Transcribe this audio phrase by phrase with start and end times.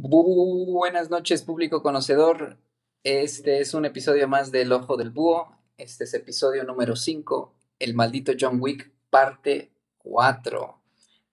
[0.00, 2.56] Buenas noches, público conocedor.
[3.02, 5.52] Este es un episodio más del Ojo del Búho.
[5.76, 10.80] Este es episodio número 5, El maldito John Wick, parte 4.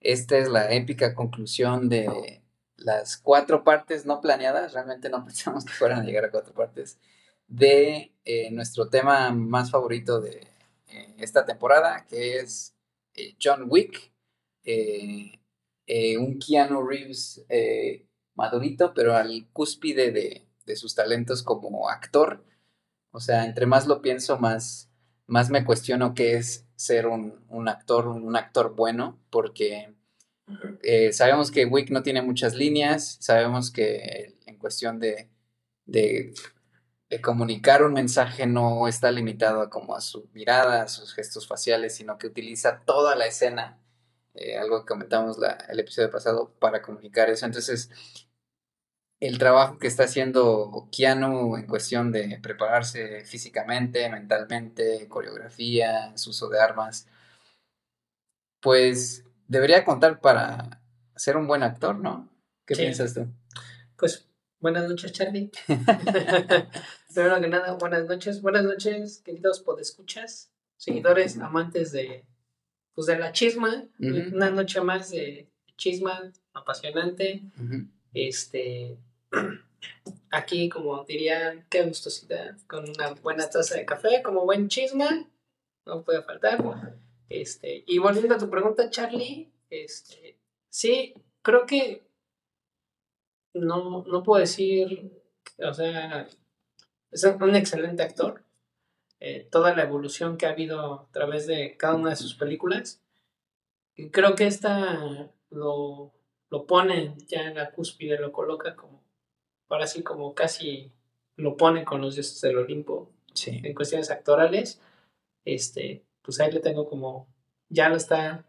[0.00, 2.42] Esta es la épica conclusión de
[2.76, 6.98] las cuatro partes no planeadas, realmente no pensamos que fueran a llegar a cuatro partes,
[7.46, 10.44] de eh, nuestro tema más favorito de
[10.88, 12.74] eh, esta temporada, que es
[13.14, 14.10] eh, John Wick,
[16.18, 17.46] un Keanu Reeves
[18.36, 22.44] madurito, pero al cúspide de, sus talentos como actor.
[23.10, 24.90] O sea, entre más lo pienso, más,
[25.26, 29.94] más me cuestiono qué es ser un, actor, un, actor bueno, porque
[30.82, 35.30] eh, sabemos que Wick no tiene muchas líneas, sabemos que en cuestión de,
[35.86, 36.34] de,
[37.22, 41.94] comunicar un mensaje no está limitado a como a su mirada, a sus gestos faciales,
[41.94, 43.78] sino que utiliza toda la escena,
[44.34, 47.46] eh, algo que comentamos el episodio pasado, para comunicar eso.
[47.46, 47.90] Entonces,
[49.20, 56.48] el trabajo que está haciendo Keanu en cuestión de prepararse físicamente, mentalmente, coreografía, su uso
[56.48, 57.08] de armas,
[58.60, 60.82] pues debería contar para
[61.14, 62.28] ser un buen actor, ¿no?
[62.66, 63.26] ¿Qué piensas tú?
[63.96, 64.28] Pues
[64.60, 65.50] buenas noches, Charlie.
[67.14, 68.42] Primero que nada, buenas noches.
[68.42, 72.26] Buenas noches, queridos podescuchas, seguidores, amantes de,
[72.92, 73.88] pues, de la chisma.
[73.98, 77.44] Una noche más de chisma apasionante.
[78.12, 78.98] Este,
[80.30, 85.28] aquí, como dirían, qué gustosidad, con una buena taza de café, como buen chisma,
[85.84, 86.62] no puede faltar.
[87.28, 92.06] Este, y volviendo a tu pregunta, Charlie, este, sí, creo que
[93.54, 95.12] no, no puedo decir,
[95.58, 96.28] o sea,
[97.10, 98.42] es un excelente actor.
[99.18, 103.02] Eh, toda la evolución que ha habido a través de cada una de sus películas.
[103.94, 106.12] Y creo que esta lo,
[106.50, 108.95] lo pone ya en la cúspide, lo coloca como,
[109.68, 110.92] ahora así como casi
[111.36, 113.12] lo pone con los dioses del Olimpo
[113.46, 114.80] en cuestiones actorales.
[115.44, 117.28] Este, pues ahí le tengo como,
[117.68, 118.46] ya lo está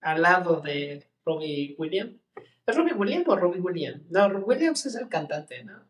[0.00, 2.20] al lado de Robbie Williams.
[2.66, 4.10] ¿Es Robbie Williams o Robbie Williams?
[4.10, 5.84] No, Williams es el cantante, ¿no?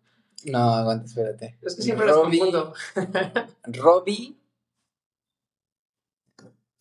[0.47, 1.59] No, aguanta, espérate.
[1.63, 3.55] Es que siempre Robbie, los confundo.
[3.65, 4.37] Robbie.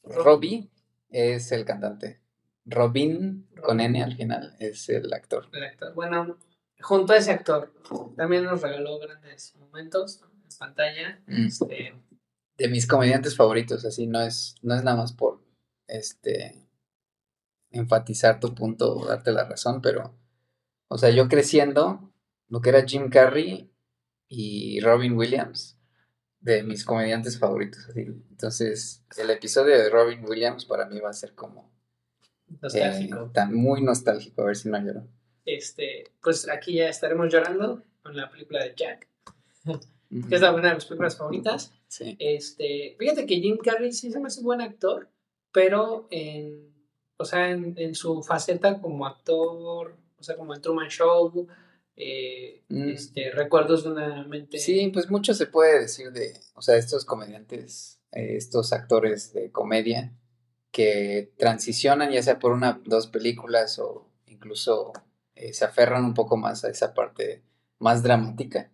[0.04, 0.70] Robbie
[1.10, 2.20] es el cantante.
[2.66, 5.48] Robin, con N al final, es el actor.
[5.52, 5.94] El actor.
[5.94, 6.38] Bueno,
[6.84, 7.74] junto a ese actor,
[8.16, 11.24] también nos regaló grandes momentos en pantalla.
[11.28, 11.46] Mm.
[11.48, 11.96] Este,
[12.58, 15.44] de mis comediantes favoritos, así no es, no es nada más por
[15.88, 16.70] este
[17.72, 20.16] enfatizar tu punto o darte la razón, pero,
[20.88, 22.14] o sea, yo creciendo,
[22.48, 23.72] lo que era Jim Carrey
[24.30, 25.80] y Robin Williams,
[26.40, 27.88] de mis comediantes favoritos.
[27.90, 28.02] Así.
[28.02, 31.74] Entonces, el episodio de Robin Williams para mí va a ser como
[32.62, 33.32] Nostálgico.
[33.36, 35.08] Eh, muy nostálgico, a ver si no lloro.
[35.46, 39.08] Este, pues aquí ya estaremos llorando con la película de Jack,
[39.66, 41.74] que es una de mis películas favoritas.
[41.88, 42.16] Sí.
[42.20, 45.09] Este, fíjate que Jim Carrey sí se me hace un buen actor,
[45.52, 46.74] pero en,
[47.18, 51.48] o sea, en, su faceta como actor, o sea, como en Truman Show,
[51.96, 52.90] eh, mm.
[52.90, 54.60] este, recuerdos de una mente.
[54.60, 59.52] Sí, pues mucho se puede decir de, o sea, estos comediantes, eh, estos actores de
[59.52, 60.14] comedia,
[60.72, 64.92] que transicionan ya sea por una, dos películas o incluso
[65.36, 67.44] eh, se aferran un poco más a esa parte
[67.80, 68.72] más dramática.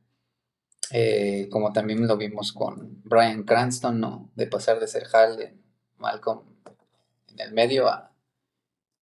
[0.91, 4.31] Eh, como también lo vimos con Brian Cranston, ¿no?
[4.35, 5.61] De pasar de ser Hal en
[5.97, 6.41] Malcolm
[7.27, 8.11] en el medio a...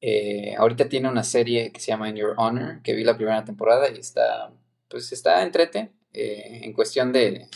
[0.02, 3.44] Eh, ahorita tiene una serie que se llama In Your Honor, que vi la primera
[3.46, 4.52] temporada y está,
[4.90, 5.92] pues está entrete.
[6.14, 7.48] en cuestión de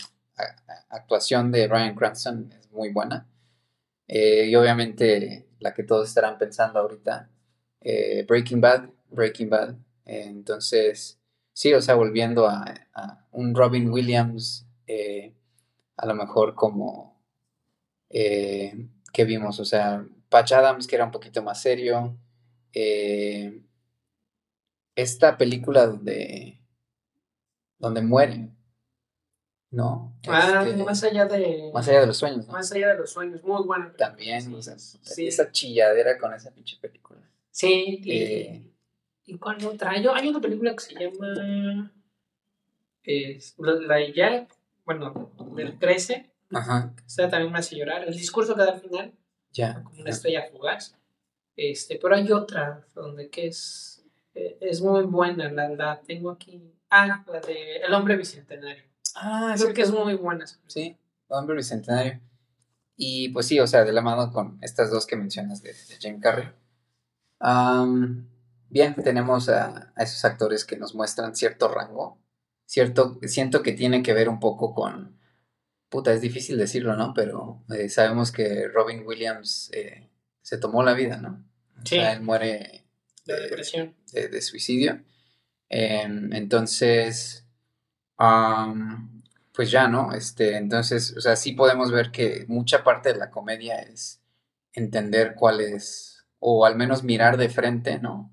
[0.89, 3.27] actuación de Brian Cranston es muy buena.
[4.07, 7.29] Y obviamente la que todos estarán pensando ahorita,
[8.27, 9.75] Breaking Bad, Breaking Bad.
[10.05, 11.19] Entonces,
[11.53, 12.87] sí, o sea, volviendo a,
[13.31, 15.33] un Robin Williams, eh,
[15.97, 17.21] a lo mejor como
[18.09, 22.17] que vimos, o sea, Patch Adams, que era un poquito más serio.
[24.95, 26.61] esta película donde,
[27.77, 28.55] donde mueren,
[29.71, 30.13] ¿no?
[30.27, 31.71] Ah, este, más allá de...
[31.73, 32.53] Más allá de los sueños, ¿no?
[32.53, 33.93] Más allá de los sueños, muy buena.
[33.97, 34.61] También,
[35.01, 37.19] sí, esa chilladera con esa pinche película.
[37.49, 38.70] Sí, y, eh,
[39.31, 39.91] ¿y cuál otra?
[39.91, 41.91] Hay, hay una película que se llama...
[43.03, 44.55] Es, la de Jack,
[44.85, 46.29] bueno, del 13.
[46.53, 46.93] Ajá.
[47.05, 48.03] Esa también me hace llorar.
[48.07, 49.13] El discurso que da al final.
[49.51, 49.83] Ya.
[49.83, 50.95] Como una estrella fugaz.
[51.55, 54.05] Este, pero hay otra donde que es,
[54.35, 56.61] eh, es muy buena, la, la tengo aquí.
[56.89, 58.83] Ah, la de El hombre bicentenario.
[59.15, 60.45] Ah, creo que es muy buena.
[60.67, 62.19] Sí, Hombre Bicentenario.
[62.97, 66.19] Y pues sí, o sea, de la mano con estas dos que mencionas de, Jim
[66.19, 66.49] Carrey.
[68.71, 72.17] Bien, tenemos a, esos actores que nos muestran cierto rango,
[72.65, 75.19] cierto, siento que tiene que ver un poco con,
[75.89, 77.13] puta, es difícil decirlo, ¿no?
[77.13, 80.09] Pero eh, sabemos que Robin Williams eh,
[80.41, 81.43] se tomó la vida, ¿no?
[81.83, 81.97] Sí.
[81.97, 82.85] O sea, él muere
[83.25, 83.95] de depresión.
[84.13, 85.03] De, suicidio.
[85.69, 87.45] Em, entonces,
[89.53, 90.13] pues ya, ¿no?
[90.13, 94.21] Este, entonces, o sea, sí podemos ver que mucha parte de la comedia es
[94.73, 98.31] entender cuál es, o al menos mirar de frente, ¿no?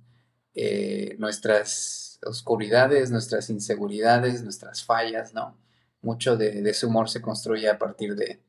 [0.60, 5.56] Eh, nuestras oscuridades, nuestras inseguridades, nuestras fallas, ¿no?
[6.02, 8.42] Mucho de, su humor se construye a partir de,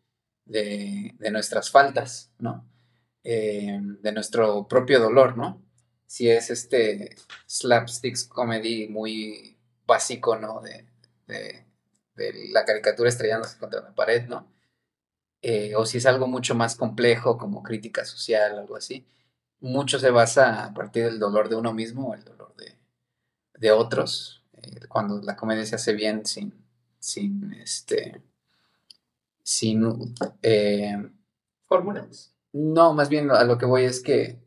[1.30, 2.68] nuestras faltas, ¿no?
[3.24, 5.62] Eh, de nuestro propio dolor, ¿no?
[6.08, 7.16] Si es este
[7.46, 10.62] slapsticks comedy muy básico, ¿no?
[10.62, 10.88] De,
[12.52, 14.52] la caricatura estrellándose contra la pared, ¿no?
[15.44, 19.06] Eh, o si es algo mucho más complejo como crítica social, algo así
[19.62, 22.54] mucho se basa a partir del dolor de uno mismo o el dolor
[23.58, 24.44] de, otros.
[24.54, 26.54] Eh, cuando la comedia se hace bien sin,
[27.00, 28.22] sin este,
[29.44, 31.12] sin eh,
[31.66, 32.34] fórmulas.
[32.54, 34.40] No, más bien a lo que voy es que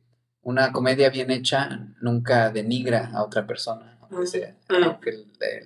[0.42, 1.68] una comedia bien hecha
[2.00, 4.56] nunca denigra a otra persona, aunque, sea,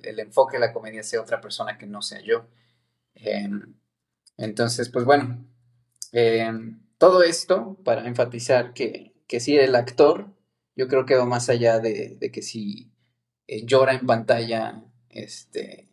[0.02, 2.46] el, enfoque de la comedia sea otra persona que no sea yo.
[3.14, 3.74] Em,
[4.36, 5.46] entonces, pues bueno,
[6.12, 10.30] em, todo esto para enfatizar que que sí, el actor,
[10.76, 12.92] yo creo que va más allá de, que si
[13.46, 15.88] eh, llora en pantalla, este,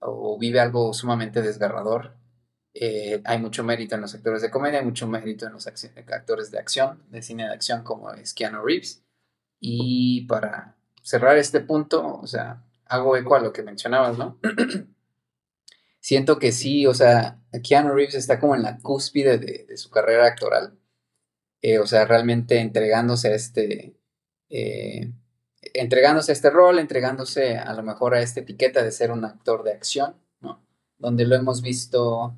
[0.00, 2.16] o vive algo sumamente desgarrador.
[2.74, 6.50] Eh, hay mucho mérito en los actores de comedia, hay mucho mérito en los actores
[6.50, 9.02] de acción, de cine de acción, como es Keanu Reeves.
[9.60, 14.38] Y para cerrar este punto, o sea, hago eco a lo que mencionabas, ¿no?
[16.00, 20.26] Siento que sí, o sea, Keanu Reeves está como en la cúspide de su carrera
[20.26, 20.78] actoral
[21.62, 23.96] eh, o sea, realmente entregándose a este,
[24.50, 25.10] eh,
[25.74, 29.62] entregándose a este rol, entregándose a lo mejor a esta etiqueta de ser un actor
[29.62, 30.62] de acción, ¿no?
[30.98, 32.36] Donde lo hemos visto,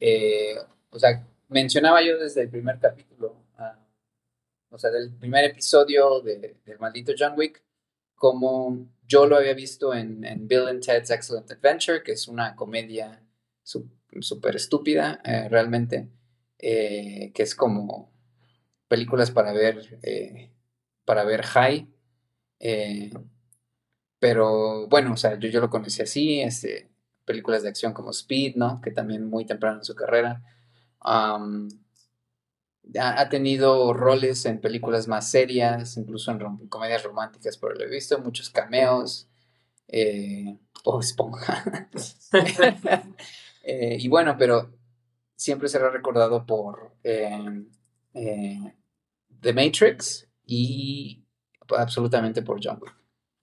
[0.00, 0.56] eh,
[0.90, 3.78] o sea, mencionaba yo desde el primer capítulo, ah,
[4.70, 7.62] o sea, del primer episodio de, del maldito John Wick,
[8.14, 13.22] como yo lo había visto en, Bill and Ted's Excellent Adventure, que es una comedia
[13.62, 15.20] súper estúpida,
[15.50, 16.08] realmente,
[16.56, 18.13] que es como
[18.88, 20.50] películas para ver, eh,
[21.04, 21.88] para ver high.
[22.60, 23.12] Eh,
[24.18, 26.90] pero bueno, o sea, yo, yo lo conocí así, este,
[27.24, 28.80] películas de acción como Speed, ¿no?
[28.80, 30.42] Que también muy temprano en su carrera.
[31.00, 31.38] ha,
[33.28, 38.50] tenido roles en películas más serias, incluso en, comedias románticas, pero lo he visto, muchos
[38.50, 39.28] cameos.
[39.88, 41.88] Eh, o esponja.
[43.64, 44.70] y bueno, pero
[45.36, 47.64] siempre será recordado por eh,
[48.14, 51.24] The Matrix y
[51.76, 52.94] absolutamente por John Wick.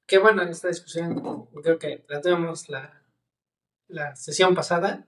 [0.06, 3.04] Qué bueno en esta discusión, creo que la tuvimos la,
[3.88, 5.08] la sesión pasada.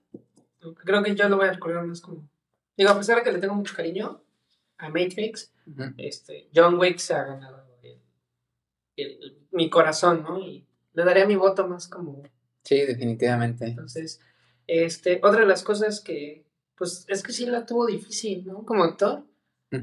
[0.85, 2.29] Creo que yo lo voy a recordar más como.
[2.77, 4.23] Digo, a pesar de que le tengo mucho cariño
[4.77, 5.53] a Matrix,
[5.97, 7.63] este, John Wick se ha ganado
[9.51, 10.39] mi corazón, ¿no?
[10.39, 12.23] Y le daría mi voto más como.
[12.63, 13.65] Sí, definitivamente.
[13.65, 14.21] Entonces,
[14.67, 16.45] este, otra de las cosas que,
[16.75, 18.65] pues, es que sí la tuvo difícil, ¿no?
[18.65, 19.25] Como actor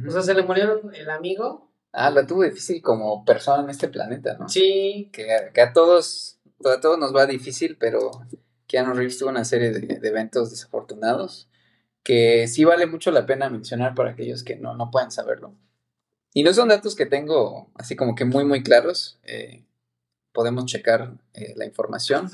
[0.07, 1.71] o sea, se le murió el amigo.
[1.93, 4.49] Ah, la tuvo difícil como persona en este planeta, ¿no?
[4.49, 5.11] Sí.
[5.13, 8.11] Que, a todos, a todos nos va difícil, pero
[8.67, 11.49] Keanu Reeves tuvo una serie de, eventos desafortunados
[12.03, 15.55] que sí vale mucho la pena mencionar para aquellos que no, no pueden saberlo.
[16.33, 19.19] Y no son datos que tengo así como que muy, muy claros.
[19.25, 19.65] Eh,
[20.33, 22.31] podemos checar eh, la información,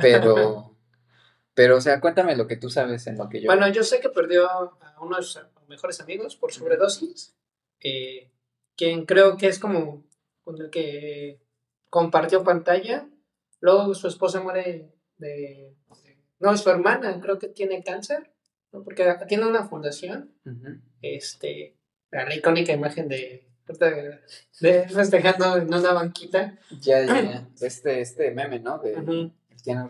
[0.00, 0.74] pero,
[1.54, 3.46] pero, o sea, cuéntame lo que tú sabes en lo que yo...
[3.46, 7.34] Bueno, yo sé que perdió a unos mejores amigos por sobredosis,
[7.80, 8.30] eh,
[8.76, 10.04] quien creo que es como
[10.42, 11.40] con el que
[11.90, 13.08] compartió pantalla.
[13.60, 15.74] Luego su esposa muere de,
[16.40, 18.30] no, es su hermana, creo que tiene cáncer,
[18.70, 20.34] porque tiene una fundación.
[21.00, 21.76] este,
[22.10, 23.48] la icónica imagen de,
[24.60, 26.58] de festejando en una banquita.
[26.80, 27.48] Ya, ya, ya.
[27.60, 28.78] Este, este meme, ¿no?
[28.78, 29.32] De
[29.64, 29.88] tiene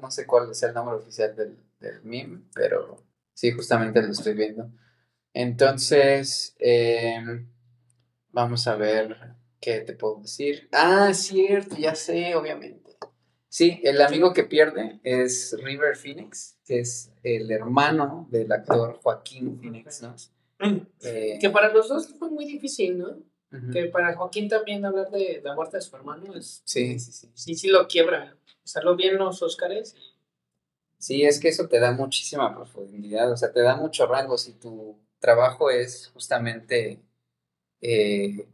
[0.00, 2.98] no sé cuál es el nombre oficial del, del meme, pero
[3.32, 4.68] sí, justamente lo estoy viendo.
[5.34, 7.48] Entonces, em,
[8.30, 9.16] vamos a ver
[9.60, 10.68] qué te puedo decir.
[10.72, 12.82] Ah, cierto, ya sé, obviamente.
[13.48, 19.58] Sí, el amigo que pierde es River Phoenix, que es el hermano del actor Joaquín
[19.60, 20.14] Phoenix, ¿no?
[21.02, 23.18] Eh, que para los dos fue muy difícil, ¿no?
[23.70, 26.62] Que para Joaquín también hablar de la muerte de su hermano es...
[26.64, 27.30] Sí, sí, sí.
[27.34, 28.34] Sí, sí lo quiebra.
[28.64, 29.94] Usarlo bien los Óscares.
[30.96, 34.54] Sí, es que eso te da muchísima profundidad, o sea, te da mucho rango si
[34.54, 37.00] tú trabajo es justamente
[37.80, 38.46] eh,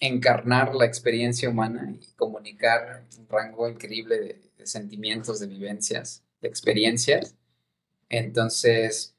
[0.00, 7.34] encarnar la experiencia humana y comunicar un rango increíble de, sentimientos, de vivencias, de experiencias.
[8.08, 9.16] Entonces,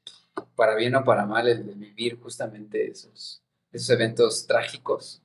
[0.56, 5.20] para bien o para mal, el de vivir justamente esos, esos eventos trágicos,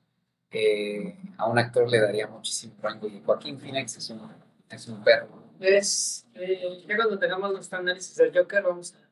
[0.50, 3.08] eh, a un actor le daría muchísimo rango.
[3.08, 4.20] Y Joaquín Phoenix es un,
[4.68, 5.42] es un perro.
[5.58, 9.09] Es, eh, ya cuando tengamos nuestro análisis del Joker, vamos a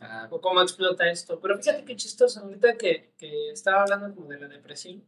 [0.00, 1.40] Ah, cómo explota esto.
[1.40, 5.02] Pero fíjate qué chistoso, ahorita que, que estaba hablando como de la depresión.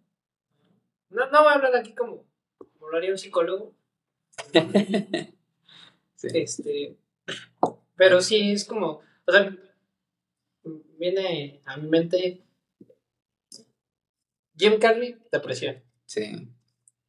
[1.11, 2.25] No, no voy a hablar aquí como,
[2.59, 3.75] como lo haría un psicólogo.
[6.17, 6.29] sí.
[6.35, 6.97] Este,
[7.97, 9.55] pero sí, es como, o sea,
[10.99, 12.43] viene a mi mente
[14.57, 15.83] Jim Carrey, depresión.
[16.07, 16.49] sí,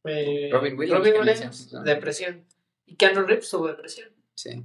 [0.04, 1.82] Eh, Robin Williams, Robin que Williams, mencionas, ¿no?
[1.84, 2.46] depresión.
[2.86, 4.10] Y Keanu Reeves tuvo depresión.
[4.34, 4.62] sí.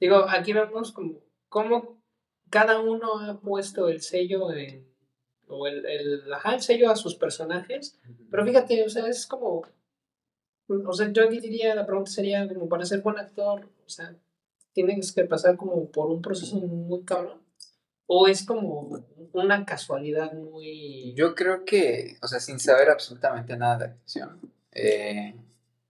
[0.00, 1.97] Digo, aquí vemos como cómo
[2.50, 4.86] cada uno ha puesto el sello en,
[5.48, 7.98] o el, el, ajá, el sello a sus personajes.
[8.30, 9.62] Pero fíjate, o sea, es como,
[10.68, 14.14] o sea, yo aquí diría, la pregunta sería como para ser buen actor, o sea,
[14.72, 17.40] tienes que pasar como por un proceso muy cabrón.
[18.10, 21.12] O es como una casualidad muy...
[21.14, 24.40] Yo creo que, o sea, sin saber absolutamente nada de actuación
[24.72, 25.34] eh,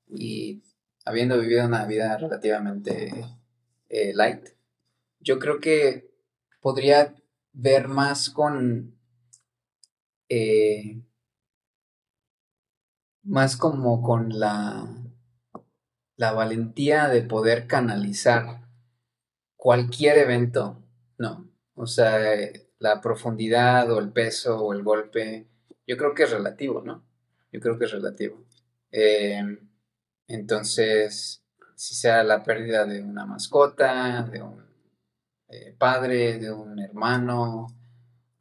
[0.08, 0.60] y
[1.04, 3.24] habiendo vivido una vida relativamente
[3.88, 4.48] eh, light,
[5.20, 6.10] yo creo que
[6.60, 7.14] podría
[7.52, 8.98] ver más con,
[10.28, 11.02] eh,
[13.22, 14.86] más como con la,
[16.16, 18.68] la valentía de poder canalizar
[19.56, 20.82] cualquier evento,
[21.18, 21.50] ¿no?
[21.74, 25.48] O sea, eh, la profundidad o el peso o el golpe,
[25.86, 27.04] yo creo que es relativo, ¿no?
[27.52, 28.44] Yo creo que es relativo.
[28.90, 29.58] Eh,
[30.26, 34.67] entonces, si sea la pérdida de una mascota, de un
[35.48, 37.68] eh, padre, de un hermano,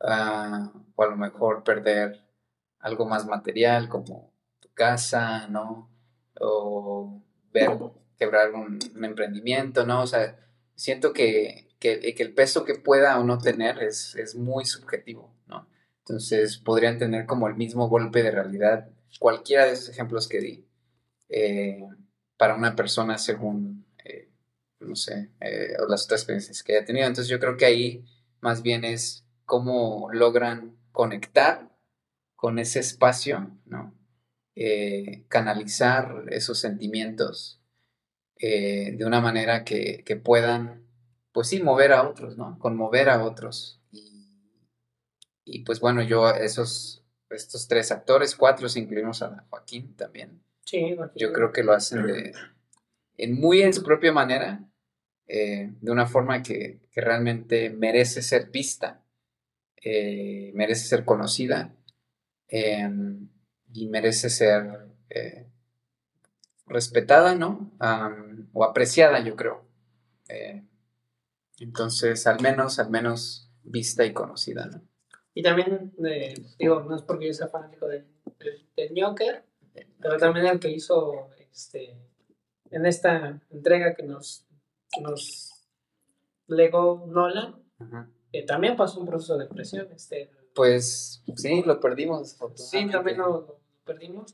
[0.01, 2.23] ah, o a lo mejor perder
[2.79, 5.89] algo más material como tu casa, ¿no?
[6.39, 7.21] O
[7.51, 7.71] ver
[8.17, 10.01] quebrar un, un emprendimiento, ¿no?
[10.03, 10.37] O sea,
[10.75, 15.33] siento que, que, que el peso que pueda o no tener es, es muy subjetivo,
[15.47, 15.67] ¿no?
[15.99, 20.67] Entonces podrían tener como el mismo golpe de realidad cualquiera de esos ejemplos que di
[21.29, 21.83] eh,
[22.37, 23.85] para una persona según,
[24.79, 27.07] no sé, eh, las otras experiencias que haya tenido.
[27.07, 28.05] Entonces yo creo que ahí
[28.41, 31.69] más bien es cómo logran conectar
[32.36, 33.93] con ese espacio, ¿no?
[34.55, 37.62] Eh, canalizar esos sentimientos
[38.38, 40.84] eh, de una manera que, que puedan,
[41.31, 42.57] pues sí, mover a otros, ¿no?
[42.60, 43.79] Conmover a otros.
[43.91, 44.27] Y,
[45.46, 50.93] y pues bueno, yo esos, estos tres actores, cuatro, si incluimos a Joaquín también, Sí,
[50.98, 52.34] porque- yo creo que lo hacen de,
[53.17, 54.63] en muy en su propia manera,
[55.27, 59.03] eh, de una forma que, que realmente merece ser vista,
[59.81, 61.74] eh, merece ser conocida
[62.47, 62.89] eh,
[63.74, 65.47] y merece ser eh,
[66.65, 67.71] respetada, ¿no?
[67.79, 69.65] Am, o apreciada, yo creo.
[70.29, 70.63] Eh,
[71.59, 74.81] entonces, al menos, al menos vista y conocida, ¿no?
[75.33, 75.93] Y también,
[76.57, 78.07] digo, no es porque yo sea fanático del,
[78.39, 79.45] del, del Joker,
[80.01, 81.95] pero también el que hizo este,
[82.71, 84.45] en esta entrega que nos,
[85.01, 85.53] nos
[86.47, 88.09] legó Nolan, Ajá.
[88.31, 89.88] que también pasó un proceso de depresión.
[89.93, 92.38] Este, Pues sí, lo perdimos.
[92.55, 94.33] sí, también lo, lo perdimos.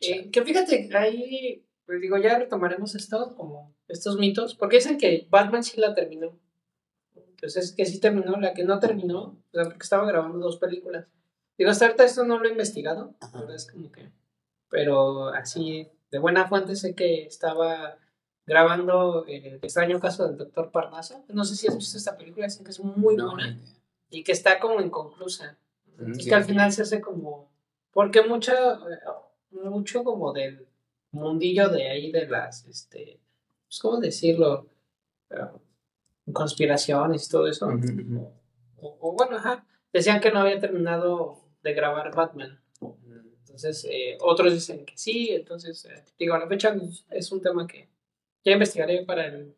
[0.00, 5.26] Eh, que fíjate, ahí, pues digo, ya retomaremos esto, como estos mitos, porque dicen que
[5.30, 6.38] Batman sí la terminó.
[7.14, 11.06] Entonces, que sí terminó, la que no terminó, o sea, porque estaba grabando dos películas.
[11.56, 14.10] Digo, hasta ahorita esto no lo he investigado, la verdad es como que,
[14.70, 17.98] pero así, de buena fuente sé que estaba
[18.46, 21.24] grabando el extraño caso del doctor Parnaso.
[21.28, 23.58] No sé si has visto esta película, dicen que es muy No, buena
[24.10, 25.58] y que está como inconclusa.
[25.86, 26.28] Mm, Entonces sí.
[26.30, 27.50] que al final se hace como,
[27.92, 28.98] porque mucho, eh,
[29.50, 30.66] mucho como del
[31.10, 33.20] mundillo de ahí de las, este,
[33.66, 34.66] pues, ¿cómo decirlo?
[35.30, 35.36] Eh,
[36.32, 37.68] conspiraciones y todo eso.
[38.80, 42.60] O, o bueno, ajá, decían que no había terminado de grabar Batman.
[43.58, 46.76] Entonces, eh, otros dicen que sí, entonces, eh, digo, a la fecha
[47.10, 47.88] es un tema que
[48.44, 49.56] ya investigaré para el,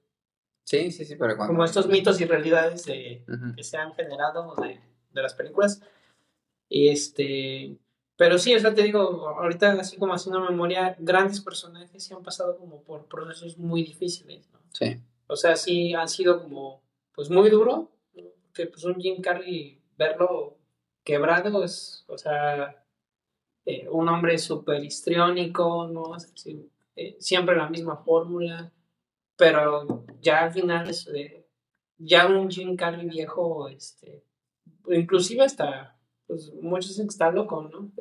[0.64, 1.52] Sí, sí, sí, pero cuando...
[1.52, 3.56] como estos mitos y realidades de, Ujú.
[3.56, 4.80] que se han generado de,
[5.12, 5.82] de las películas.
[6.68, 7.76] Y este,
[8.16, 12.22] pero sí, o sea, te digo, ahorita así como haciendo memoria, grandes personajes sí han
[12.22, 14.60] pasado como por procesos muy difíciles, ¿no?
[14.72, 14.98] Sí.
[15.26, 16.82] O sea, sí han sido como,
[17.14, 17.90] pues muy duro,
[18.54, 20.56] que pues un Jim Carrey, verlo
[21.04, 22.79] quebrado es, o sea,
[23.64, 26.18] eh, un hombre súper histriónico, ¿no?
[26.34, 28.72] Sí, eh, siempre la misma fórmula,
[29.36, 31.46] pero ya al final es, eh,
[31.98, 34.24] ya un Jim Carrey viejo, este,
[34.88, 37.92] inclusive hasta, pues muchos dicen que está loco, ¿no?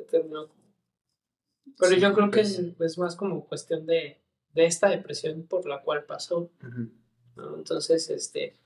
[1.78, 2.98] Pero yo creo que es, pues.
[2.98, 4.20] más como cuestión de,
[4.52, 6.50] de, esta depresión por la cual pasó.
[7.56, 8.56] Entonces, este,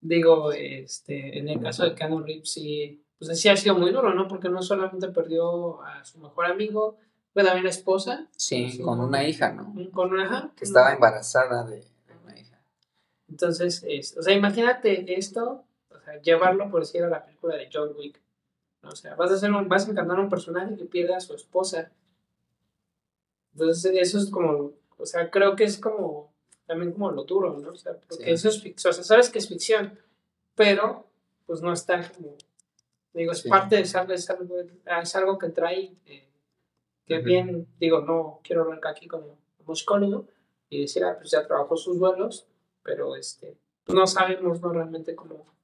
[0.00, 4.14] digo, este, en el caso de Keanu Reeves sí, pues sí ha sido muy duro,
[4.14, 4.28] ¿no?
[4.28, 6.98] Porque no solamente perdió a su mejor amigo,
[7.32, 8.28] fue también esposa.
[8.36, 9.74] Sí, con una hija, ¿no?
[9.92, 10.52] Con una hija.
[10.56, 11.84] Que estaba embarazada de,
[12.22, 12.60] una hija.
[13.28, 17.68] Entonces, es, o sea, imagínate esto, o sea, llevarlo por decir a la película de
[17.72, 18.20] John Wick.
[18.82, 21.20] O sea, vas a, hacer un, vas a encantar a un personaje que pierde a
[21.20, 21.90] su esposa.
[23.52, 26.32] Entonces, eso es como, o sea, creo que es como,
[26.66, 27.70] también como lo duro, ¿no?
[27.70, 29.98] O sea, porque eso es ficción, o sea, sabes que es ficción,
[30.54, 31.06] pero,
[31.46, 32.36] pues no está como,
[33.14, 36.28] digo, es parte de es algo, es algo que trae, eh,
[37.06, 39.38] que bien, digo, no quiero arrancar aquí como,
[39.86, 40.28] como
[40.68, 42.46] y decir, ah, pues ya trabajó sus vuelos,
[42.82, 43.56] pero este,
[43.88, 44.72] no sabemos, ¿no?
[44.72, 45.54] Realmente cómo,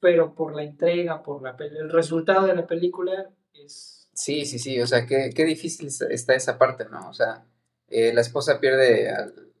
[0.00, 4.08] pero por la entrega, por la, el resultado de la película es...
[4.14, 7.08] Sí, sí, sí, o sea, qué, qué difícil está esa parte, ¿no?
[7.08, 7.46] O sea,
[7.88, 9.52] eh, la esposa pierde al,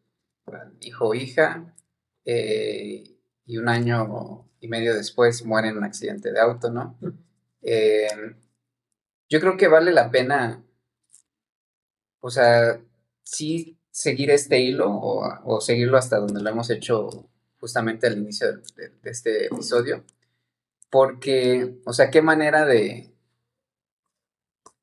[0.80, 1.74] hijo o hija
[2.24, 3.04] eh,
[3.52, 6.98] y un año y medio después muere en un accidente de auto, ¿no?
[7.62, 8.08] Eh,
[9.28, 10.62] yo creo que vale la pena,
[12.20, 12.80] o sea,
[13.22, 17.28] sí seguir este hilo o, seguirlo hasta donde lo hemos hecho
[17.60, 20.04] justamente al inicio de este episodio
[20.92, 23.14] porque, o sea, qué manera de,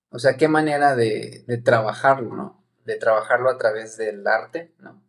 [0.09, 2.65] o sea, qué manera de, trabajarlo, ¿no?
[2.83, 5.03] De trabajarlo a través del arte, ¿no?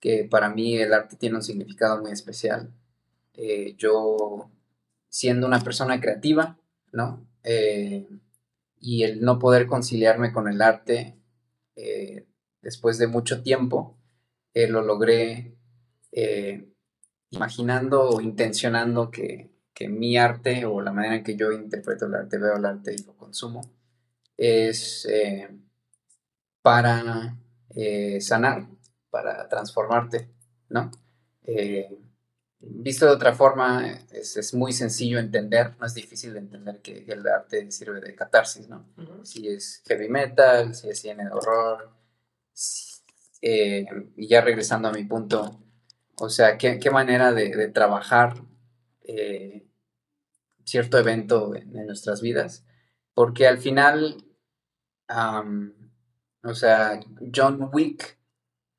[0.00, 2.72] Que para mí el arte tiene un significado muy especial.
[3.42, 4.50] Eh, yo,
[5.08, 6.58] siendo una persona creativa,
[6.92, 7.26] ¿no?
[7.42, 8.06] Eh,
[8.78, 11.16] y el no poder conciliarme con el arte
[11.74, 12.26] eh,
[12.60, 13.96] después de mucho tiempo,
[14.52, 15.54] lo logré
[17.30, 22.14] imaginando o intencionando que que mi arte o la manera en que yo interpreto el
[22.14, 23.62] arte, veo el arte y lo consumo,
[24.36, 25.08] es
[26.60, 27.38] para
[28.20, 28.66] sanar,
[29.10, 30.28] para transformarte,
[30.68, 30.90] ¿no?
[32.60, 37.26] Visto de otra forma, es, muy sencillo entender, no es difícil de entender que, el
[37.26, 38.86] arte sirve de catarsis, ¿no?
[39.22, 41.90] Si es heavy metal, si es cine de horror,
[43.42, 45.58] y ya regresando a mi punto,
[46.16, 48.42] o sea, qué, manera de, trabajar
[50.64, 52.64] cierto evento en, nuestras vidas,
[53.14, 54.24] porque al final,
[56.42, 57.00] o sea,
[57.34, 58.19] John Wick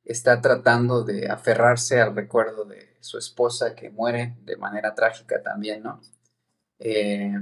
[0.04, 5.84] está tratando de aferrarse al recuerdo de su esposa que muere de manera trágica también,
[5.84, 6.02] ¿no?
[6.80, 7.34] Eh,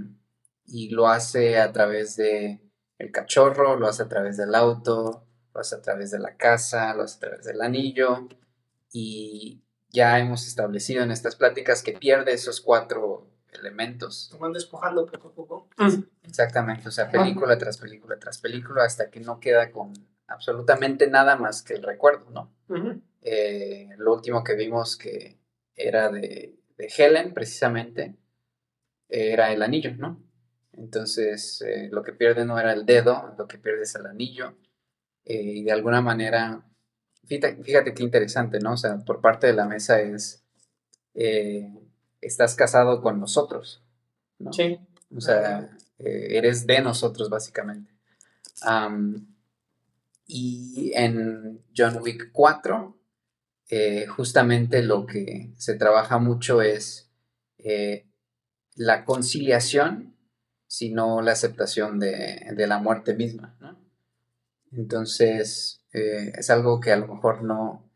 [0.65, 2.62] y lo hace a través de
[2.98, 6.93] el cachorro, lo hace a través del auto, lo hace a través de la casa,
[6.93, 8.28] lo hace a través del anillo
[8.91, 14.36] y ya hemos establecido en estas pláticas que pierde esos cuatro elementos.
[14.39, 15.69] Van despojando poco a poco.
[16.24, 19.93] Exactamente, o sea, película tras película tras película hasta que no queda con
[20.30, 22.52] absolutamente nada más que el recuerdo, ¿no?
[23.22, 25.38] Eh, lo último que vimos que
[25.76, 28.15] era de, Helen, precisamente,
[29.10, 30.22] era el anillo, ¿no?
[30.78, 34.56] Entonces, eh, lo que pierde no era el dedo, lo que pierde es el anillo.
[35.26, 36.63] Eh, y de alguna manera,
[37.26, 38.74] fíjate, fíjate, qué interesante, ¿no?
[38.74, 40.44] O sea, por parte de la mesa es
[42.22, 43.84] estás casado con nosotros,
[44.38, 44.54] ¿no?
[44.54, 44.80] Sí.
[45.13, 47.92] O sea, eres de nosotros, básicamente.
[50.30, 52.98] Y en John Wick 4,
[53.70, 57.10] eh, justamente lo que se trabaja mucho es
[57.58, 58.08] eh,
[58.76, 60.15] la conciliación,
[60.68, 63.58] sino la aceptación de, de la muerte misma.
[64.72, 67.89] Entonces, es algo que a lo mejor no,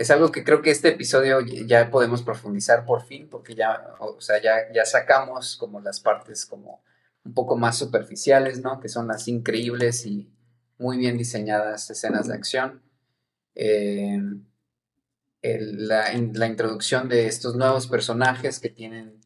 [0.00, 4.18] es algo que creo que este episodio ya podemos profundizar por fin, porque ya, o
[4.18, 6.82] sea, ya, ya sacamos como las partes como
[7.22, 8.80] un poco más superficiales, ¿no?
[8.80, 10.32] Que son las increíbles y
[10.80, 12.82] muy bien diseñadas escenas de acción.
[13.54, 14.18] Eh,
[15.42, 19.20] la, introducción de estos nuevos personajes que tienen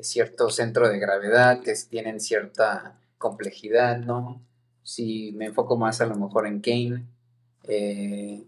[0.00, 4.42] cierto centro de gravedad, que tienen cierta complejidad, ¿no?
[4.82, 7.06] Si me enfoco más a lo mejor en Kane,
[7.64, 8.44] eh,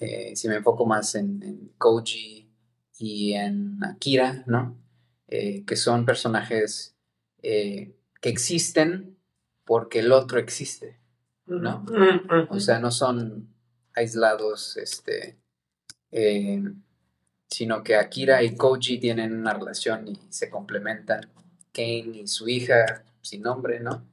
[0.00, 2.50] eh, si me enfoco más en, Koji
[2.98, 4.76] y en Akira, ¿no?
[5.28, 6.96] Eh, que son personajes
[7.42, 9.16] eh, que existen
[9.64, 10.98] porque el otro existe,
[11.58, 11.84] ¿no?
[12.48, 13.48] O sea, no son
[13.94, 15.38] aislados, este,
[17.48, 21.30] sino que Akira y Koji tienen una relación y se complementan.
[21.72, 24.06] Kane y su hija, sin nombre, ¿no?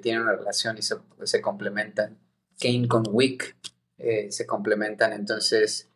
[0.00, 2.16] tienen una relación y se, se complementan.
[2.58, 3.56] Kane con Wick,
[3.98, 5.12] eh, se complementan.
[5.12, 5.88] Entonces,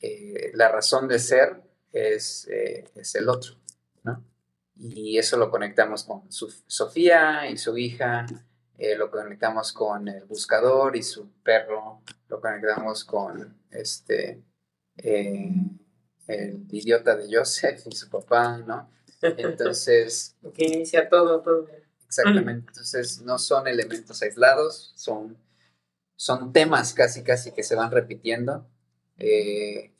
[0.00, 3.54] eh, la razón de ser es, eh, es, el otro,
[4.02, 4.22] ¿no?
[4.76, 8.26] Y eso lo conectamos con su, Sofía y su hija,
[8.78, 14.42] eh, lo conectamos con el buscador y su perro, lo conectamos con este
[14.98, 15.50] eh,
[16.26, 18.90] el idiota de Joseph y su papá, ¿no?
[19.22, 20.36] Entonces...
[20.54, 21.68] que inicia todo, todo.
[22.06, 25.36] Exactamente, entonces no son elementos aislados, son,
[26.16, 28.66] son temas casi casi que se van repitiendo.
[29.18, 29.92] Eh,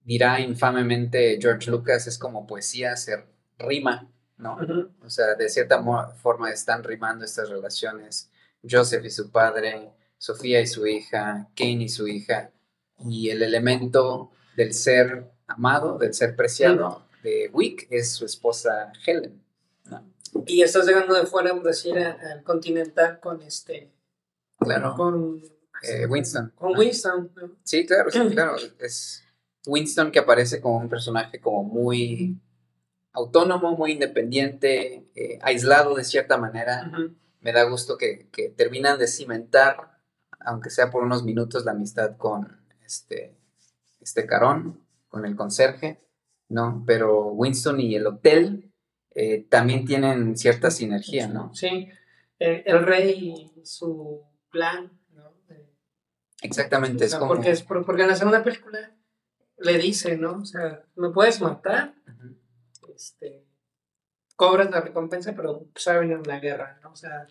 [0.00, 3.24] dirá infamemente George Lucas, es como poesía, se
[3.58, 4.10] rima,
[4.42, 4.58] ¿no?
[5.04, 5.82] O sea, de cierta
[6.16, 8.30] forma están rimando estas relaciones,
[8.68, 12.50] Joseph y su padre, Sofía y su hija, Kane y su hija,
[12.98, 19.40] y el elemento del ser amado, del ser preciado de Wick es su esposa Helen.
[20.46, 23.92] Y estás llegando de fuera, decir, al Continental con este...
[24.58, 24.94] Claro.
[24.96, 25.42] Con...
[25.82, 26.52] Eh, Winston.
[26.54, 27.32] Con Winston.
[27.64, 28.56] Sí, claro, sí, claro.
[28.78, 29.24] Es
[29.66, 32.40] Winston que aparece como un personaje como muy
[33.12, 36.90] autónomo, muy independiente, eh, aislado de cierta manera.
[37.40, 39.98] Me da gusto que, que, terminan de cimentar,
[40.40, 43.36] aunque sea por unos minutos, la amistad con este,
[44.00, 45.98] este Carón, con el conserje,
[46.48, 46.84] ¿no?
[46.86, 48.72] Pero Winston y el hotel
[49.14, 51.54] eh, también tienen cierta sinergia, ¿no?
[51.54, 51.88] Sí,
[52.38, 55.34] el, rey y su plan, ¿no?
[56.40, 57.34] Exactamente, es como...
[57.34, 58.96] Porque, es, porque en la segunda película
[59.58, 60.38] le dice, ¿no?
[60.38, 61.94] O sea, me puedes matar,
[63.02, 63.44] este,
[64.36, 66.92] cobras la recompensa, pero saben en la guerra, ¿no?
[66.92, 67.26] O sea,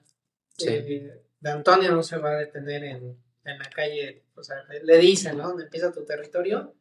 [0.66, 4.98] eh, de Antonio no se va a detener en, en la calle, o sea, le,
[4.98, 5.50] dice, ¿no?
[5.50, 6.76] Donde empieza tu territorio,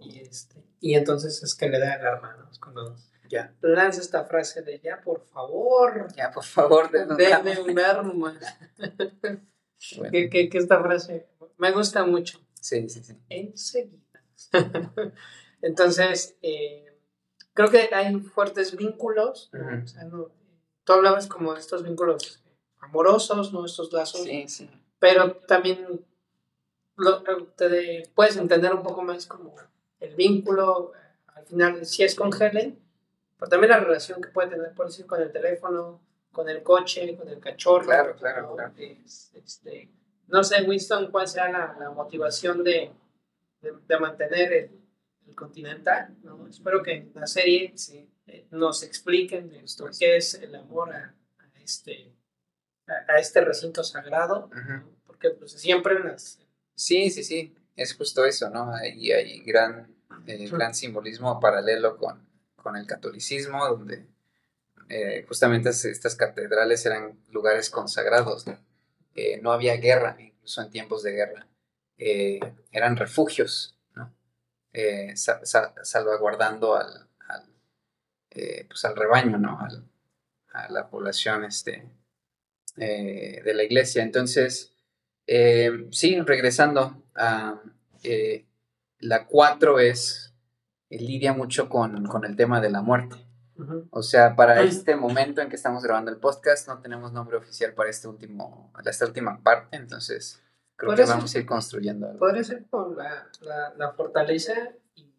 [0.00, 2.50] y, este, y entonces es que le da el arma, ¿no?
[2.50, 2.96] Es cuando
[3.28, 3.54] ya.
[3.60, 6.08] lanza esta frase de ya, por favor.
[6.16, 8.38] Ya, por favor, denme un arma.
[10.10, 12.40] que, que, que esta frase me gusta mucho.
[12.60, 13.16] Sí, sí, sí.
[13.28, 14.22] Enseguida.
[15.62, 16.85] Entonces, eh,
[17.56, 19.50] creo que hay fuertes vínculos.
[20.84, 22.44] tú hablabas como de estos vínculos
[22.78, 23.64] amorosos, ¿no?
[23.64, 24.22] Estos lazos.
[24.22, 24.70] Sí, sí.
[25.00, 26.04] Pero también
[26.96, 27.22] lo,
[27.56, 29.54] te puedes entender un poco más como
[29.98, 30.92] el vínculo,
[31.34, 32.78] al final, si es con Helen,
[33.38, 36.00] pero también la relación que puede tener, por decir, con el teléfono,
[36.32, 37.86] con el coche, con el cachorro.
[37.86, 38.74] Claro, claro, claro.
[38.76, 39.90] este,
[40.28, 42.92] no sé, Winston, cuál sea la, la motivación de,
[43.60, 44.85] de, mantener el,
[45.26, 46.16] el, Continental.
[46.22, 46.46] ¿no?
[46.48, 47.74] Espero que en la serie
[48.26, 51.14] eh, nos expliquen de por qué es el amor a,
[51.62, 52.12] este,
[52.86, 54.50] a, este recinto sagrado,
[55.06, 56.38] porque pues, siempre en las...
[56.74, 58.74] Sí, sí, sí, es justo eso, ¿no?
[58.74, 59.94] Ahí hay gran,
[60.26, 64.06] eh, gran simbolismo paralelo con, con el catolicismo, donde
[64.88, 68.58] eh, justamente estas catedrales eran lugares consagrados, ¿no?
[69.40, 71.46] no había guerra, incluso en tiempos de guerra.
[71.96, 73.75] Eran refugios,
[74.78, 77.44] Eh, salvaguardando al, al,
[78.28, 79.58] eh, pues al rebaño, ¿no?
[80.52, 81.88] a la población este,
[82.76, 84.02] de la iglesia.
[84.02, 84.74] Entonces,
[85.26, 87.62] sí, regresando a
[88.98, 90.34] la 4 es,
[90.90, 93.16] lidia mucho con, con, el tema de la muerte.
[93.88, 97.72] O sea, para este momento en que estamos grabando el podcast, no tenemos nombre oficial
[97.72, 100.42] para este último, esta última parte, entonces
[100.76, 102.18] Creo que vamos a ir construyendo algo.
[102.18, 104.52] Podría ser con la, la, la fortaleza
[104.94, 105.10] y,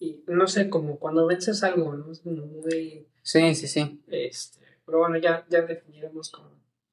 [0.00, 2.10] y, no sé, como cuando vences algo, ¿no?
[2.10, 3.08] Es muy...
[3.22, 4.02] Sí, sí, sí.
[4.08, 6.50] Este, pero bueno, ya, ya definiremos como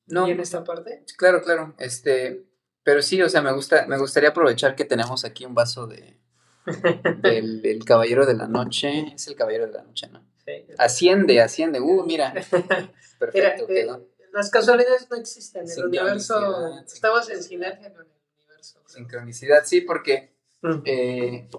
[0.07, 1.03] no, en esta parte.
[1.17, 1.73] Claro, claro.
[1.79, 2.43] Este,
[2.83, 6.17] pero sí, o sea, me gusta, me gustaría aprovechar que tenemos aquí un vaso de
[7.21, 9.13] del, del caballero de la noche.
[9.15, 10.23] Es el caballero de la noche, ¿no?
[10.45, 10.65] Sí.
[10.77, 11.79] Asciende, asciende.
[11.79, 12.33] Uh, mira.
[13.19, 15.65] Perfecto, eh, quedó las casualidades no existen.
[15.69, 16.79] El universo.
[16.85, 18.79] Estamos en sinergia con el universo.
[18.87, 20.81] Sincronicidad, sí, porque mm.
[20.85, 21.49] eh,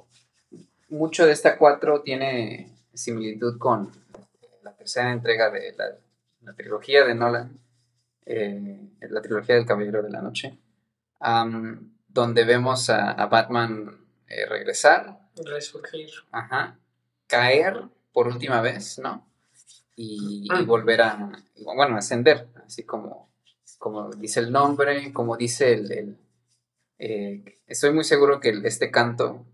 [0.88, 3.90] mucho de esta 4 tiene similitud con
[4.62, 7.58] la tercera entrega de la, trilogía de Nolan,
[8.26, 10.58] eh, la trilogía del Caballero de la Noche,
[12.08, 15.20] donde vemos a, Batman eh, regresar.
[15.36, 16.10] Resurgir.
[16.32, 16.76] Ajá.
[17.26, 17.82] Caer
[18.12, 19.26] por última vez, ¿no?
[19.96, 20.62] y, ah.
[20.62, 21.32] volver a,
[21.64, 23.32] bueno, ascender, así como,
[23.78, 26.18] como dice el nombre, como dice el...
[26.98, 29.44] Eh, estoy muy seguro que este canto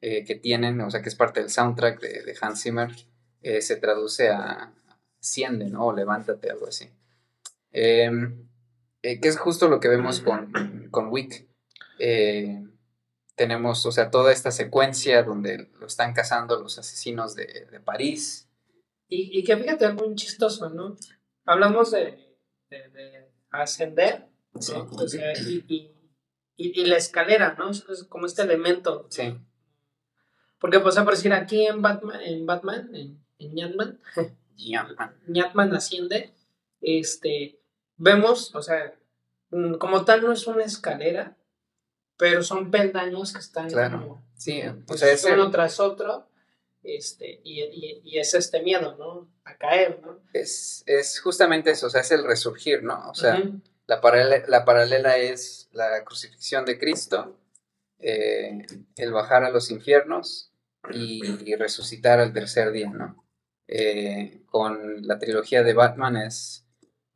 [0.00, 2.90] eh, que tienen, o sea, que es parte del soundtrack de, Hans Zimmer,
[3.42, 4.72] eh, se traduce a
[5.20, 5.86] asciende, ¿no?
[5.86, 6.90] O levántate, algo así.
[7.72, 8.46] Em,
[9.00, 11.48] que es justo lo que vemos con, con Wick.
[13.34, 18.48] tenemos, o sea, toda esta secuencia donde lo están cazando los asesinos de, de París,
[19.08, 20.96] y, y que fíjate, algo muy chistoso, ¿no?
[21.46, 22.23] Hablamos de,
[22.70, 24.84] de, ascender, O sea,
[25.46, 27.70] y, y, y, la escalera, ¿no?
[27.70, 29.06] Es como este elemento.
[29.10, 29.36] Sí.
[30.58, 34.00] Porque, pues, a decir, aquí en Batman, en Batman, en, en Ñatman,
[35.26, 36.32] Ñatman asciende,
[36.80, 37.60] este,
[37.96, 38.94] vemos, o sea,
[39.50, 41.36] mm, como tal no es una escalera,
[42.16, 44.22] pero son peldaños que están claro.
[44.36, 46.28] sí, o pues, sea, uno tras otro,
[46.84, 47.62] este, y,
[48.04, 49.28] y, es este miedo, ¿no?
[49.44, 50.20] A caer, ¿no?
[50.32, 53.08] Es, es justamente eso, o sea, es el resurgir, ¿no?
[53.08, 53.42] O sea,
[53.86, 57.38] la, paralela, la paralela es la crucifixión de Cristo,
[57.98, 58.66] eh,
[58.96, 60.52] el bajar a los infiernos
[60.92, 63.24] y, resucitar al tercer día, ¿no?
[63.66, 66.66] Eh, con la trilogía de Batman es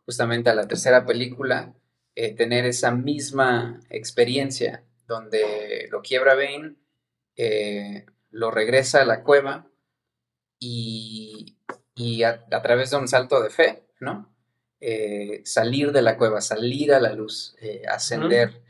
[0.06, 1.74] justamente a la tercera película
[2.14, 6.76] eh, tener esa misma experiencia donde lo quiebra Bane,
[8.30, 9.66] lo regresa a la cueva
[10.58, 11.56] y,
[12.24, 14.34] a, través de un salto de fe, ¿no?
[15.44, 17.56] salir de la cueva, salir a la luz,
[17.88, 18.62] ascender,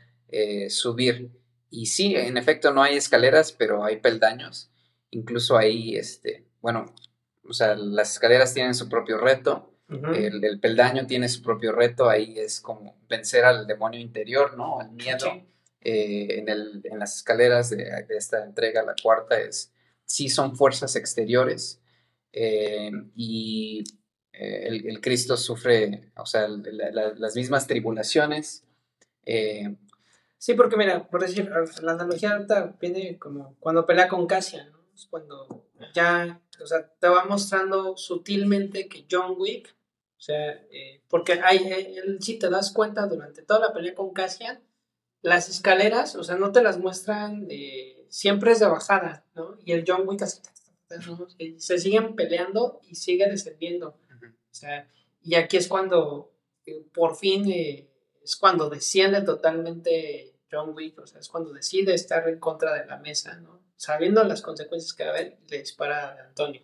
[0.69, 1.31] subir.
[1.69, 4.71] Y sí, en efecto no hay escaleras, pero hay peldaños.
[5.11, 6.93] Incluso ahí, este, bueno,
[7.47, 12.37] o sea, las escaleras tienen su propio reto, el, peldaño tiene su propio reto, ahí
[12.37, 14.79] es como vencer al demonio interior, ¿no?
[14.79, 15.41] Al miedo.
[15.81, 20.95] Eh, en, el, en, las escaleras de, esta entrega, la cuarta, es, sí son fuerzas
[20.97, 21.81] exteriores
[22.33, 23.83] eh, y
[24.33, 28.63] eh, el, Cristo sufre, o sea, las mismas tribulaciones.
[30.37, 31.49] sí, porque mira, por decir,
[31.81, 34.79] la analogía ahorita viene como cuando pelea con Cassian, ¿no?
[35.09, 39.75] cuando ya, o sea, te va mostrando sutilmente que John Wick,
[40.17, 44.11] o sea, eh, porque hay, él, si te das cuenta durante toda la pelea con
[44.11, 44.61] Cassian,
[45.21, 47.47] las escaleras, o sea, no te las muestran,
[48.09, 49.57] siempre es de bajada, ¿no?
[49.63, 50.41] Y el John Wick así,
[51.57, 53.89] se siguen peleando y sigue descendiendo.
[53.89, 54.89] O sea,
[55.21, 56.33] y aquí es cuando,
[56.65, 57.89] eh, por fin, eh,
[58.23, 62.85] es cuando desciende totalmente John Wick, o sea, es cuando decide estar en contra de
[62.85, 63.59] la mesa, ¿no?
[63.79, 66.61] sabiendo las consecuencias que va a haber, le dispara a Antonio.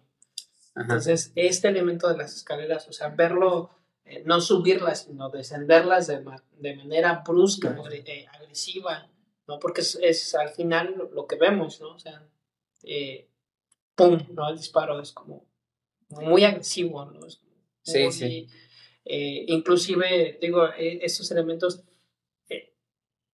[0.76, 3.70] Entonces, este elemento de las escaleras, o sea, verlo,
[4.06, 6.24] eh, no subirlas, sino descenderlas de,
[6.60, 9.10] de manera brusca, eh, agresiva,
[9.48, 9.60] ¿no?
[9.60, 11.96] Porque es, al final lo, que vemos, ¿no?
[11.96, 12.28] O sea,
[12.84, 13.28] eh,
[13.96, 14.20] ¡pum!
[14.32, 14.50] ¿no?
[14.50, 15.46] El disparo es como
[16.10, 17.20] muy agresivo, ¿no?
[17.82, 18.48] sí, sí.
[19.04, 21.84] inclusive, digo, estos elementos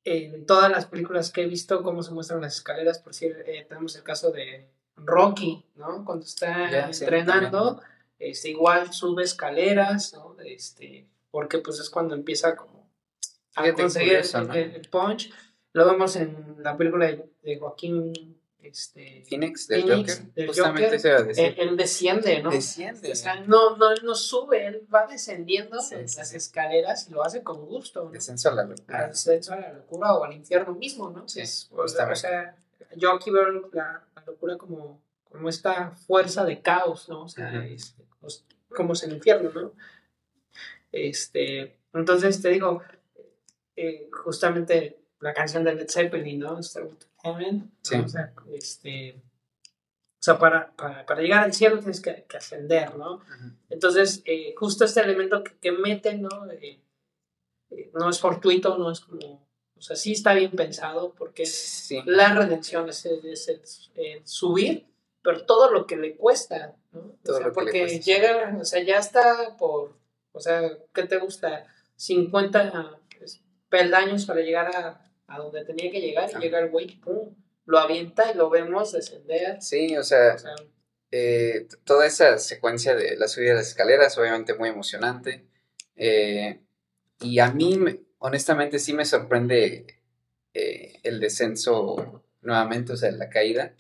[0.04, 3.66] en todas las películas que he visto cómo se muestran las escaleras, por si eh,
[3.68, 6.04] tenemos el caso de Rocky, ¿no?
[6.06, 7.82] Cuando está entrenando,
[8.22, 10.36] este, igual sube escaleras, ¿no?
[10.44, 12.90] Este, porque pues es cuando empieza como
[13.56, 14.22] a conseguir
[14.54, 15.32] el, punch.
[15.74, 18.14] Lo vemos en la película de Joaquín
[18.64, 21.02] este, Phoenix del Joker, justamente
[21.58, 22.52] Él, desciende, ¿no?
[22.52, 23.14] Desciende.
[23.48, 28.06] no, no, no sube, él va descendiendo las escaleras y lo hace con gusto.
[28.06, 28.12] ¿no?
[28.12, 29.08] Descenso a la locura.
[29.08, 31.28] Descenso a la locura o al infierno mismo, ¿no?
[31.28, 32.56] Sí, o sea,
[32.96, 37.24] yo aquí veo la, locura como, como esta fuerza de caos, ¿no?
[37.24, 38.04] O sea, este,
[38.76, 39.74] como es el infierno, ¿no?
[40.92, 42.82] Este, entonces te digo,
[43.76, 46.62] eh, justamente la canción de Led Zeppelin, ¿no?
[47.82, 47.96] Sí.
[47.96, 52.96] O sea, este, o sea para, para, para, llegar al cielo tienes que, que ascender,
[52.96, 53.22] ¿no?
[53.70, 56.52] Entonces, eh, justo este elemento que, que meten, ¿no?
[56.52, 56.82] Eh,
[57.72, 61.44] eh, no es fortuito, no es como, o sea, sí está bien pensado porque
[62.06, 64.88] la redención es, es el, subir,
[65.24, 67.16] pero todo lo que le cuesta, ¿no?
[67.28, 69.96] o sea, porque llega, o sea, ya está por,
[70.32, 71.68] o sea, ¿qué te gusta?
[71.96, 77.00] 50 pues, peldaños para llegar a a donde tenía que llegar y llega el güey,
[77.00, 77.34] ¡pum!
[77.66, 79.62] Lo avienta y lo vemos descender.
[79.62, 80.36] Sí, o sea,
[81.12, 85.46] eh, toda esa secuencia de la subida de las escaleras, obviamente muy emocionante.
[85.96, 86.60] Eh,
[87.22, 87.80] y a mí,
[88.18, 90.02] honestamente, sí me sorprende
[90.54, 93.74] eh, el descenso nuevamente, o sea, la caída.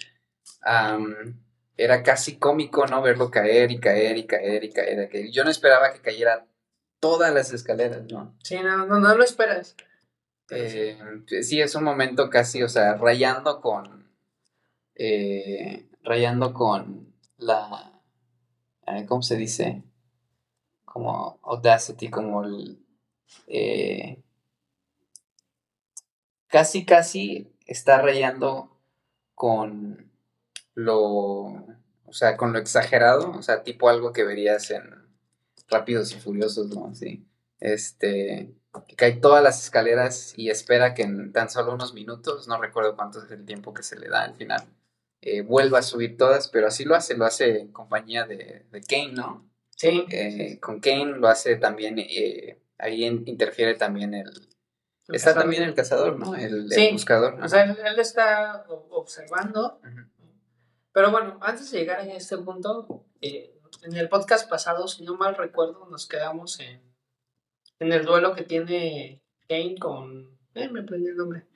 [1.77, 3.01] Era casi cómico, ¿no?
[3.01, 5.09] Verlo caer y caer y caer y caer.
[5.31, 6.45] Yo no esperaba que cayera
[6.99, 8.37] todas las escaleras, ¿no?
[8.43, 9.75] Sí, no, no, no lo esperas.
[10.51, 10.97] Eh,
[11.43, 14.09] sí, es un momento casi, o sea, rayando con.
[14.95, 18.01] Eh, rayando con la.
[18.87, 19.83] Eh, ¿Cómo se dice?
[20.85, 22.85] Como Audacity, como el.
[26.47, 28.77] casi, casi está rayando
[29.33, 30.10] con
[30.73, 31.01] lo.
[32.05, 34.83] O sea, con lo exagerado, o sea, tipo algo que verías en
[35.69, 36.87] Rápidos y Furiosos, ¿no?
[36.87, 37.25] Así.
[37.59, 38.53] Este
[38.87, 42.95] que cae todas las escaleras y espera que en tan solo unos minutos, no recuerdo
[42.95, 44.63] cuánto es el tiempo que se le da al final,
[45.21, 48.81] eh, vuelva a subir todas, pero así lo hace, lo hace en compañía de, de
[48.81, 49.49] Kane, ¿no?
[49.75, 50.05] Sí.
[50.09, 54.31] Eh, con Kane lo hace también, eh, ahí interfiere también el...
[55.09, 56.35] está también el cazador, ¿no?
[56.35, 57.39] El, buscador.
[57.41, 59.81] O sea, él, está observando.
[60.93, 65.35] Pero bueno, antes de llegar a este punto, en el podcast pasado, si no mal
[65.35, 66.91] recuerdo, nos quedamos en
[67.81, 70.37] en el duelo que tiene Kane con...
[70.53, 71.47] Eh, me aprendí el nombre.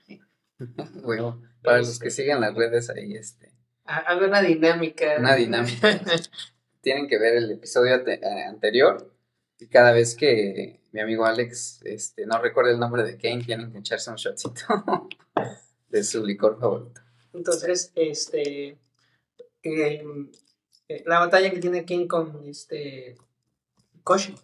[1.03, 3.53] bueno, para los que siguen las redes ahí, este...
[3.85, 5.17] Hago una dinámica.
[5.19, 6.01] Una dinámica.
[6.81, 9.13] Tienen que ver el episodio eh, anterior
[9.59, 13.71] y cada vez que mi amigo Alex este, no recuerda el nombre de Kane, tienen
[13.71, 14.63] que echarse un shotcito
[15.89, 17.01] de su licor favorito.
[17.33, 18.79] Entonces, este...
[19.65, 20.29] Em,
[20.87, 23.15] eh, la batalla que tiene Kane con este...
[24.03, 24.35] Koji.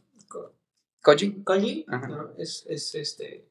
[1.02, 1.44] Koji.
[1.44, 1.86] Koji,
[2.38, 3.46] es, es, este,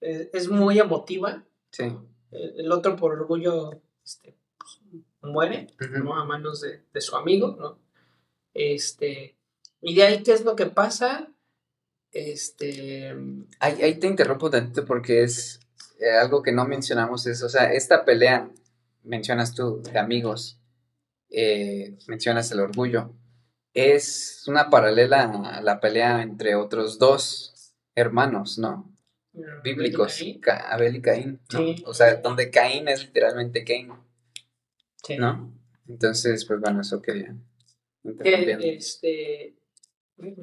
[0.00, 1.44] es, muy emotiva.
[1.70, 1.92] Sí.
[2.30, 4.80] El, otro por orgullo este, pues,
[5.22, 6.14] muere ¿no?
[6.14, 7.78] a manos de, de, su amigo, ¿no?
[8.54, 9.36] Este,
[9.80, 11.28] y de ahí, ¿qué es lo que pasa?
[12.12, 13.16] Este...
[13.58, 15.60] Ahí, ahí te interrumpo tantito porque es
[15.98, 18.50] eh, algo que no mencionamos, es, o sea, esta pelea,
[19.02, 20.61] mencionas tú, de amigos,
[21.32, 23.14] eh, mencionas el orgullo,
[23.74, 28.90] es una paralela a la pelea entre otros dos hermanos, ¿no?
[29.64, 30.22] Bíblicos,
[30.68, 31.40] Abel y Caín,
[31.86, 33.92] O sea, donde Caín es literalmente Cain,
[35.18, 35.54] ¿no?
[35.88, 37.34] Entonces, pues bueno, eso quería.
[38.60, 39.56] este,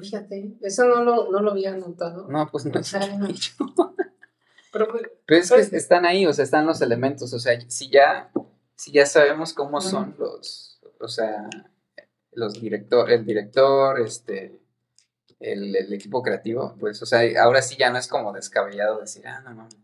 [0.00, 2.26] fíjate, eso no lo, no lo había notado.
[2.28, 2.72] No, pues no.
[4.72, 7.60] pero, pues, pero, es que pues están ahí, o sea, están los elementos, o sea,
[7.68, 8.32] si ya,
[8.74, 10.69] si ya sabemos cómo son los,
[11.00, 11.48] o sea,
[12.32, 14.60] los director, el director, este,
[15.40, 19.40] el, equipo creativo, pues, o sea, ahora sí ya no es como descabellado decir, ah,
[19.40, 19.76] no mames.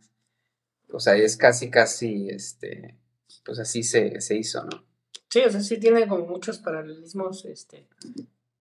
[0.92, 2.96] O sea, es casi, casi, este,
[3.44, 4.84] pues así se, se hizo, ¿no?
[5.28, 7.88] Sí, o sea, sí tiene como muchos paralelismos, este,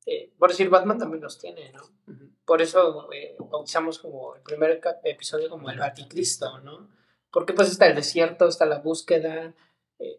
[0.05, 1.81] eh, por decir, Batman también los tiene, ¿no?
[2.45, 6.89] Por eso eh, bautizamos como el primer episodio como el Baticristo, ¿no?
[7.31, 9.53] Porque pues está el desierto, está la búsqueda,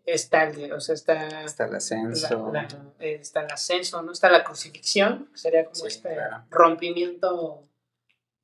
[0.07, 2.53] está el, o sea, está, está el ascenso.
[2.99, 4.13] Eh, está el ascenso, ¿no?
[4.13, 6.17] Está la crucifixión, sería como este
[6.51, 7.63] rompimiento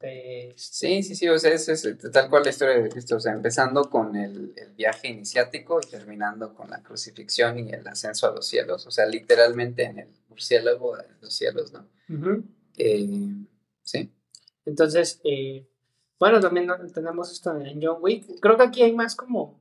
[0.01, 0.53] de...
[0.57, 3.89] Sí, sí, sí, o sea, es, tal cual la historia de Cristo, o sea, empezando
[3.89, 8.87] con el, viaje iniciático y terminando con la crucifixión y el ascenso a los cielos,
[8.87, 11.87] o sea, literalmente en el murciélago de los cielos, ¿no?
[12.77, 13.07] Eh,
[13.83, 14.13] sí.
[14.65, 15.21] Entonces,
[16.19, 18.41] bueno, también tenemos esto en John Wick.
[18.41, 19.61] Creo que aquí hay más como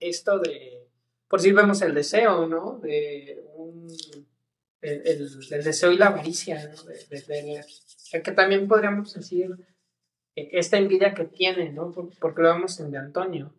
[0.00, 0.81] esto de
[1.32, 2.78] por si vemos el deseo, ¿no?
[2.80, 3.88] De un,
[4.82, 6.82] el, el, deseo y la avaricia, ¿no?
[6.82, 7.64] De,
[8.12, 9.48] de, que también podríamos decir
[10.36, 11.90] eh, esta envidia que tiene, ¿no?
[12.20, 13.54] Porque lo vemos en de Antonio.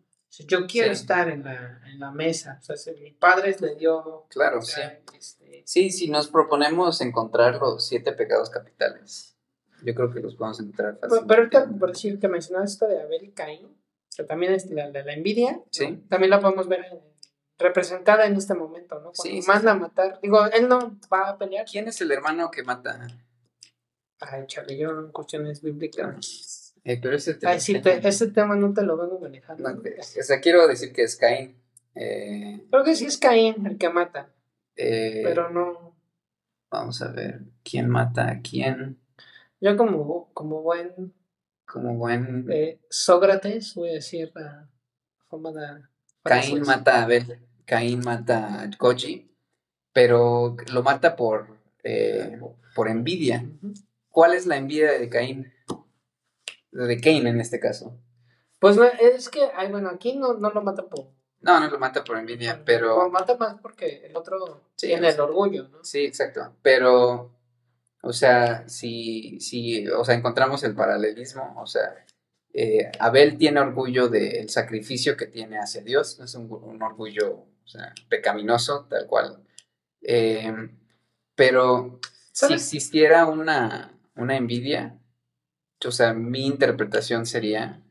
[0.46, 2.60] yo quiero estar en la, en la, mesa.
[2.60, 4.26] O sea, si mi padre le dio.
[4.30, 4.80] Claro, sí.
[5.18, 9.36] Este, sí, si nos proponemos encontrar los siete pecados capitales,
[9.82, 11.26] yo creo que los podemos encontrar fácilmente.
[11.26, 13.76] Pero, ahorita, por decir que mencionaste esto de Abel y Caín,
[14.16, 16.04] que también es la, la, la envidia, sí.
[16.08, 17.13] también la podemos ver en
[17.58, 19.12] representada en este momento, ¿no?
[19.12, 20.18] Cuando sí, manda a matar.
[20.22, 21.66] Digo, él no va a pelear.
[21.70, 23.06] ¿Quién es el hermano que mata?
[24.20, 26.74] Ay, chale, yo en cuestiones bíblicas.
[26.84, 27.52] Eh, pero ese tema.
[27.52, 29.70] Ay, sí, ese tema no te lo vengo manejando.
[29.70, 31.56] No, o sea, quiero decir que es Caín.
[31.94, 34.30] Eh, Creo que sí es Caín el que mata.
[34.76, 35.96] Eh, pero no.
[36.70, 38.98] Vamos a ver, ¿quién mata a quién?
[39.60, 41.14] Yo como, como buen.
[41.64, 42.46] Como buen.
[42.50, 44.68] Eh, Sócrates, voy a decir la
[45.28, 45.82] forma de
[46.24, 49.30] Caín mata a Abel, Caín mata a Koji,
[49.92, 51.46] pero lo mata por,
[51.82, 52.40] eh,
[52.74, 53.44] por envidia.
[54.08, 55.52] ¿Cuál es la envidia de Caín?
[56.72, 57.96] De Cain en este caso.
[58.58, 61.06] Pues es que, ay, bueno, aquí no, no lo mata por...
[61.40, 62.96] No, no lo mata por envidia, pero...
[62.96, 65.84] Lo mata más porque el otro tiene el orgullo, ¿no?
[65.84, 66.56] Sí, exacto.
[66.62, 67.30] Pero,
[68.02, 71.94] o sea, si, si, o sea, encontramos el paralelismo, o sea,
[72.56, 77.46] eh, Abel tiene orgullo del sacrificio que tiene hacia Dios, es un, orgullo
[78.08, 79.42] pecaminoso, tal cual.
[80.00, 80.52] Eh,
[81.34, 81.98] pero
[82.30, 85.00] si existiera una, envidia,
[85.84, 87.82] o sea, mi interpretación sería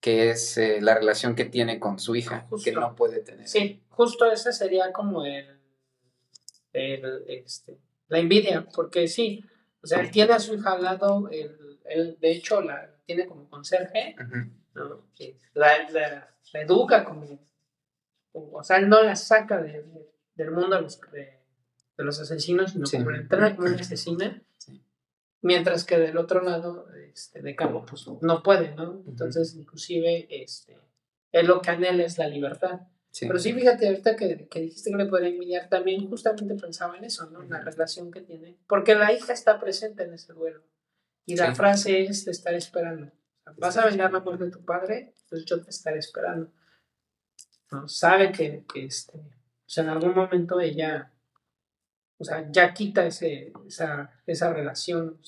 [0.00, 3.46] que es eh, la relación que tiene con su hija, que no puede tener.
[3.46, 5.56] Sí, justo ese sería como el,
[6.72, 9.44] este, la envidia, porque sí,
[9.82, 13.48] o sea, él tiene a su hija al lado, él de hecho la, tiene como
[13.48, 14.14] conserje,
[14.74, 15.02] ¿no?
[15.54, 17.40] la, la, educa como,
[18.32, 19.82] o sea, él no la saca de,
[20.34, 21.40] del mundo de los, de,
[21.96, 24.42] los asesinos, sino como la entrena como una asesina,
[25.40, 29.02] mientras que del otro lado este, de cabo, pues no puede, ¿no?
[29.06, 30.76] Entonces, inclusive, este,
[31.32, 32.80] él lo que anhela es la libertad.
[33.18, 37.04] Pero sí, fíjate, ahorita que, que, dijiste que le podría envidiar, también justamente pensaba en
[37.04, 37.42] eso, ¿no?
[37.44, 38.58] La relación que tiene.
[38.68, 40.62] Porque la hija está presente en ese duelo.
[41.28, 43.12] Y la frase es te estar esperando.
[43.58, 46.50] Vas a vengar la muerte de tu padre, pues yo te estaré esperando.
[47.70, 47.86] ¿No?
[47.86, 51.12] Sabe que, que este, o sea, en algún momento ella
[52.20, 55.20] o sea, ya quita ese, esa, esa relación,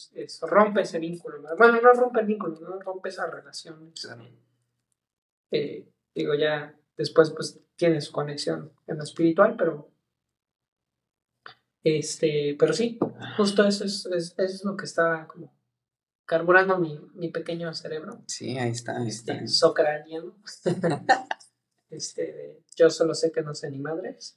[0.42, 1.40] rompe ese vínculo.
[1.56, 3.92] Bueno, no rompe el vínculo, no rompe esa relación.
[5.52, 9.90] Eh, digo, ya después pues tiene su conexión en lo espiritual, pero
[11.84, 12.98] este, pero sí,
[13.36, 15.59] justo eso es, es, lo que está como
[16.30, 18.22] carburando mi, mi, pequeño cerebro.
[18.28, 19.34] Sí, ahí está, ahí está.
[19.40, 20.36] Este, socraniano.
[21.90, 24.36] este, yo solo sé que no sé ni madres.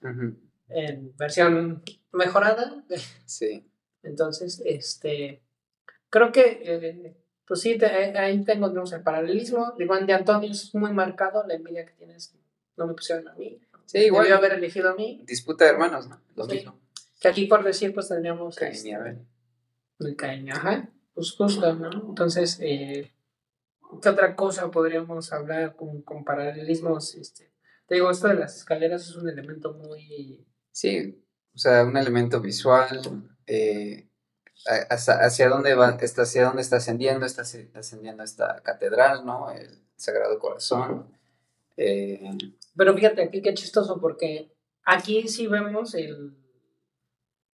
[0.69, 2.83] En versión mejorada.
[3.27, 3.69] Sí.
[4.01, 5.43] Entonces, este,
[6.09, 7.15] creo que, eh,
[7.45, 9.75] pues sí, ahí tengo el paralelismo.
[9.77, 12.33] Digo, de Antonio es muy marcado la envidia que tienes.
[12.75, 13.61] No me pusieron a mí.
[13.85, 14.23] Sí, igual.
[14.23, 15.23] Debió haber elegido a mí.
[15.27, 16.19] Disputa de hermanos, ¿no?
[16.35, 16.79] Lo mismo.
[17.21, 18.55] Que aquí por decir, pues tendríamos.
[18.55, 19.25] Caín y este,
[19.99, 20.89] El Caín, ajá.
[21.13, 21.91] Pues justo, ¿no?
[22.09, 23.11] Entonces, eh,
[24.01, 27.15] ¿qué otra cosa podríamos hablar con, con paralelismos?
[27.15, 27.51] Este,
[27.87, 30.45] te digo, esto de las escaleras es un elemento muy.
[30.71, 33.01] Sí, o sea, un elemento visual.
[33.45, 34.09] Eh,
[34.89, 39.51] hacia, dónde va, está, hacia dónde está ascendiendo, está ascendiendo esta catedral, ¿no?
[39.51, 41.07] El Sagrado Corazón.
[41.75, 42.37] Eh,
[42.75, 44.53] Pero fíjate aquí qué chistoso, porque
[44.85, 46.37] aquí sí vemos el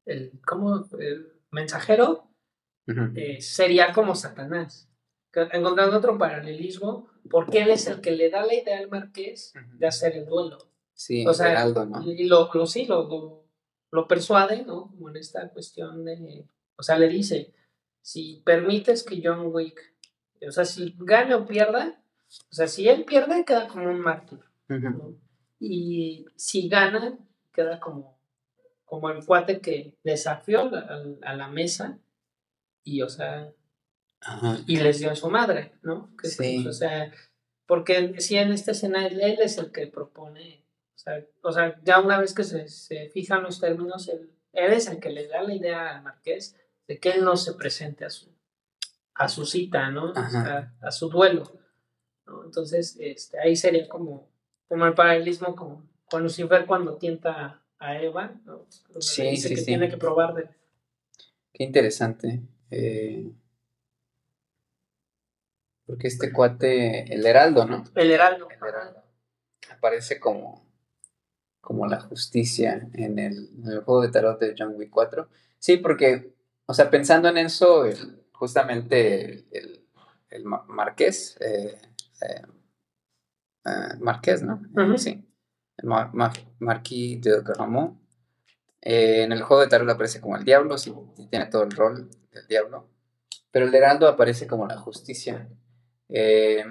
[0.10, 2.29] el, como el mensajero
[3.16, 4.90] eh, sería como Satanás.
[5.34, 9.88] Encontrando otro paralelismo, porque él es el que le da la idea al marqués de
[9.88, 10.58] hacer el duelo.
[10.94, 12.02] Sí, o sea, ¿no?
[12.04, 13.46] Y lo, lo sí, lo,
[13.92, 14.90] lo, persuade, ¿no?
[14.90, 16.46] Como en esta cuestión de.
[16.76, 17.54] O sea, le dice:
[18.02, 19.80] si permites que John Wick,
[20.46, 22.02] o sea, si gane o pierda,
[22.52, 24.40] o sea, si él pierde, queda como un mártir.
[25.60, 27.18] Y si gana,
[27.54, 28.20] queda como
[28.90, 30.72] como el cuate que desafió
[31.22, 32.00] a, la mesa
[32.90, 33.52] y, o sea,
[34.68, 36.12] y les dio a su madre, ¿no?
[36.24, 36.66] sí.
[36.68, 37.12] o sea,
[37.66, 40.66] porque si en esta escena él, es el que propone,
[41.42, 45.12] o sea, ya una vez que se, se fijan los términos, él, es el que
[45.12, 46.56] le da la idea al marqués
[46.88, 48.30] de que él no se presente a su,
[49.14, 50.14] a su cita, ¿no?
[50.16, 51.44] A, su duelo,
[52.26, 52.44] ¿no?
[52.44, 54.28] Entonces, este, ahí sería como,
[54.68, 58.66] como el paralelismo con, con Lucifer cuando tienta a Eva, ¿no?
[59.00, 60.50] sí, sí, que tiene que probar de...
[61.54, 62.42] Qué interesante.
[62.72, 63.32] Eh,
[65.86, 67.84] porque este cuate, el Heraldo, ¿no?
[67.96, 68.48] El Heraldo.
[68.50, 69.04] El Heraldo.
[69.72, 70.68] Aparece como,
[71.62, 73.50] como la justicia en el,
[73.84, 75.28] juego de tarot de John Wick 4.
[75.58, 76.36] Sí, porque,
[76.68, 77.86] o sea, pensando en eso,
[78.34, 79.84] justamente el,
[80.30, 81.82] el, Marqués, eh,
[82.22, 82.44] eh,
[84.00, 84.62] Marqués, ¿no?
[84.98, 85.26] Sí.
[85.82, 86.12] Mar
[86.60, 88.00] Marquis de Gramont.
[88.82, 90.94] En el juego de tarot aparece como el diablo, sí,
[91.32, 92.90] tiene todo el rol del diablo.
[93.52, 95.50] Pero el heraldo aparece como la justicia.
[96.08, 96.64] Eh,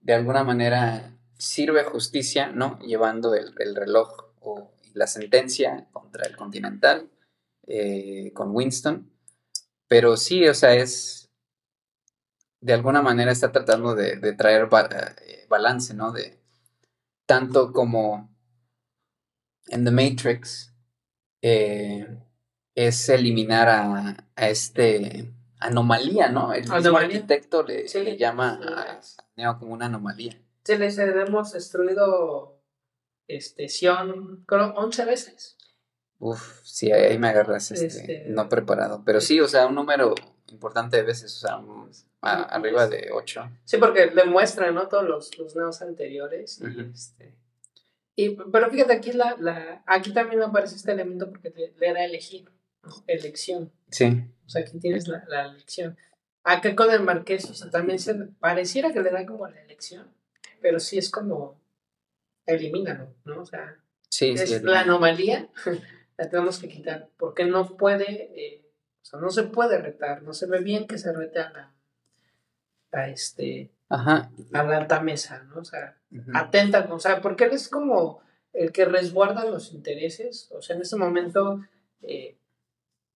[0.00, 2.78] de alguna manera sirve justicia, ¿no?
[2.80, 7.10] Llevando el, reloj o la sentencia contra el Continental
[7.66, 9.10] eh, con Winston.
[9.88, 11.30] Pero sí, o sea, es.
[12.60, 14.68] De alguna manera está tratando de, traer
[15.48, 16.12] balance, ¿no?
[16.12, 16.40] De
[17.26, 18.34] tanto como
[19.66, 20.74] en The Matrix
[21.42, 22.23] eh,
[22.74, 26.52] es eliminar a, a, este anomalía, ¿no?
[26.52, 29.00] El mismo arquitecto le, llama a
[29.36, 30.38] Neo como una anomalía.
[30.64, 32.60] Sí, les hemos destruido
[33.28, 35.56] este, Sion, creo, 11 veces.
[36.18, 39.02] Uf, sí, ahí me agarras este, este, no preparado.
[39.04, 40.14] Pero sí, o sea, un número
[40.50, 41.60] importante de veces, o sea,
[42.22, 43.50] arriba de 8.
[43.64, 44.88] Sí, porque demuestra, ¿no?
[44.88, 46.60] Todos los, los neos anteriores.
[46.60, 47.34] Y este,
[48.16, 52.48] y, pero fíjate, aquí, la, la, aquí también aparece este elemento porque le da elegir,
[53.06, 53.72] elección.
[53.90, 54.24] Sí.
[54.46, 55.96] O sea, aquí tienes la, la elección.
[56.42, 60.06] Acá con el marqués, o sea, también se pareciera que le da como la elección,
[60.60, 61.58] pero sí es como
[62.46, 63.40] elimínalo, ¿no?
[63.40, 63.78] O sea,
[64.08, 65.48] sí, es la anomalía,
[66.18, 68.70] la tenemos que quitar, porque no puede, eh,
[69.02, 71.72] o sea, no se puede retar, no se ve bien que se rete a la,
[72.92, 74.30] a este, Ajá.
[74.52, 75.60] a la alta mesa, ¿no?
[75.60, 75.96] O sea,
[76.34, 78.22] atenta, o sea, porque él es como
[78.52, 81.64] el que resguarda los intereses, o sea, en ese momento
[82.02, 82.36] eh,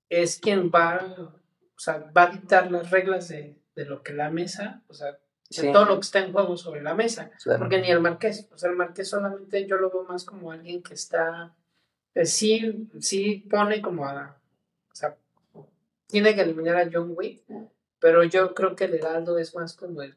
[0.09, 4.83] es quien va, o sea, va a dictar las reglas de, lo que la mesa,
[4.89, 5.19] o sea,
[5.51, 8.59] de todo lo que está en juego sobre la mesa, porque ni el marqués, o
[8.59, 11.55] sea, el marqués solamente yo lo veo más como alguien que está,
[12.15, 14.37] eh, sí, sí pone como a,
[14.91, 15.17] o sea,
[16.09, 17.45] tiene que eliminar a John Wick,
[18.01, 20.17] pero yo creo que el Heraldo es más como el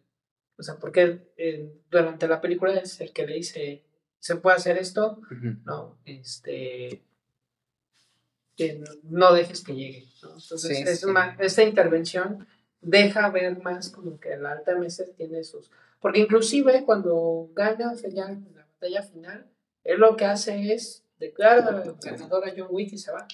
[0.61, 3.83] o sea, porque eh, durante la película es el que le dice,
[4.19, 5.19] ¿se puede hacer esto?
[5.65, 7.01] No, este,
[9.03, 10.07] no dejes que llegue.
[10.23, 11.05] Entonces, es
[11.39, 12.47] esta intervención
[12.81, 15.71] deja ver más como que la alta mesa tiene sus...
[15.99, 19.47] Porque inclusive cuando gana ya en la batalla final,
[19.83, 23.27] él lo que hace es declarar ganador a John Wick y se va.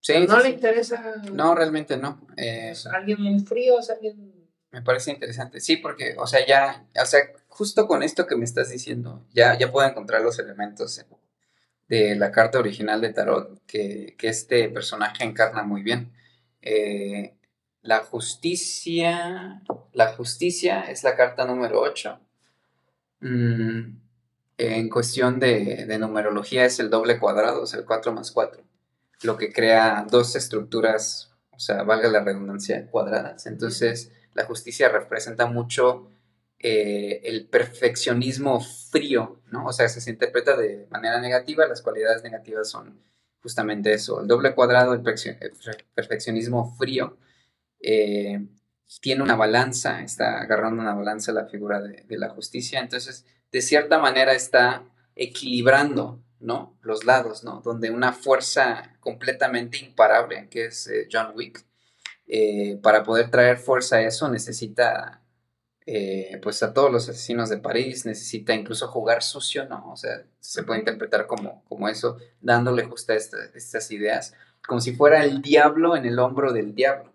[0.00, 1.16] Sí, no le interesa.
[1.32, 2.24] No, realmente no.
[2.36, 4.32] Eh, alguien muy frío, es alguien.
[4.70, 5.58] Me parece interesante.
[5.58, 9.58] Sí, porque, o sea, ya, o sea, justo con esto que me estás diciendo, ya,
[9.58, 11.04] ya puedo encontrar los elementos
[11.88, 16.12] de la carta original de Tarot que, que este personaje encarna muy bien.
[16.62, 17.36] Eh,
[17.82, 19.62] la justicia,
[19.92, 22.18] la justicia es la carta número 8.
[23.20, 23.98] Mm,
[24.58, 28.62] en cuestión de, numerología es el doble cuadrado, o sea, el 4 más 4,
[29.22, 33.46] lo que crea dos estructuras, o sea, valga la redundancia, cuadradas.
[33.46, 36.10] Entonces, la justicia representa mucho
[36.58, 39.66] eh, el perfeccionismo frío, ¿no?
[39.66, 42.98] O sea, se interpreta de manera negativa, las cualidades negativas son
[43.42, 45.02] justamente eso, el doble cuadrado, el
[45.94, 47.18] perfeccionismo frío,
[47.80, 48.48] eh,
[49.00, 53.98] tiene una balanza, está agarrando una balanza la figura de, la justicia, entonces de cierta
[53.98, 54.82] manera está
[55.14, 56.78] equilibrando, ¿no?
[56.80, 57.60] Los lados, ¿no?
[57.60, 61.64] Donde una fuerza completamente imparable, que es eh, John Wick,
[62.82, 65.22] para poder traer fuerza a eso necesita
[66.42, 69.92] pues a todos los asesinos de París, necesita incluso jugar sucio, ¿no?
[69.92, 74.34] O sea, se puede interpretar como, como eso, dándole justo estas ideas,
[74.66, 77.12] como si fuera el diablo en el hombro del diablo,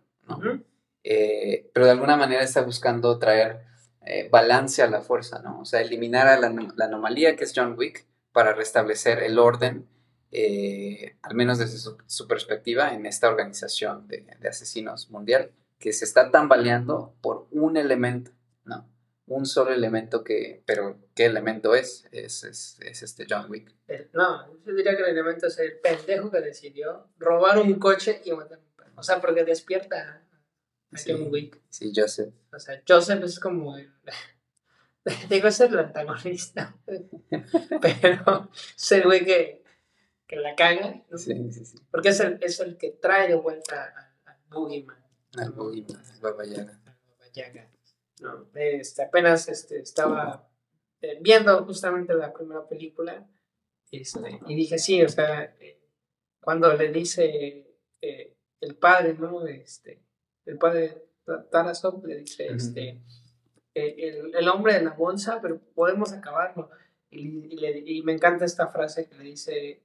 [1.03, 3.61] eh, pero de alguna manera está buscando traer
[4.05, 5.59] eh, balance a la fuerza, ¿no?
[5.61, 6.47] O sea, eliminar a la,
[6.85, 9.87] anomalía que es John Wick para restablecer el orden,
[10.31, 16.31] eh, al menos desde su, perspectiva, en esta organización de, asesinos mundial, que se está
[16.31, 18.39] tambaleando por un elemento, ¿no?
[19.31, 22.05] Un solo elemento que, pero ¿qué elemento es?
[22.11, 23.73] Es, es, es este John Wick.
[24.11, 28.33] No, yo diría que el elemento es el pendejo que decidió robar un coche y
[28.33, 28.59] matar
[29.01, 30.23] o sea, porque despierta
[30.91, 31.59] a John Wick.
[31.69, 32.33] Sí, Joseph.
[32.53, 33.91] O sea, Joseph es como el...
[35.29, 36.77] Digo, es el antagonista.
[37.81, 39.63] pero es el güey que,
[40.27, 41.03] que la caga.
[41.15, 41.77] Sí, sí, sí.
[41.89, 45.03] Porque es el, es el que trae de vuelta al, Boogeyman.
[45.37, 47.71] Al Boogeyman, al Baba Yaga.
[48.21, 50.49] No, este, apenas este, estaba
[51.01, 53.27] eh, viendo justamente la primera película
[53.91, 55.81] este, y dije, sí, o sea, eh,
[56.39, 57.67] cuando le dice...
[58.01, 59.45] Eh, el padre, ¿no?
[59.45, 60.01] Este,
[60.45, 61.03] el padre
[61.51, 63.01] Tarasov le dice, este,
[63.73, 66.69] el, el, hombre de la bolsa, pero podemos acabarlo.
[67.09, 69.83] Y, y, me encanta esta frase que le dice,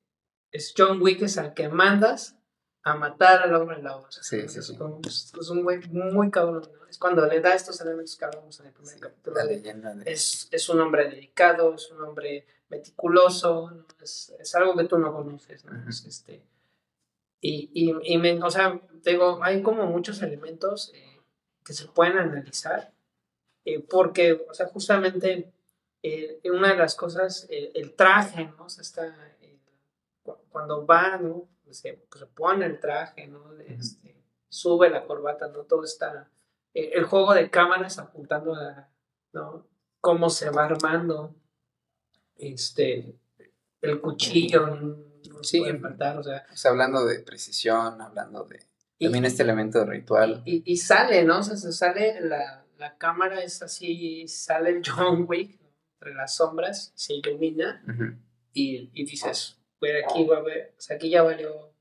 [0.53, 2.39] es John Wick es al que mandas
[2.87, 4.23] a matar al hombre de la bolsa.
[4.23, 4.79] Sí, sí, sí.
[5.05, 6.63] Es, un güey muy cabrón.
[6.89, 9.37] Es cuando le da estos elementos que hablamos en el primer capítulo.
[9.37, 14.85] La leyenda es, es un hombre dedicado, es un hombre meticuloso, es, es, algo que
[14.85, 15.65] tú no conoces.
[15.65, 15.73] ¿no?
[15.89, 16.45] este,
[17.41, 21.21] y, y, y me, o sea, digo, hay como muchos elementos eh,
[21.65, 22.93] que se pueden analizar,
[23.65, 25.53] eh, porque, o sea, justamente
[26.05, 28.67] eh, una de las cosas, el traje, ¿no?
[28.67, 29.13] O sea, está,
[30.51, 31.49] cuando va, ¿no?
[31.71, 33.53] Se, pues, se, pone el traje, ¿no?
[33.61, 35.65] Este, sube la corbata, ¿no?
[35.65, 36.31] Todo está,
[36.73, 38.89] el juego de cámaras apuntando a,
[39.33, 39.67] ¿no?
[40.01, 41.35] Cómo se va armando,
[42.37, 43.19] este,
[43.81, 45.05] el cuchillo,
[45.43, 46.47] sí, o sea.
[46.65, 48.61] hablando de precisión, hablando de
[49.01, 50.43] también este elemento de ritual.
[50.45, 51.41] Y, y, sale, ¿no?
[51.41, 55.59] O sea, se sale, la, la, cámara es así, sale el John Wick
[55.95, 57.83] entre las sombras, se ilumina
[58.53, 59.59] y, y, dices,
[59.93, 61.73] pues aquí va o sea, aquí ya valió,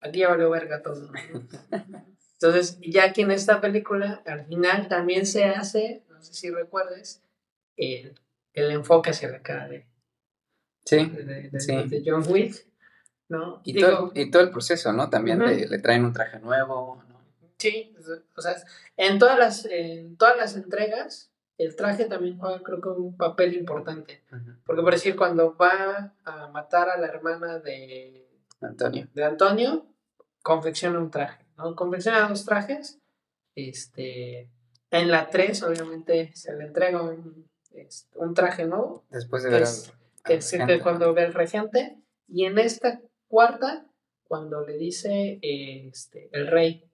[0.00, 1.10] aquí ya valió verga todo.
[2.34, 7.22] Entonces, ya aquí en esta película, al final también se hace, no sé si recuerdes,
[7.76, 8.20] el,
[8.52, 9.86] el enfoque hacia la cara de,
[10.84, 12.66] sí, de John Wick
[13.64, 15.08] y, todo, y todo el proceso, ¿no?
[15.08, 17.20] También le traen un traje nuevo, ¿no?
[17.58, 17.94] Sí,
[18.36, 18.56] o sea,
[18.96, 23.54] en todas las, en todas las entregas, el traje también juega, creo que, un papel
[23.54, 24.22] importante.
[24.64, 28.28] Porque, por decir, cuando va a matar a la hermana de
[28.60, 29.86] Antonio, de Antonio
[30.42, 31.74] confecciona un traje, ¿no?
[31.76, 32.98] Confecciona dos trajes.
[33.54, 34.50] Este,
[34.90, 39.04] en la 3, obviamente, se le entrega un, este, un traje nuevo.
[39.10, 39.66] Después de ver
[40.24, 41.98] que es, cuando ve el regente.
[42.28, 43.86] Y en esta Cuarta,
[44.24, 46.84] cuando le dice este, el rey,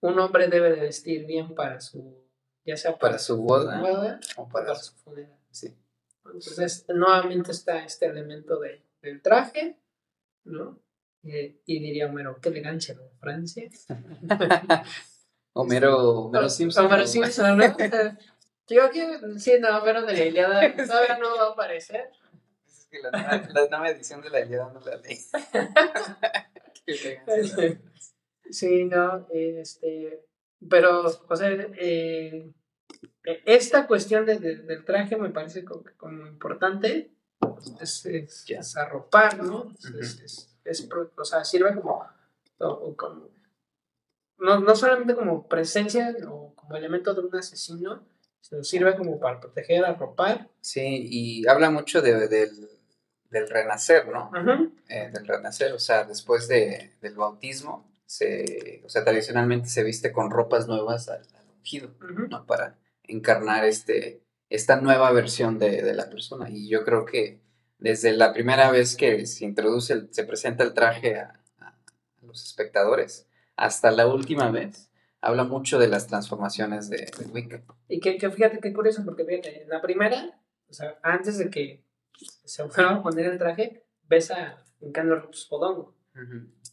[0.00, 2.27] un hombre debe de vestir bien para su,
[2.68, 5.34] ya sea para, su boda, o para, su funeral.
[5.50, 5.74] Sí.
[6.26, 9.78] Entonces, nuevamente está este elemento de, del traje,
[10.44, 10.78] ¿no?
[11.24, 13.08] Eh, y diría Homero, qué elegancia, ¿no?
[13.20, 13.70] Francia.
[15.54, 16.84] Homero, Homero Simpson.
[16.84, 17.64] Homero Simpson, ¿no?
[18.68, 22.10] Yo que sí, no, Homero de la Iliada todavía no va a aparecer
[22.90, 23.10] que la
[23.70, 25.16] nueva, edición de la Ilíada no la leí.
[28.50, 30.28] sí, no, este,
[30.68, 32.50] pero, o sea, eh,
[33.44, 37.10] esta cuestión de, del traje me parece como, como importante,
[37.80, 39.72] es, es, arropar, ¿no?
[40.00, 42.04] es, es, o sea, sirve como
[42.96, 43.30] como,
[44.38, 48.04] no, no solamente como presencia o como elemento de un asesino,
[48.40, 50.48] sino sirve como para proteger, arropar.
[50.60, 52.68] Sí, y habla mucho de, del,
[53.30, 54.30] del renacer, ¿no?
[54.88, 60.12] Eh, del renacer, o sea, después de, del bautismo, se, o sea, tradicionalmente se viste
[60.12, 61.22] con ropas nuevas al,
[61.58, 61.90] ungido,
[62.30, 62.46] ¿no?
[62.46, 62.78] Para
[63.08, 66.48] encarnar este, esta nueva versión de, de, la persona.
[66.48, 67.40] Y yo creo que
[67.78, 71.74] desde la primera vez que se introduce, se presenta el traje a, a
[72.22, 74.90] los espectadores, hasta la última vez,
[75.20, 77.62] habla mucho de las transformaciones de, de Wicca.
[77.88, 81.50] Y que, que, fíjate qué curioso, porque viene, en la primera, o sea, antes de
[81.50, 81.84] que
[82.44, 85.94] se fuera a poner el traje, ves a Encarno Podongo.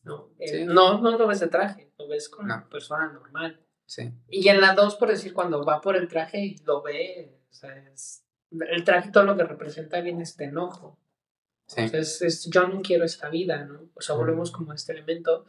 [0.04, 0.30] ¿no?
[0.66, 3.65] no, no lo ves de traje, lo ves como una persona normal.
[3.86, 4.12] Sí.
[4.30, 7.54] Y en la 2, por decir, cuando va por el traje y lo ve, o
[7.54, 11.00] sea, es, el traje todo lo que representa bien este enojo.
[11.68, 11.82] Sí.
[11.94, 13.90] es, yo no quiero esta vida, ¿no?
[13.96, 15.46] O sea, volvemos como a este elemento.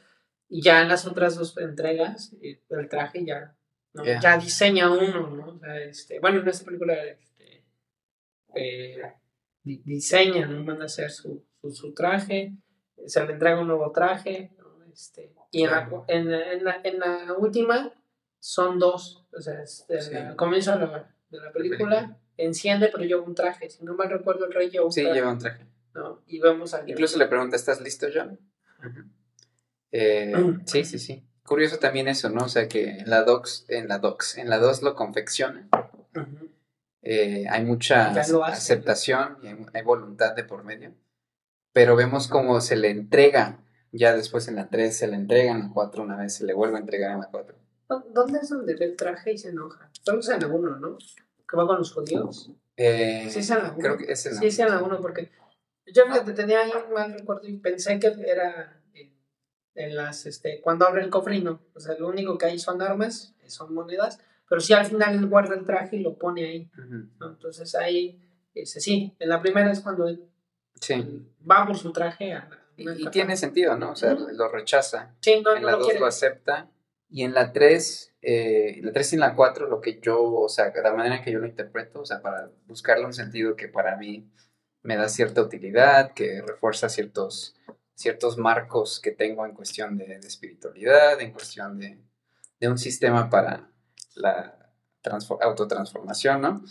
[0.49, 3.57] Y ya en las otras dos entregas, eh, el traje ya,
[3.93, 4.05] ¿no?
[4.05, 5.49] ya diseña uno, ¿no?
[5.49, 7.64] O sea, este, bueno, en esta película este,
[8.55, 9.03] eh,
[9.62, 10.62] diseña, ¿no?
[10.62, 12.55] Manda a hacer su, su, traje,
[13.07, 14.53] se le entrega un nuevo traje,
[14.93, 17.93] este, y en la, en, en, la, en la, última
[18.39, 23.34] son dos, o sea, el comienzo de la, de la película, enciende, pero lleva un
[23.34, 25.14] traje, si no mal recuerdo el rey lleva un sí, traje.
[25.14, 25.66] Sí, lleva un traje.
[25.95, 26.22] ¿no?
[26.26, 28.39] Y vemos a Incluso le pregunta, ¿estás listo, John?
[29.93, 30.32] eh,
[30.66, 31.26] sí, sí, sí.
[31.43, 32.45] Curioso también eso, ¿no?
[32.45, 35.68] O sea, que en la docs, en la docs, en la 2 lo confecciona.
[37.03, 38.11] Eh, hay mucha
[38.47, 40.93] aceptación y hay, voluntad de por medio,
[41.72, 43.61] pero vemos cómo se le entrega,
[43.93, 46.53] ya después en la 3 se le entrega en la 4 una vez, se le
[46.53, 47.57] vuelve a entregar en la 4.
[47.89, 49.91] ¿Dónde es donde ve el traje y se enoja?
[50.03, 50.99] Solo es en la 1, ¿no?
[51.49, 52.51] Que va con los judíos.
[52.76, 53.78] Eh, sí, es en la 1.
[53.78, 55.30] Creo que es en la Sí, es en la 1 porque
[55.87, 58.80] yo tenía ahí un mal recuerdo y pensé que era
[59.74, 63.34] en, las, este, cuando abre el cofrino, o sea, lo único que hay son armas,
[63.47, 64.18] son monedas,
[64.49, 66.70] pero sí al final él guarda el traje y lo pone ahí.
[67.20, 68.18] Entonces ahí,
[68.55, 70.28] ese, sí, en la primera es cuando él
[71.49, 73.93] va por su traje a, y, tiene sentido, ¿no?
[73.93, 75.14] O sea, lo rechaza.
[75.20, 76.68] Sí, no, en la 2 lo, acepta.
[77.09, 80.48] Y en la 3, eh, la 3 y en la 4, lo que yo, o
[80.48, 83.96] sea, la manera que yo lo interpreto, o sea, para buscarle un sentido que para
[83.96, 84.30] mí
[84.82, 87.54] me da cierta utilidad, que refuerza ciertos,
[87.94, 91.98] ciertos marcos que tengo en cuestión de, de espiritualidad, en cuestión de,
[92.61, 93.70] de un sistema para,
[94.16, 94.57] la
[95.40, 96.64] autotransformación, ¿no?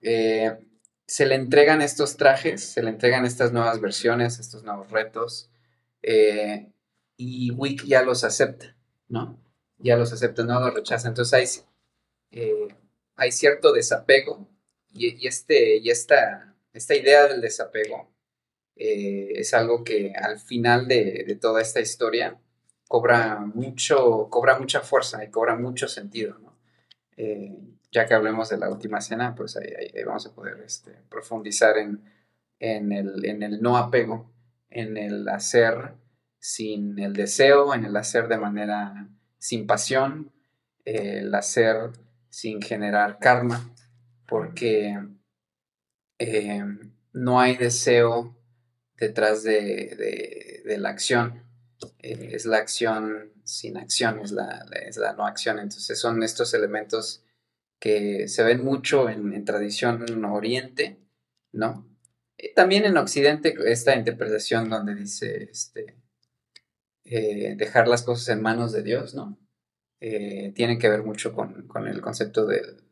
[0.00, 0.58] Eh,
[1.06, 5.50] se le entregan estos trajes, se le entregan estas nuevas versiones, estos nuevos retos,
[6.02, 6.72] eh,
[7.16, 8.76] y Wick ya los acepta,
[9.08, 9.38] ¿no?
[9.78, 11.08] Ya los acepta, no los rechaza.
[11.08, 11.64] Entonces
[12.32, 12.68] hay, eh,
[13.16, 14.48] hay cierto desapego
[14.92, 18.10] y, este, y esta, esta idea del desapego
[18.80, 22.38] es algo que al final de, de, toda esta historia
[22.88, 26.58] cobra, mucho, cobra mucha fuerza y cobra mucho sentido, ¿no?
[27.16, 27.56] Eh,
[27.92, 32.02] ya que hablemos de la última cena, pues ahí, vamos a poder este, profundizar en,
[32.58, 34.30] en, el, en, el, no apego,
[34.70, 35.94] en el hacer
[36.38, 39.08] sin el deseo, en el hacer de manera
[39.38, 40.32] sin pasión,
[40.84, 41.90] el hacer
[42.28, 43.74] sin generar karma,
[44.26, 44.98] porque
[46.18, 46.64] eh,
[47.12, 48.36] no hay deseo
[48.96, 51.44] detrás de, de, la acción,
[52.00, 55.58] eh, es la acción sin acción, es la, es la no acción.
[55.58, 57.24] Entonces son estos elementos
[57.78, 60.98] que se ven mucho en, tradición oriente,
[61.52, 61.88] ¿no?
[62.36, 65.96] Eh, también en occidente esta interpretación donde dice este,
[67.10, 69.38] eh, dejar las cosas en manos de Dios, ¿no?
[70.00, 72.82] Eh, tiene que ver mucho con, con el concepto del,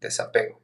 [0.00, 0.60] desapego.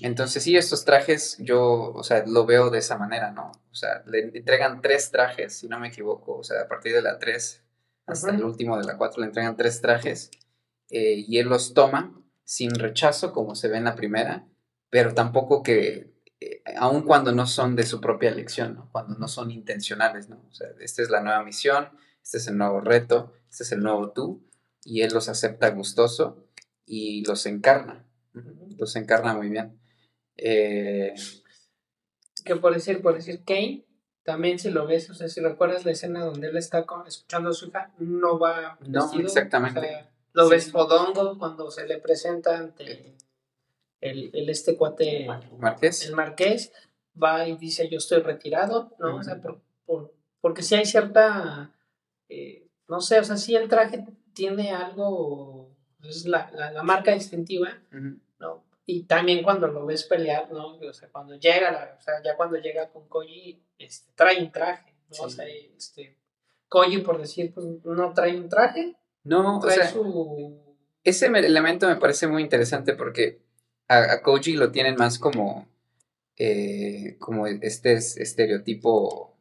[0.00, 3.52] entonces sí, estos trajes yo, o sea, lo veo de esa manera, ¿no?
[3.70, 7.02] O sea, le entregan tres trajes, si no me equivoco, o sea, a partir de
[7.02, 7.62] la 3
[8.06, 10.30] hasta el último de la 4 le entregan tres trajes
[10.90, 14.48] eh, y él los toma sin rechazo, como se ve en la primera,
[14.90, 16.09] pero tampoco que,
[16.40, 18.88] eh, aun cuando no son de su propia elección, ¿no?
[18.92, 20.42] cuando no son intencionales, ¿no?
[20.48, 21.90] O sea, esta es la nueva misión,
[22.22, 24.48] este es el nuevo reto, este es el nuevo tú,
[24.82, 26.46] y él los acepta gustoso
[26.86, 28.06] y los encarna,
[28.78, 29.78] los encarna muy bien.
[30.36, 31.14] Eh,
[32.42, 33.84] que por decir, por decir, Kane,
[34.22, 37.52] también si lo ves, o sea, si recuerdas la escena donde él está escuchando a
[37.52, 40.06] su hija, no va No, exactamente.
[40.32, 43.16] lo ves podongo cuando se le presenta ante
[44.00, 45.26] el, el este cuate
[45.58, 46.06] Marqués.
[46.06, 46.72] El Marqués,
[47.22, 49.16] va y dice yo estoy retirado, ¿no?
[49.16, 51.74] O sea, por, por, porque si hay cierta,
[52.28, 57.78] eh, no sé, o sea, si el traje tiene algo, es la, la, marca distintiva,
[58.38, 58.64] ¿no?
[58.86, 60.76] Y también cuando lo ves pelear, ¿no?
[60.78, 64.94] O sea, cuando llega, o sea, ya cuando llega con Koji, este, trae un traje,
[65.10, 65.24] ¿no?
[65.26, 66.16] O sea, este,
[66.68, 68.96] Koji, por decir, pues no trae un traje.
[69.24, 70.58] No, o Trae sea, su.
[71.04, 73.42] ese me- elemento me parece muy interesante porque
[73.94, 75.68] a, a Koji lo tienen más como,
[76.36, 79.36] eh, como este es- estereotipo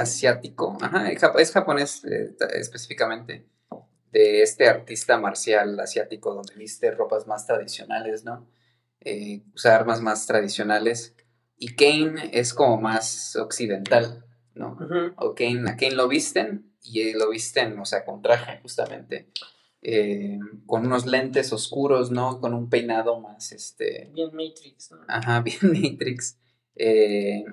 [0.00, 3.46] asiático, ajá, es jap- es japonés eh, específicamente,
[4.12, 8.46] de este artista marcial asiático donde viste ropas más tradicionales, ¿no?
[9.00, 11.14] Eh, usa armas más tradicionales.
[11.58, 14.76] Y Kane es como más occidental, ¿no?
[15.16, 19.28] O Kane, a Kane lo visten y eh, lo visten, o sea, con traje justamente,
[19.82, 22.40] eh, con unos lentes oscuros, ¿no?
[22.40, 24.98] Con un peinado más, este, Bien Matrix, ¿no?
[25.08, 26.38] Ajá, bien Matrix.
[26.74, 27.44] Eh,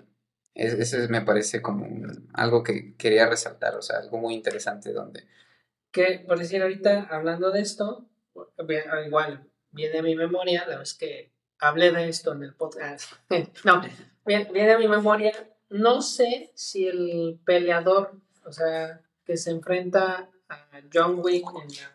[0.55, 4.91] es- ese me parece como un- algo que quería resaltar, o sea, algo muy interesante
[4.93, 5.27] donde...
[5.91, 8.07] Que, por decir ahorita, hablando de esto,
[8.65, 13.11] ve- igual viene a mi memoria, la vez que hablé de esto en el podcast.
[13.63, 13.81] no,
[14.25, 15.31] viene a mi memoria,
[15.69, 21.91] no sé si el peleador, o sea, que se enfrenta a John Wick en la,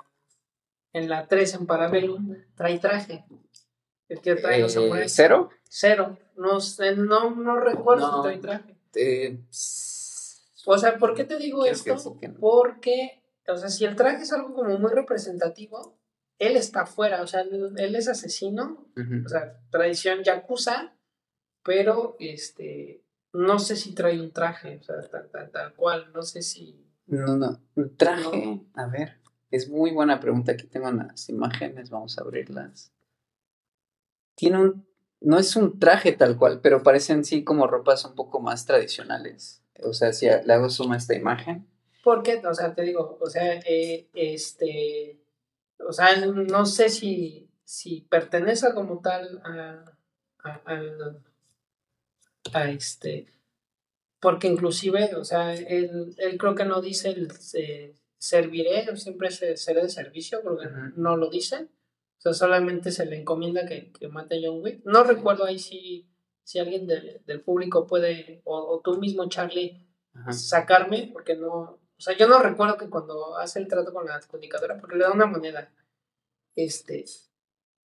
[0.92, 3.24] en la 3 en Parabellum, trae traje.
[4.08, 5.12] El que trae Eh, samuráis.
[5.14, 5.50] ¿Cero?
[5.68, 6.18] Cero.
[6.36, 6.58] No,
[6.96, 8.16] no, no recuerdo No.
[8.16, 8.76] si trae traje.
[8.94, 9.38] Eh,
[10.66, 12.18] O sea, ¿por qué te digo esto?
[12.20, 12.38] que no.
[12.40, 15.98] Porque, o sea, si el traje es algo como muy representativo,
[16.38, 18.86] él está afuera, o sea, él, es asesino,
[19.24, 20.94] o sea, tradición yakuza,
[21.64, 26.22] pero este, no sé si trae un traje, o sea, tal, tal, tal cual, no
[26.22, 26.86] sé si...
[27.06, 29.18] No, no, un traje, a ver,
[29.50, 32.92] es muy buena pregunta, aquí tengo las imágenes, vamos a abrirlas.
[34.34, 34.86] Tiene un,
[35.20, 39.62] no es un traje tal cual, pero parecen sí como ropas un poco más tradicionales.
[39.82, 41.66] O sea, si le hago suma a esta imagen,
[42.04, 45.20] Porque, o sea, te digo, o sea, eh, este,
[45.86, 49.84] o sea, no sé si, si pertenece como tal a,
[52.54, 53.26] a, este,
[54.20, 59.56] porque inclusive, o sea, él, él creo que no dice el se- serviré, siempre se,
[59.56, 60.92] seré de servicio, creo que Ujú.
[61.00, 61.68] no lo dice,
[62.18, 64.82] o sea, solamente se le encomienda que, que mate a John Wick.
[64.84, 66.08] No recuerdo ahí si,
[66.42, 71.52] si alguien de- del público puede, o, o tú mismo, Charlie, ajá, sacarme, porque no,
[71.52, 75.04] o sea, yo no recuerdo que cuando hace el trato con la adjudicadora, porque le
[75.04, 75.72] da una moneda,
[76.56, 77.04] este,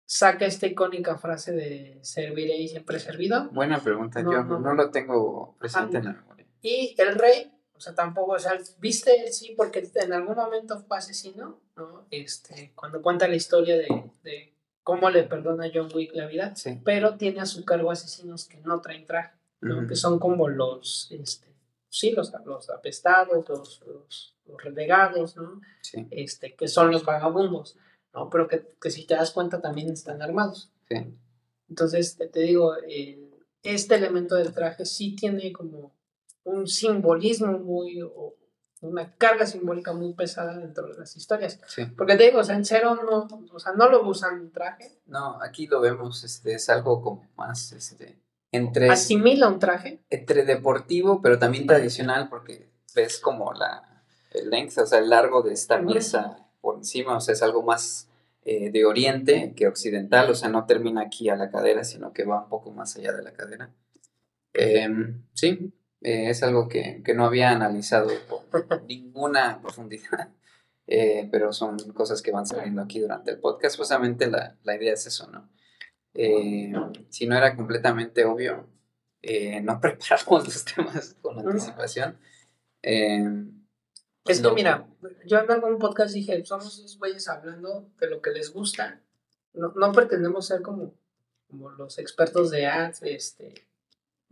[0.04, 4.60] saca esta icónica frase de serviré y siempre servido, buena pregunta, No, yo no, no,
[4.60, 4.74] no.
[4.74, 6.46] lo tengo presente en la memoria.
[6.60, 10.98] y el rey, o sea, tampoco, o sea, viste, sí, porque en algún momento fue
[10.98, 12.06] asesino, ¿no?
[12.10, 16.54] Este, cuando cuenta la historia de, de cómo le perdona a John Wick la vida,
[16.56, 16.78] Sí.
[16.84, 19.78] pero tiene a su cargo asesinos que no traen traje, ¿no?
[19.78, 19.86] Ujú.
[19.88, 21.48] que son como los, este,
[21.88, 25.60] sí, los, los apestados, los, los, los renegados, ¿no?
[25.82, 27.76] Sí, este, que son los vagabundos,
[28.12, 28.30] ¿no?
[28.30, 30.70] Pero que, que si te das cuenta también están armados.
[30.88, 30.96] sí.
[31.66, 33.18] Entonces, te, te digo, eh,
[33.62, 35.94] este elemento del traje sí tiene como
[36.44, 38.00] un simbolismo muy,
[38.80, 41.60] una carga simbólica muy pesada dentro de las historias.
[41.66, 41.86] sí.
[41.86, 45.40] Porque te digo, o sea, en cero no, o sea, no lo usan traje, No,
[45.42, 48.18] aquí lo vemos, este, es algo como más, este,
[48.52, 54.78] entre, asimila un traje, entre deportivo, pero también tradicional, porque ves como la, el length,
[54.78, 58.08] o sea, el largo de esta pieza por encima, o sea, es algo más
[58.44, 62.24] eh, de oriente que occidental, o sea, no termina aquí a la cadera, sino que
[62.24, 63.70] va un poco más allá de la cadera.
[64.52, 65.72] Em, sí,
[66.04, 68.42] eh, es algo que, que no había analizado con
[68.86, 70.28] ninguna profundidad,
[70.86, 73.78] eh, pero son cosas que van saliendo aquí durante el podcast.
[73.78, 75.48] Justamente la, la idea es eso, ¿no?
[76.12, 76.74] Eh,
[77.08, 78.68] si no era completamente obvio,
[79.62, 82.18] no preparamos los temas con anticipación.
[82.82, 84.86] Es que mira,
[85.24, 89.00] yo en algún podcast dije, somos dos güeyes hablando de lo que les gusta.
[89.54, 90.92] No, no pretendemos ser como,
[91.48, 93.66] como los expertos de ads, este,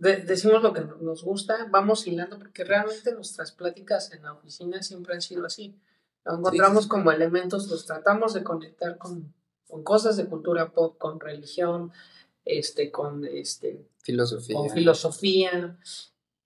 [0.03, 4.33] de- decimos lo que no- nos gusta, vamos hilando, porque realmente nuestras pláticas en la
[4.33, 5.75] oficina siempre han sido así.
[6.25, 6.89] Lo encontramos sí.
[6.89, 9.33] como elementos, los tratamos de conectar con,
[9.69, 11.93] con cosas de cultura pop, con religión,
[12.45, 14.57] este, con este, filosofía.
[14.57, 15.79] con filosofía,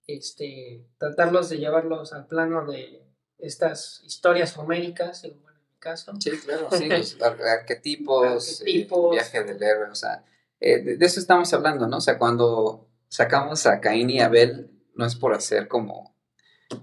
[0.07, 3.03] este, tratarlos de llevarlos al plano de
[3.39, 5.45] estas historias homéricas, en mi
[5.79, 6.13] caso.
[6.19, 9.11] Sí, claro, sí, los ar- arquetipos, eh, Arquetipos.
[9.11, 10.23] viaje del héroe, o sea,
[10.59, 11.97] eh, de, de eso estamos hablando, ¿no?
[11.97, 16.15] O sea, cuando sacamos a Caín y Abel, no es por hacer como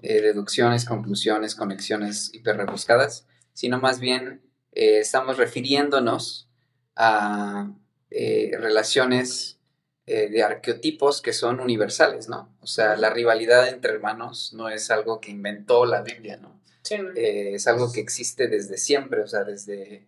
[0.03, 6.49] eh, deducciones, conclusiones, conexiones hiper rebuscadas, sino más bien eh, estamos refiriéndonos
[6.97, 7.73] a
[8.11, 9.59] eh, relaciones
[10.07, 12.55] de arqueotipos que son universales, ¿no?
[12.61, 16.61] O sea, la rivalidad entre hermanos no es algo que inventó la Biblia, ¿no?
[16.83, 20.07] Sí, es algo que existe desde siempre, o sea, desde...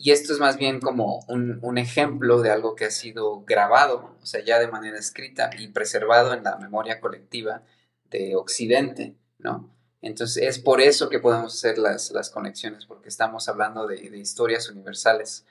[0.00, 4.16] Y esto es más bien como un, un ejemplo de algo que ha sido grabado,
[4.22, 7.64] o sea, ya de manera escrita y preservado en la memoria colectiva
[8.04, 9.74] de Occidente, ¿no?
[10.00, 14.18] Entonces es por eso que podemos hacer las, las conexiones, porque estamos hablando de, de
[14.18, 15.44] historias universales.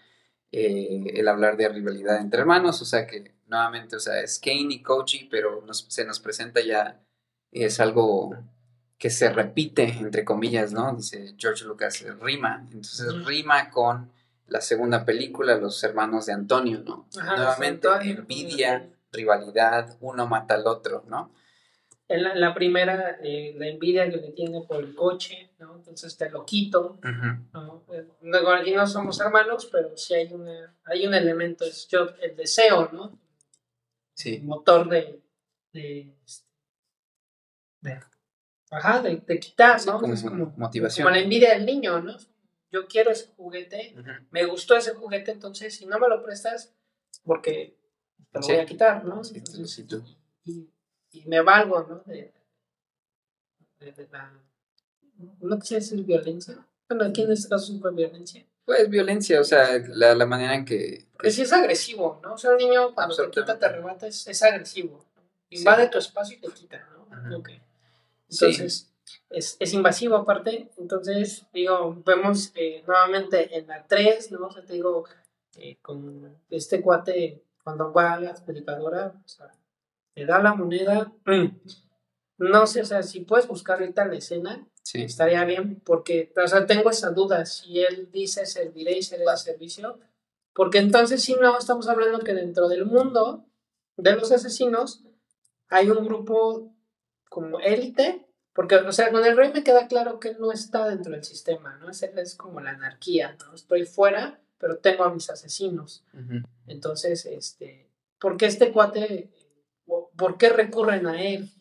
[0.54, 4.76] Eh, el hablar de rivalidad entre hermanos, o sea que nuevamente, o sea, es Kane
[4.76, 7.02] y Koji, pero se nos presenta ya,
[7.52, 8.34] es algo
[8.98, 10.96] que se repite, entre comillas, ¿no?
[10.96, 14.10] Dice George Lucas, rima, entonces rima con
[14.48, 17.08] la segunda película, Los Hermanos de Antonio, ¿no?
[17.14, 21.34] nuevamente, envidia, rivalidad, uno mata al otro, ¿no?
[22.10, 25.76] En la, primera, eh, la envidia que le tiene por el coche, ¿no?
[25.76, 26.98] Entonces te lo quito,
[27.54, 27.84] ¿no?
[28.22, 32.38] Luego, aquí no somos hermanos, pero sí hay, una, hay un elemento, es yo, el
[32.38, 33.20] deseo, ¿no?
[34.14, 34.36] Sí.
[34.36, 35.22] El motor de,
[35.74, 36.16] de,
[37.82, 38.00] de,
[38.72, 40.00] ajá, de, de quitar, ¿no?
[40.00, 41.04] como, es como motivación.
[41.04, 42.16] Como la envidia del niño, ¿no?
[42.72, 43.96] Yo quiero ese juguete,
[44.32, 46.74] me gustó ese juguete, entonces si no me lo prestas,
[47.24, 47.78] porque
[48.32, 49.24] te lo voy a quitar, ¿no?
[49.24, 50.04] Sí, sí, tú.
[50.44, 50.70] Y,
[51.12, 52.04] y me valgo, ¿no?
[52.06, 52.34] De,
[53.80, 54.34] de, la,
[55.40, 56.68] no quisiera decir violencia.
[56.90, 58.46] Bueno, aquí en este caso fue violencia.
[58.66, 61.08] Pues violencia, o sea, la, la manera en que...
[61.20, 61.32] que...
[61.32, 62.34] sí es agresivo, ¿no?
[62.34, 65.06] O sea, un niño cuando te quita, te arrebata, es, es agresivo.
[65.50, 67.38] Invade tu espacio y te quita, ¿no?
[67.38, 67.62] Okay.
[68.30, 68.94] Entonces,
[69.30, 70.70] es, es, invasivo aparte.
[70.78, 74.48] Entonces, digo, vemos eh, nuevamente en la 3, ¿no?
[74.48, 75.06] O sea, te digo,
[75.58, 79.52] eh, con este cuate, cuando va a la explicadora, o sea,
[80.14, 81.12] te da la moneda.
[82.40, 86.68] No sé, o sea, si puedes buscar ahorita la escena, estaría bien, porque, o sea,
[86.68, 90.00] tengo esa duda, si él dice serviré y seré de servicio,
[90.54, 93.46] porque entonces si no, estamos hablando que dentro del mundo
[93.96, 95.04] de los asesinos
[95.70, 96.72] hay un grupo
[97.30, 98.27] como élite,
[98.58, 101.24] porque, o sea, con el rey me queda claro que él no está dentro del
[101.24, 101.92] sistema, ¿no?
[101.92, 103.54] Es, es como la anarquía, ¿no?
[103.54, 106.04] Estoy fuera, pero tengo a mis asesinos.
[106.66, 107.88] Entonces, este,
[108.20, 109.30] porque este cuate
[109.86, 111.52] ¿por qué recurren a él?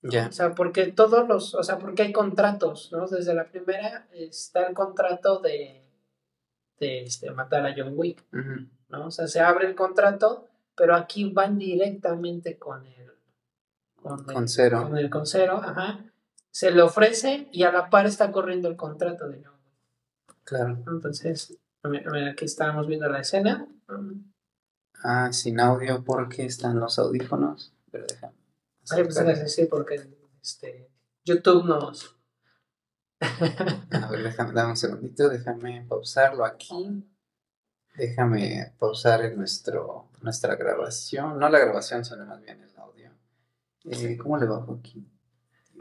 [0.00, 0.28] Ya.
[0.28, 3.06] O sea, porque todos los, o sea, porque hay contratos, ¿no?
[3.06, 5.86] Desde la primera está el contrato de,
[6.80, 8.24] de este, matar a John Wick,
[8.88, 9.08] ¿no?
[9.08, 13.12] O sea, se abre el contrato, pero aquí van directamente con el,
[14.00, 14.84] con, cero.
[14.84, 16.06] Con el con cero, ajá.
[16.52, 19.48] Se le ofrece y a la par está corriendo el contrato de Wick.
[20.44, 20.84] Claro.
[20.86, 21.58] Entonces,
[22.30, 23.66] aquí estábamos viendo la escena.
[25.02, 28.34] Ah, sin audio porque están los audífonos, pero déjame.
[28.90, 30.00] Ay, pues decir porque
[30.42, 30.90] este,
[31.24, 32.16] YouTube nos.
[33.20, 37.08] A ver, déjame, dame un segundito, déjame pausarlo aquí.
[37.96, 43.10] Déjame pausar en nuestro, nuestra grabación, no la grabación, sino más bien el audio.
[43.84, 45.11] Eh, ¿Cómo le bajo aquí?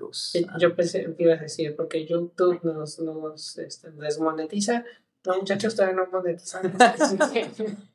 [0.02, 0.34] Dios.
[0.60, 4.84] Yo pensé que ibas a decir, porque YouTube nos, nos este, desmonetiza.
[5.26, 6.74] No, muchachos, todavía no monetizan.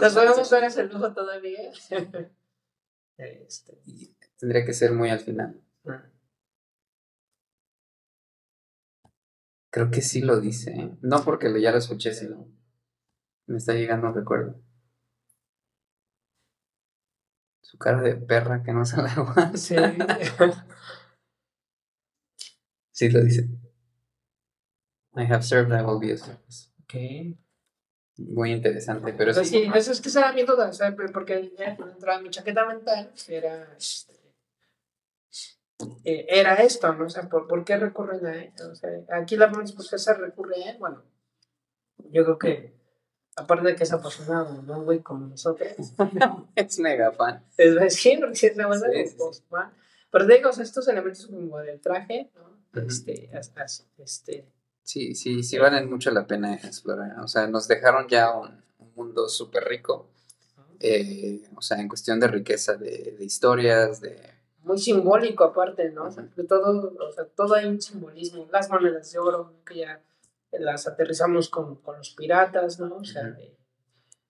[0.00, 1.70] ¿Nos podemos ver ese lujo todavía?
[3.16, 3.78] este.
[4.38, 5.60] Tendría que ser muy al final.
[9.70, 10.70] Creo que sí lo dice.
[10.72, 10.96] ¿eh?
[11.02, 12.46] No porque ya lo escuché, sino
[13.46, 14.60] me está llegando un recuerdo.
[17.60, 19.52] Su cara de perra que no sale agua.
[19.56, 19.74] Sí.
[22.94, 23.48] Sí lo dice.
[25.16, 26.70] I have served, I will be a service.
[26.84, 27.36] Okay.
[28.16, 29.68] Muy interesante, pero pues sí.
[29.74, 30.70] eso es que esa era mi duda,
[31.12, 34.14] porque dentro de mi chaqueta mental era, este,
[36.04, 37.06] eh, era esto, ¿no?
[37.06, 38.52] O sea, ¿por, ¿por, qué recurren a él?
[38.70, 38.90] O sea,
[39.20, 40.76] aquí la pregunta es por qué se recurre a él.
[40.78, 41.02] Bueno,
[42.10, 42.74] yo creo que,
[43.34, 44.84] aparte de que es apasionado, ¿no?
[44.84, 45.72] Güey, como nosotros.
[46.54, 47.44] es mega fan.
[47.56, 49.12] Es decir, porque es la banda de
[50.12, 52.53] Pero digo, estos elementos como del traje, ¿no?
[52.74, 53.64] Este, hasta,
[53.98, 54.46] este
[54.84, 57.18] Sí, sí, sí valen mucho la pena explorar.
[57.20, 58.62] O sea, nos dejaron ya un,
[58.94, 60.08] mundo súper rico.
[60.78, 64.20] Eh, o sea, en cuestión de riqueza de, historias, de...
[64.62, 66.08] Muy simbólico aparte, ¿no?
[66.46, 68.46] todo, o sea, todo hay un simbolismo.
[68.52, 70.00] Las monedas de oro, que ya
[70.52, 72.96] las aterrizamos con, los piratas, ¿no?
[72.96, 73.36] O sea,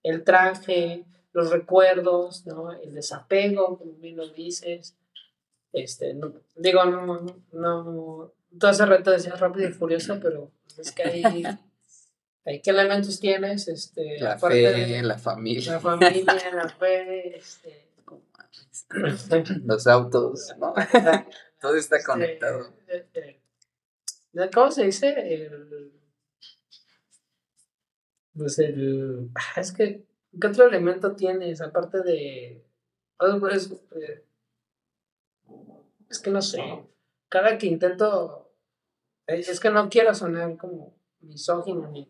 [0.02, 2.72] el traje, los recuerdos, ¿no?
[2.72, 4.96] El desapego, como bien lo dices.
[5.74, 6.16] Este,
[6.54, 11.42] digo, no, no, tú hace rato decías rápido y furioso, pero es que hay,
[12.44, 15.72] hay qué elementos tienes, este, la fe, la familia.
[15.72, 17.88] La familia, la fe, este,
[19.64, 20.74] los autos, ¿no?
[21.60, 22.72] Todo está este, conectado.
[22.86, 23.40] Eh,
[24.54, 25.12] ¿Cómo se dice?
[25.34, 25.92] El,
[28.36, 30.04] pues el, es que,
[30.40, 32.64] ¿qué otro elemento tienes aparte de,
[33.50, 34.24] es, eh,
[36.14, 36.62] es que no sé,
[37.28, 38.52] cada que intento
[39.26, 42.08] es que no quiero sonar como misógino ni,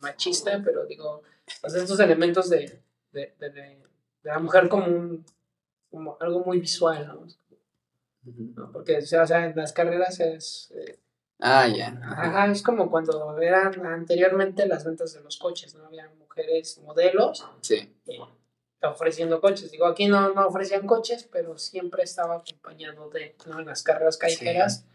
[0.00, 1.22] machista, pero digo,
[1.60, 2.80] pues estos elementos de,
[3.12, 3.82] de, de, de,
[4.22, 5.24] la mujer como, un,
[5.90, 7.26] como algo muy visual, ¿no?
[8.56, 8.72] ¿no?
[8.72, 10.72] Porque, o sea, en las carreras es...
[10.76, 10.98] eh,
[11.40, 11.88] Ah, ya.
[12.04, 15.86] Ajá, es como cuando eran anteriormente las ventas de los coches, ¿no?
[15.86, 17.92] Había mujeres modelos Sí.
[18.06, 18.20] eh,
[18.90, 19.70] ofreciendo coches.
[19.70, 23.60] Digo, aquí no, no ofrecían coches, pero siempre estaba acompañado de, ¿no?
[23.60, 24.86] En las carreras callejeras,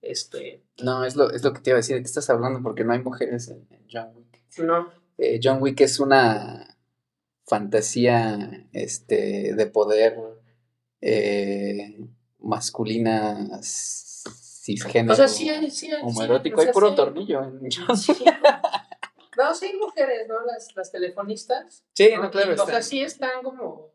[0.00, 1.96] este, No, es lo, es lo que te iba a decir.
[1.96, 2.62] ¿De qué estás hablando?
[2.62, 4.42] Porque no hay mujeres en, en John Wick.
[4.58, 6.76] no, Eh, John Wick es una
[7.46, 10.18] fantasía este, de poder
[11.00, 11.98] eh,
[12.38, 15.12] masculina cisgénero.
[15.12, 16.56] o sea, sí hay, sí hay, sí homoerótico.
[16.56, 17.96] o sea, hay puro tornillo en John.
[18.08, 18.34] Wick.
[19.36, 20.40] No, sí hay mujeres, ¿no?
[20.44, 21.84] Las, las telefonistas.
[21.92, 22.22] Sí, ¿no?
[22.24, 22.54] no, claro.
[22.54, 23.92] Y, O sea, sí están como,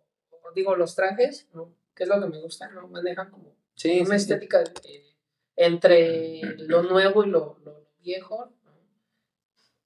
[0.56, 1.74] digo, los trajes, ¿no?
[1.96, 2.88] Que es lo que me gusta, ¿no?
[2.88, 4.34] Manejan como Sí, una sí, sí.
[4.34, 5.16] estética eh,
[5.56, 8.54] entre lo nuevo y lo, lo viejo.
[8.66, 8.72] ¿no?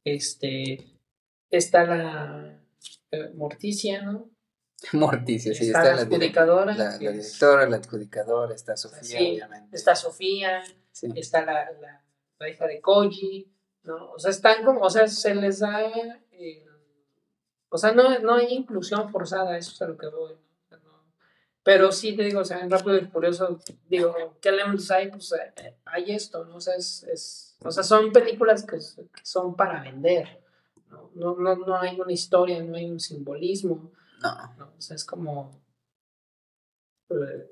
[0.03, 0.99] Este,
[1.49, 2.59] está la
[3.11, 4.29] eh, Morticia, ¿no?
[4.93, 5.67] Morticia, sí.
[5.67, 9.77] está, Está, la adjudicadora, la, la directora, la adjudicadora, está Sofía, sí, obviamente.
[9.77, 11.07] está Sofía, Sí.
[11.15, 12.03] está la, la,
[12.37, 13.51] la hija de Koji,
[13.83, 14.11] ¿no?
[14.11, 15.81] O sea, están como, o sea, se les da,
[16.31, 16.65] eh,
[17.69, 20.35] o sea, no, no hay inclusión forzada, eso es a lo que voy,
[20.71, 21.03] ¿no?
[21.63, 23.59] Pero sí te digo, o sea, en Rápido y Furioso,
[23.89, 25.09] digo, ¿qué elementos hay?
[25.09, 26.55] Pues eh, hay esto, ¿no?
[26.57, 28.77] O sea, es, es- o sea, son películas que,
[29.23, 30.43] son para vender,
[30.89, 31.11] ¿no?
[31.15, 34.55] No, no, no hay una historia, no hay un simbolismo, No.
[34.57, 34.73] ¿no?
[34.77, 35.61] O sea, es como.
[37.09, 37.49] Eh,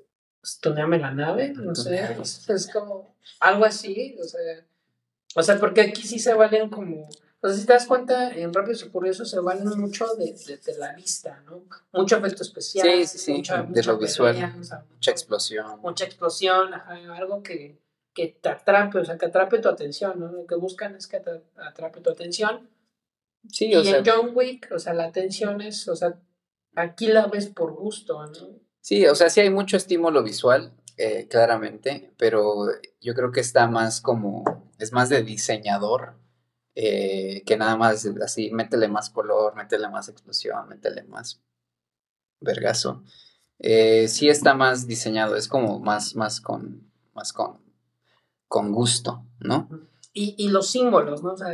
[0.98, 2.02] la nave, no sé.
[2.20, 4.66] Es, es como algo así, o sea.
[5.34, 7.08] O sea, porque aquí sí se valen como.
[7.44, 10.56] O sea, si te das cuenta, en Rápidos y Furiosos se valen mucho de, de,
[10.58, 11.64] de la vista, ¿no?
[11.92, 12.86] Mucho efecto especial.
[12.86, 14.32] Sí, sí, sí, mucha- de mucha lo visual.
[14.34, 15.80] pelea, o sea, Mucha explosión.
[15.80, 17.80] mucha explosión, ajá, algo que,
[18.14, 20.30] que te atrape, o sea, que atrape tu atención, ¿no?
[20.30, 22.68] Lo que buscan es que te atrape tu atención.
[23.48, 26.14] Sí, Y o sea, en John Wick, o sea, la atención es, o sea,
[26.76, 28.60] aquí la ves por gusto, ¿no?
[28.80, 32.66] sí, o sea, sí hay mucho estímulo visual, eh, claramente, pero
[33.00, 36.14] yo creo que está más como, es más de diseñador,
[36.74, 41.42] eh, que nada más así, métele más color, métele más explosión, métele más
[42.40, 43.02] vergazo.
[43.58, 47.60] Eh, sí está más diseñado, es como más, más con, más con,
[48.48, 49.68] con gusto, ¿no?
[50.12, 51.32] Y, y los símbolos, ¿no?
[51.32, 51.48] O sea,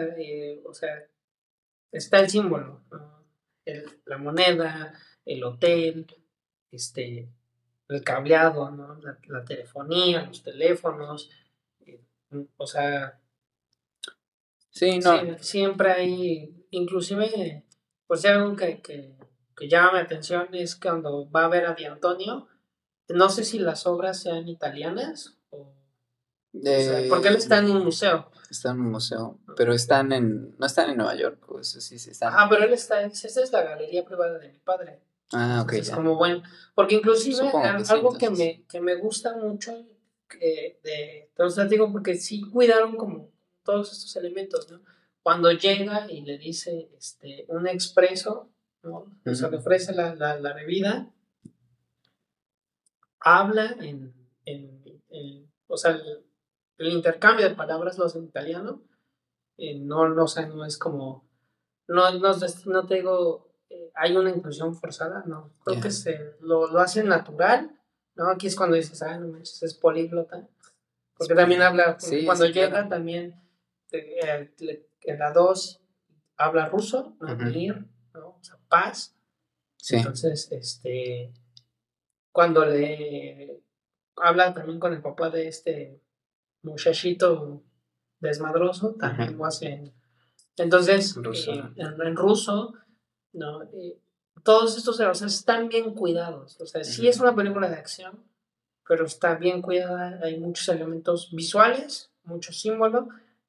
[0.65, 1.09] o sea
[1.93, 2.83] está el símbolo,
[4.05, 6.07] la moneda, el hotel,
[6.71, 7.29] este,
[7.89, 8.97] el cableado, ¿no?
[8.97, 11.31] La, la telefonía, los teléfonos,
[11.87, 12.01] eh,
[12.57, 13.19] o sea,
[14.79, 17.65] Sí, no, sí, siempre hay, inclusive,
[18.07, 19.17] pues ya algo que, que,
[19.57, 22.47] que llama mi atención es cuando va a ver a Di Antonio,
[23.09, 25.75] no sé si las obras sean italianas o,
[26.55, 28.31] o sea, eh, porque él está en un museo.
[28.49, 32.11] está en un museo, pero están en, no están en Nueva York, pues sí, sí
[32.11, 32.33] están.
[32.33, 35.03] Ajá, pero él está, esa es la galería privada de mi padre.
[35.33, 35.95] Ah, ok, ya.
[35.95, 36.43] como bueno,
[36.75, 39.87] porque inclusive que sí, algo que me, que me gusta mucho
[40.29, 43.31] que de, entonces digo, porque sí cuidaron como
[43.63, 44.81] todos estos elementos, ¿no?
[45.23, 48.51] Cuando llega y le dice este, un expreso,
[48.83, 49.13] ¿no?
[49.27, 51.13] O sea, le ofrece la, la, la bebida,
[53.21, 54.15] habla en,
[54.45, 56.25] en, en- o sea, el,
[56.79, 58.83] el intercambio de palabras lo hace en italiano,
[59.59, 61.29] eh, no, no, o sea, no es como,
[61.89, 66.37] no, no, es- no te digo, eh, hay una inclusión forzada, no, creo que se,
[66.41, 67.79] lo, lo hace natural,
[68.15, 68.31] ¿no?
[68.31, 70.49] Aquí es cuando dices, ah, no manches, es políglota,
[71.17, 72.89] porque también habla, Sí, cuando sí, llega claro.
[72.89, 73.41] también,
[73.93, 74.51] eh,
[75.03, 75.81] en la 2
[76.37, 77.37] habla ruso, ¿no?
[77.37, 78.29] Mir, ¿no?
[78.29, 79.15] O sea, paz,
[79.91, 81.33] entonces, este,
[82.33, 83.63] cuando le
[84.17, 86.03] habla también con el papá de este
[86.63, 87.63] muchachito
[88.21, 89.95] desmadroso, también lo hace en-
[90.57, 91.53] Entonces, Ruso.
[91.53, 92.75] eh, en, en ruso,
[93.33, 93.63] ¿no?
[93.65, 93.99] Eh,
[94.43, 96.61] todos estos o sea, están bien cuidados.
[96.61, 98.23] O sea, sí es una película de acción,
[98.87, 100.21] pero está bien cuidada.
[100.23, 103.07] Hay muchos elementos visuales, muchos símbolos,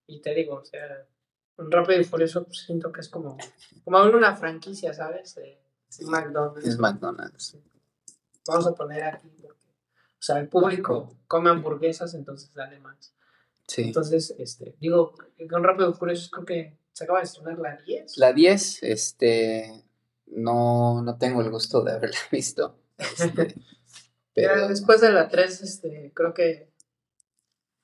[0.08, 1.06] y te digo, o sea,
[1.58, 3.38] un Rápido y Furioso pues, siento que es como,
[3.84, 5.36] como una franquicia, ¿sabes?
[5.36, 5.60] De
[6.06, 6.68] McDonald's.
[6.68, 7.58] es McDonald's.
[8.48, 13.14] Vamos a poner aquí, porque, o sea, el público come hamburguesas, entonces dale más.
[13.68, 13.84] Sí.
[13.84, 15.14] Entonces, este, digo,
[15.50, 18.18] con Rápido y Furioso creo que se acaba de estrenar la 10.
[18.18, 19.86] La 10, este,
[20.28, 22.78] no, no tengo el gusto de haberla visto.
[22.98, 23.56] este,
[24.34, 26.70] pero, después de la 3, este, creo que.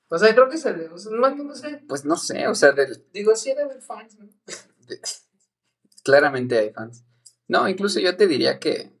[0.08, 0.88] O sea, creo que se le.
[0.88, 1.82] O sea, no, no sé.
[1.88, 4.28] pues no sé, o sea, del- Digo, sí debe haber fans, ¿no?
[6.04, 7.02] claramente hay fans.
[7.48, 8.92] No, incluso yo te diría que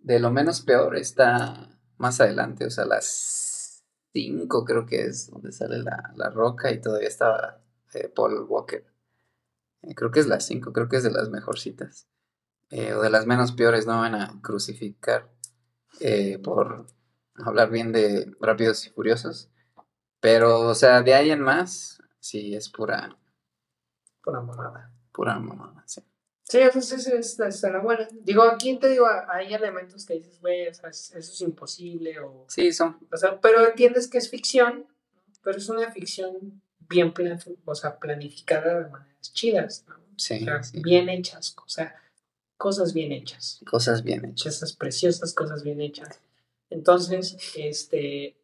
[0.00, 5.50] de lo menos peor está más adelante, o sea, las 5 creo que es donde
[5.50, 7.62] sale la, la roca y todavía estaba
[7.94, 8.84] eh, Paul Walker.
[9.94, 12.06] Creo que es las 5, creo que es de las mejorcitas.
[12.70, 15.30] Eh, o de las menos peores, no van a crucificar
[16.00, 16.86] eh, por,
[17.36, 19.50] hablar bien de Rápidos y Furiosos.
[20.20, 23.16] Pero, o sea, de ahí en más, sí, es pura.
[24.22, 24.90] Pura mamada.
[25.12, 26.02] Pura mamada, sí.
[26.44, 28.06] Sí, eso es, es, es, la buena.
[28.20, 32.44] Digo, aquí te digo, hay elementos que dices, güey, eso es imposible o...
[32.48, 32.98] Sí, son.
[33.10, 34.86] O sea, pero entiendes que es ficción,
[35.42, 39.94] pero es una ficción bien plan, o sea, planificada de maneras chidas, ¿no?
[40.16, 41.94] Sí, Bien hechas, o sea,
[42.56, 43.60] cosas bien hechas.
[43.68, 44.54] Cosas bien hechas.
[44.54, 46.20] Cosas preciosas, cosas bien hechas.
[46.70, 48.36] Entonces, este,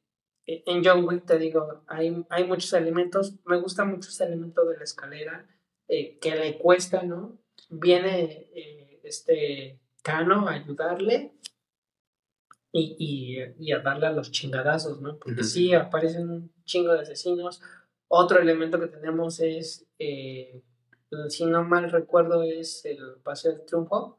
[0.47, 4.65] e, en John Wick te digo, hay, hay muchos elementos, me gusta mucho ese elemento
[4.65, 5.47] de la escalera,
[5.87, 7.41] eh, que le cuesta, ¿no?
[7.71, 11.35] viene eh, este Cano a ayudarle
[12.73, 15.19] y, y, a darle a los chingadazos, ¿no?
[15.19, 17.61] Porque sí, aparecen un chingo de asesinos.
[18.13, 20.65] Otro elemento que tenemos es, eh,
[21.29, 24.19] si no mal recuerdo, es el Paseo del Triunfo,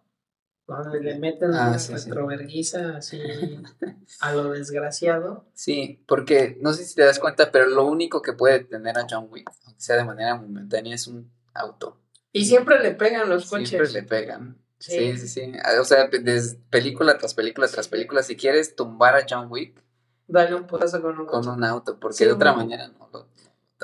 [0.66, 3.22] donde le meten ah, la así
[4.22, 5.46] a lo desgraciado.
[5.54, 9.06] Sí, porque no sé si te das cuenta, pero lo único que puede tener a
[9.10, 11.98] John Wick, aunque sea de manera momentánea, es un auto.
[12.32, 13.68] Y siempre le pegan los coches.
[13.68, 14.58] Siempre le pegan.
[14.80, 15.52] Sí, sí, sí.
[15.82, 19.84] O sea, desde película tras película tras película, si quieres tumbar a John Wick,
[20.28, 23.28] dale un putazo con un Con un auto, porque de otra manera no lo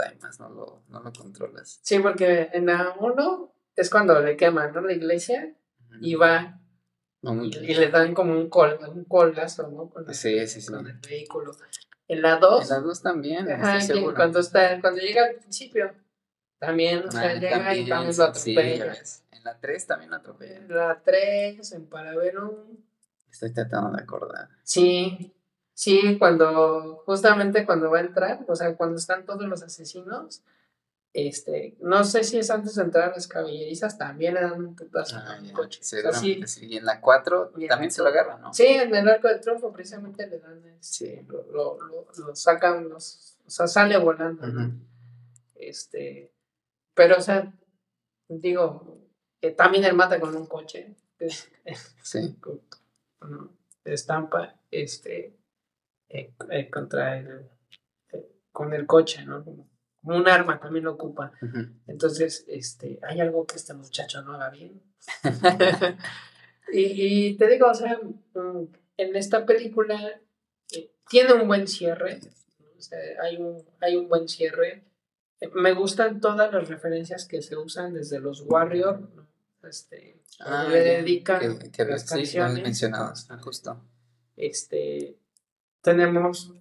[0.10, 1.80] timas, no lo, no lo controlas.
[1.82, 4.82] Sí, porque en la 1 es cuando le queman, ¿no?
[4.82, 5.56] La iglesia
[6.02, 6.60] y va
[7.22, 9.90] y, le dan como un, col, un colazo, ¿no?
[9.90, 10.72] Con, sí, sí, sí.
[10.72, 11.52] con el vehículo.
[12.08, 12.64] En la 2.
[12.64, 13.52] En la 2 también.
[13.52, 13.80] Ajá,
[14.16, 15.94] cuando, está, cuando llega al principio
[16.60, 18.94] también, o sea, llega y también lo atropella.
[19.32, 20.58] en la 3 también lo atropella.
[20.58, 22.78] En la 3, en Paraverum.
[23.30, 24.50] Estoy tratando de acordar.
[24.64, 25.37] Sí,
[25.78, 30.42] sí, cuando, justamente cuando va a entrar, o sea, cuando están todos los asesinos,
[31.14, 34.76] este, no sé si es antes de entrar a las caballerizas, también le dan un
[34.76, 35.84] putazo ah, coche.
[35.84, 36.42] sí.
[36.62, 38.54] Y en la 4 también se lo agarran, ¿no?
[38.56, 43.38] Sí, en el arco del triunfo precisamente le dan, este, lo, lo, lo, sacan, los,
[43.46, 44.48] o sea, sale volando.
[45.54, 46.34] Este,
[46.96, 47.54] pero, o sea,
[48.28, 48.98] digo,
[49.40, 50.96] que también él mata con un coche.
[52.02, 52.36] sí.
[53.86, 55.37] estampa este,
[56.10, 57.50] eh, eh, contra el,
[58.12, 59.44] eh, con el coche, ¿no?
[59.44, 59.70] Como,
[60.04, 61.34] un arma también lo ocupa.
[61.86, 64.82] Entonces, este, hay algo que este muchacho no haga bien.
[66.72, 68.00] y, te digo, o sea,
[68.34, 68.64] mm,
[68.96, 70.00] en esta película
[71.10, 72.22] tiene un buen cierre.
[73.22, 74.88] hay, un, hay un buen cierre
[75.54, 79.10] me gustan todas las referencias que se usan desde los Warrior,
[79.64, 82.64] este, ah, le dedican que, las canciones.
[82.64, 83.84] mencionados, justo.
[84.36, 85.18] Este,
[85.88, 86.54] tenemos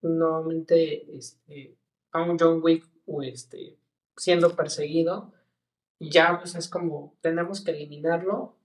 [0.00, 1.76] nuevamente este,
[2.10, 2.88] a un John Wick
[3.22, 3.76] este,
[4.16, 5.34] siendo perseguido.
[6.00, 8.56] Ya pues es como, tenemos que eliminarlo.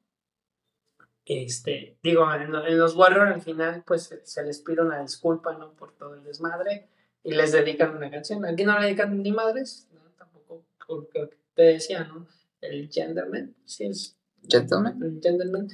[1.26, 5.74] Este, digo, en, en los Warrior al final pues se les pide una disculpa, ¿no?
[5.74, 6.88] Por todo el desmadre
[7.22, 8.45] y les dedican una canción.
[8.45, 9.99] Aquí no le dedican ni madres, ¿no?
[10.18, 12.26] tampoco, porque te decía, ¿no?
[12.62, 14.18] El gentleman, sí es.
[14.47, 15.03] ¿Gentleman?
[15.03, 15.68] El gentleman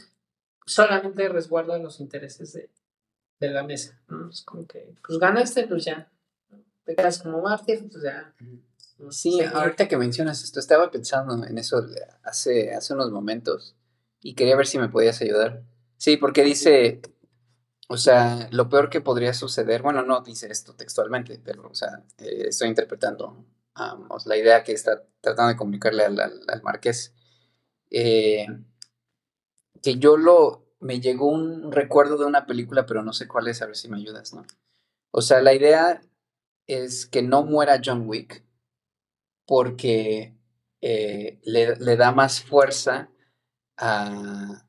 [0.65, 2.72] solamente resguarda los intereses de,
[3.47, 4.29] de la mesa, ¿no?
[4.29, 6.11] Es como que, pues ganaste, pues ya.
[6.85, 8.33] Te quedas como mártir, pues ya.
[9.09, 11.85] Sí, ahorita que mencionas esto, estaba pensando en eso
[12.23, 13.75] hace, hace unos momentos
[14.21, 15.63] y quería ver si me podías ayudar.
[15.97, 17.01] Sí, porque dice,
[17.89, 22.03] o sea, lo peor que podría suceder, bueno, no dice esto textualmente, pero, o sea,
[22.17, 23.45] eh, estoy interpretando
[24.25, 27.13] la idea que está tratando de comunicarle al, al, marqués.
[27.89, 28.45] Eh,
[29.81, 33.61] que yo lo, me llegó un recuerdo de una película, pero no sé cuál es,
[33.61, 34.45] a ver si me ayudas, ¿no?
[35.11, 36.01] O sea, la idea
[36.67, 38.43] es que no muera John Wick
[39.45, 40.35] porque
[40.81, 43.09] eh, le, le, da más fuerza
[43.77, 44.65] a,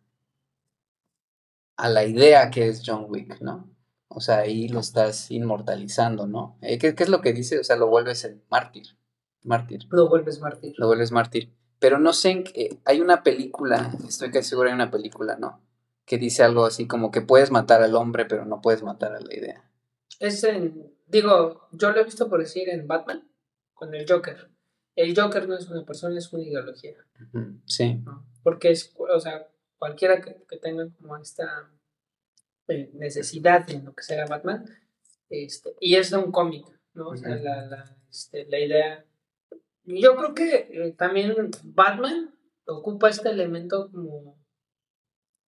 [1.76, 3.74] a la idea que es John Wick, ¿no?
[4.08, 6.56] O sea, ahí lo estás inmortalizando, ¿no?
[6.62, 7.58] Eh, ¿qué, es lo que dice?
[7.58, 8.96] O sea, lo vuelves el mártir.
[9.42, 9.86] Mártir.
[9.90, 10.74] Lo vuelves mártir.
[10.78, 11.52] Lo vuelves mártir.
[11.80, 12.80] Pero no sé en qué.
[12.84, 15.60] Hay una película, estoy casi seguro hay una película, ¿no?
[16.04, 19.20] Que dice algo así como que puedes matar al hombre, pero no puedes matar a
[19.20, 19.70] la idea.
[20.20, 20.92] Es en.
[21.06, 23.28] Digo, yo lo he visto por decir en Batman,
[23.74, 24.50] con el Joker.
[24.96, 26.96] El Joker no es una persona, es una ideología.
[27.66, 28.02] Sí.
[28.42, 29.48] Porque es, o sea,
[29.78, 31.70] cualquiera que, tenga como esta
[32.68, 34.64] eh, necesidad en lo que sea Batman,
[35.28, 36.64] este, y es de un cómic,
[36.94, 37.08] ¿no?
[37.08, 39.04] O sea, la, la, este, la, idea...
[39.84, 42.34] Yo creo que eh, también Batman
[42.66, 44.38] ocupa este elemento como,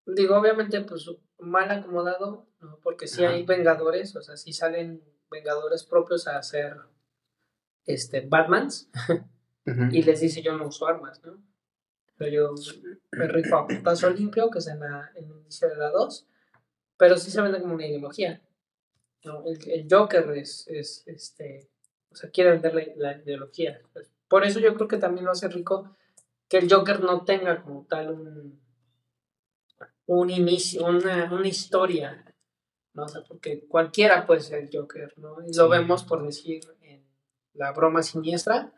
[0.07, 2.79] digo, obviamente, pues mal acomodado, ¿no?
[2.83, 6.77] Porque si hay vengadores, o sea, si salen vengadores propios a hacer
[7.85, 8.91] este, Batmans,
[9.91, 11.43] y les dice yo no uso armas, ¿no?
[12.17, 12.55] Pero yo
[13.13, 16.27] me rifo a putazo limpio, que es en, la, en el inicio de la 2.
[16.97, 18.41] Pero sí se vende como una ideología.
[19.23, 21.69] el, Joker es, es, este,
[22.11, 23.83] o sea, quiere vender la, ideología.
[24.29, 25.95] Por eso yo creo que también lo hace rico
[26.49, 28.66] que el Joker no tenga como tal un,
[30.07, 32.25] un inicio, una, una historia,
[32.95, 33.05] ¿no?
[33.05, 35.37] O sea, porque cualquiera puede ser el Joker, ¿no?
[35.47, 37.05] Y lo vemos por decir en
[37.53, 38.73] la broma siniestra,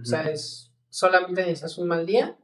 [0.00, 2.36] o sea, es solamente necesitas un mal día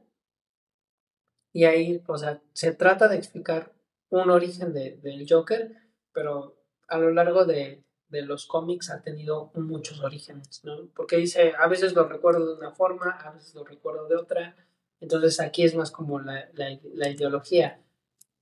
[1.51, 3.73] y ahí, o sea, se trata de explicar
[4.09, 5.75] un origen de, del Joker,
[6.13, 6.57] pero
[6.87, 10.89] a lo largo de, de, los cómics ha tenido muchos orígenes, ¿no?
[10.95, 14.55] Porque dice, a veces lo recuerdo de una forma, a veces lo recuerdo de otra,
[14.99, 17.83] entonces aquí es más como la, la, la ideología.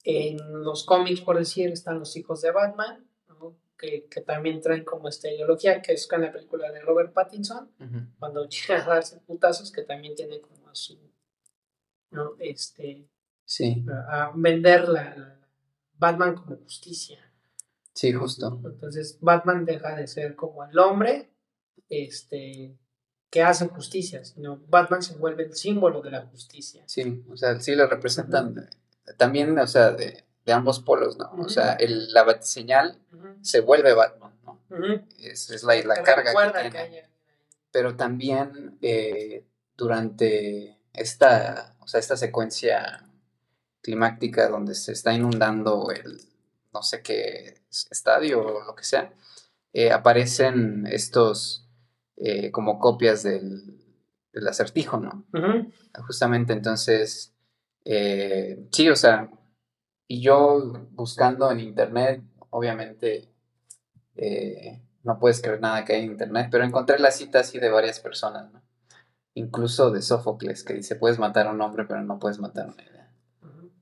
[0.10, 3.06] En los cómics, por decir, están los hijos de Batman,
[3.78, 7.70] que, que, también traen como esta ideología, que es con la película de Robert Pattinson,
[8.18, 10.98] cuando llega a darse putazos, que también tiene como a su,
[12.12, 12.36] ¿no?
[12.40, 13.08] Este,
[13.44, 13.86] sí.
[14.10, 15.38] a, vender la,
[15.98, 17.20] Batman como justicia.
[17.94, 18.62] Sí, justo.
[18.64, 21.32] Entonces Batman deja de ser como el hombre
[21.90, 22.78] este,
[23.30, 26.84] que hace justicia, sino Batman se vuelve el símbolo de la justicia.
[26.88, 28.70] Sí, o sea, sí lo representan
[29.16, 31.32] también, o sea, de, de ambos polos, ¿no?
[31.40, 33.00] O sea, el, la batiseñal
[33.42, 34.62] se vuelve Batman, ¿no?
[35.20, 37.10] es, es, la, la carga que tiene.
[37.72, 43.04] Pero también eh, durante esta, o sea, esta secuencia
[43.82, 46.20] climática donde se está inundando el
[46.74, 49.12] no sé qué estadio o lo que sea,
[49.74, 51.68] eh, aparecen estos
[52.16, 53.84] eh, como copias del,
[54.34, 55.26] del acertijo, ¿no?
[56.06, 57.34] Justamente entonces,
[58.72, 59.30] sí, o sea,
[60.08, 63.30] y yo buscando en internet, obviamente
[64.16, 67.70] eh, no puedes creer nada que hay en internet, pero encontré la cita así de
[67.70, 68.62] varias personas, ¿no?
[69.36, 72.72] Incluso de Sófocles, que dice, puedes matar a un hombre, pero no puedes matar a
[72.72, 73.12] una idea.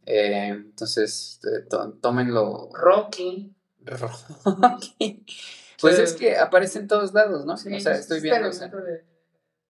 [0.05, 1.39] Eh, entonces,
[2.01, 2.69] tómenlo.
[2.73, 3.55] Rocky.
[3.81, 5.25] Rocky.
[5.81, 7.53] Pues es que aparece en todos lados, ¿no?
[7.53, 8.49] o sea, estoy viendo.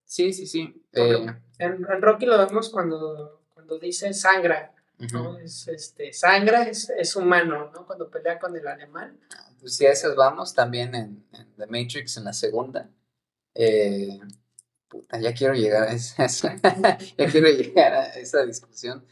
[0.06, 0.86] Sí, sí, sí.
[0.94, 1.26] Eh,
[1.58, 3.35] en, en, Rocky lo vemos cuando,
[3.66, 4.72] cuando dice sangra.
[5.12, 5.38] ¿no?
[5.38, 7.86] Es este, sangra, es, es, humano, ¿no?
[7.86, 9.20] Cuando pelea con el alemán.
[9.60, 11.26] Pues si a esas vamos, también en,
[11.58, 12.90] The Matrix, en la segunda.
[13.54, 14.20] Eh,
[14.88, 16.28] puta, ya quiero llegar a esa,
[17.18, 19.06] ya quiero llegar a esa discusión.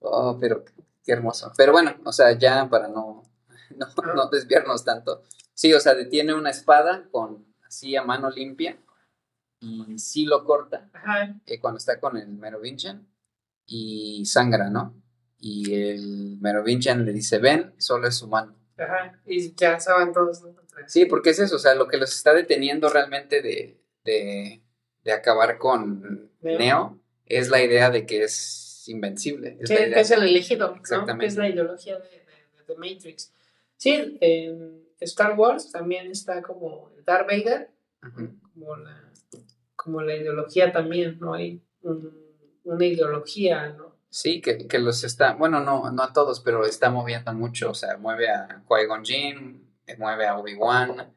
[0.00, 0.64] Oh, pero
[1.04, 1.52] qué hermoso.
[1.56, 3.22] Pero bueno, o sea, ya para no,
[3.76, 5.22] no, no desviarnos tanto.
[5.54, 8.78] Sí, o sea, detiene una espada con así a mano limpia
[9.60, 10.88] y sí lo corta
[11.46, 13.06] eh, cuando está con el Merovingian
[13.68, 14.94] y sangra, ¿no?
[15.38, 18.56] Y el Merovingian le dice, ven, solo es humano.
[18.76, 20.42] Ajá, y ya saben todos.
[20.86, 24.62] Sí, porque es eso, o sea, lo que los está deteniendo realmente de, de,
[25.04, 26.98] de acabar con Neo.
[27.26, 29.58] es la idea de que es invencible.
[29.60, 31.24] Es, que es el elegido, Exactamente.
[31.24, 33.32] Que es la ideología de, de, Matrix.
[33.76, 37.70] Sí, en Star Wars también está como Darth Vader,
[38.54, 39.12] como, la,
[39.76, 41.34] como la ideología también, ¿no?
[41.34, 42.27] Hay un
[42.68, 43.96] una ideología, ¿no?
[44.10, 47.74] Sí, que, que, los está, bueno, no, no a todos, pero está moviendo mucho, o
[47.74, 51.14] sea, mueve a Qui-Gon Jinn, eh, mueve a Obi-Wan,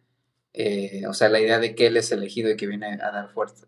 [0.53, 3.29] eh, o sea, la idea de que él es elegido y que viene a dar
[3.29, 3.65] fuerza,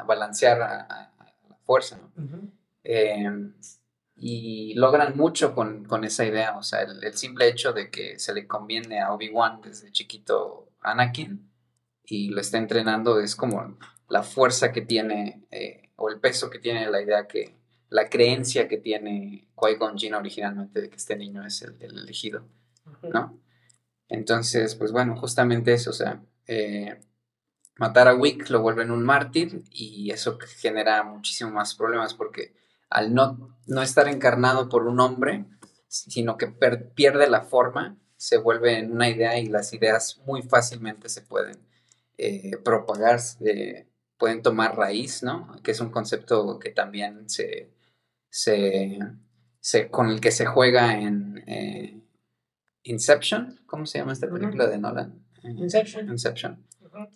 [0.00, 1.12] a balancear a,
[1.48, 2.52] la fuerza, ¿no?
[2.84, 3.54] Em,
[4.16, 8.32] y logran mucho con, con, esa idea, o sea, el, simple hecho de que se
[8.34, 11.50] le conviene a Obi-Wan desde chiquito Anakin
[12.04, 13.78] y lo está entrenando es como
[14.08, 17.54] la fuerza que tiene eh, o el peso que tiene la idea que,
[17.90, 22.48] la creencia que tiene Qui-Gon Jinn originalmente de que este niño es el, elegido,
[23.02, 23.38] ¿no?
[24.08, 27.00] Entonces, pues bueno, justamente eso, o sea, eh,
[27.76, 32.54] matar a Wick lo vuelven un mártir y eso genera muchísimo más problemas porque
[32.88, 35.44] al no, no estar encarnado por un hombre,
[35.86, 41.08] sino que pierde la forma, se vuelve en una idea y las ideas muy fácilmente
[41.08, 41.58] se pueden
[42.18, 43.20] eh, propagar
[44.20, 45.56] pueden tomar raíz, ¿no?
[45.64, 47.70] Que es un concepto que también se,
[48.28, 48.98] se,
[49.90, 52.00] con el que se juega en eh,
[52.84, 55.24] Inception, ¿cómo se llama esta película de Nolan?
[55.42, 56.08] Inception.
[56.08, 56.64] Inception.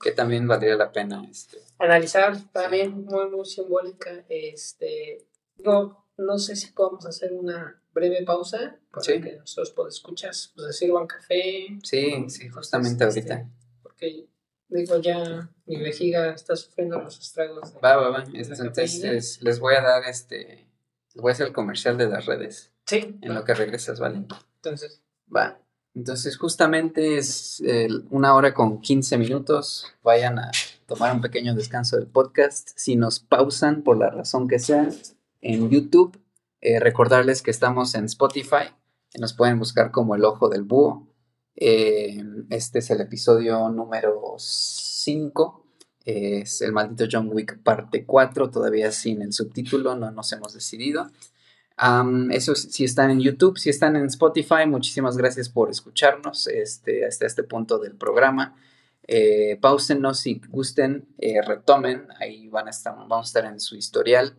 [0.02, 4.24] Que también valdría la pena este, analizar, también muy, muy simbólica.
[4.28, 5.26] Este,
[5.58, 11.06] no, no sé si podemos hacer una breve pausa para que nosotros escuchas, pues sirvan
[11.06, 11.66] café.
[11.82, 13.50] Sí, sí, justamente este, ahorita.
[13.82, 14.28] Porque
[14.74, 17.74] Digo, ya mi vejiga está sufriendo los estragos.
[17.82, 18.24] va, va, va.
[18.24, 20.66] Entonces les voy a dar este.
[21.14, 22.72] Les voy a hacer el comercial de las redes.
[22.84, 23.16] Sí.
[23.22, 24.26] En lo que regresas, ¿vale?
[24.56, 25.00] Entonces.
[25.34, 25.60] Va.
[25.94, 27.62] Entonces, justamente es
[28.10, 29.86] una hora con 15 minutos.
[30.02, 30.50] Vayan a
[30.86, 32.70] tomar un pequeño descanso del podcast.
[32.74, 34.88] Si nos pausan por la razón que sea
[35.40, 36.18] en YouTube,
[36.60, 38.74] eh, recordarles que estamos en Spotify.
[39.20, 41.06] Nos pueden buscar como el ojo del búho.
[41.56, 45.66] Este es el episodio número 5.
[46.04, 51.10] Es el maldito John Wick parte 4, todavía sin el subtítulo, no nos hemos decidido.
[52.30, 57.26] eso si están en YouTube, si están en Spotify, muchísimas gracias por escucharnos este, hasta
[57.26, 58.56] este punto del programa.
[59.06, 63.76] Eh, pausenos si gusten, eh, retomen, ahí van a estar, vamos a estar en su
[63.76, 64.34] historial.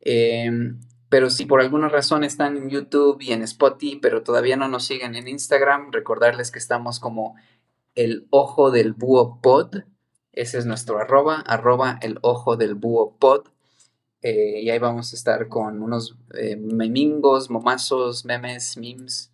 [0.00, 0.78] Em,
[1.14, 4.84] pero si por alguna razón están en YouTube y en Spotify, pero todavía no nos
[4.84, 7.36] siguen en Instagram, recordarles que estamos como
[7.94, 9.84] el ojo del búho pod.
[10.32, 13.46] Ese es nuestro arroba, arroba el ojo del búho pod.
[14.22, 19.30] Eh, y ahí vamos a estar con unos eh, memingos, momazos, memes, memes,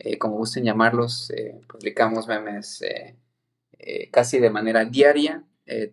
[0.00, 1.32] eh, como gusten llamarlos.
[1.66, 2.84] publicamos memes
[4.10, 5.44] casi de manera diaria,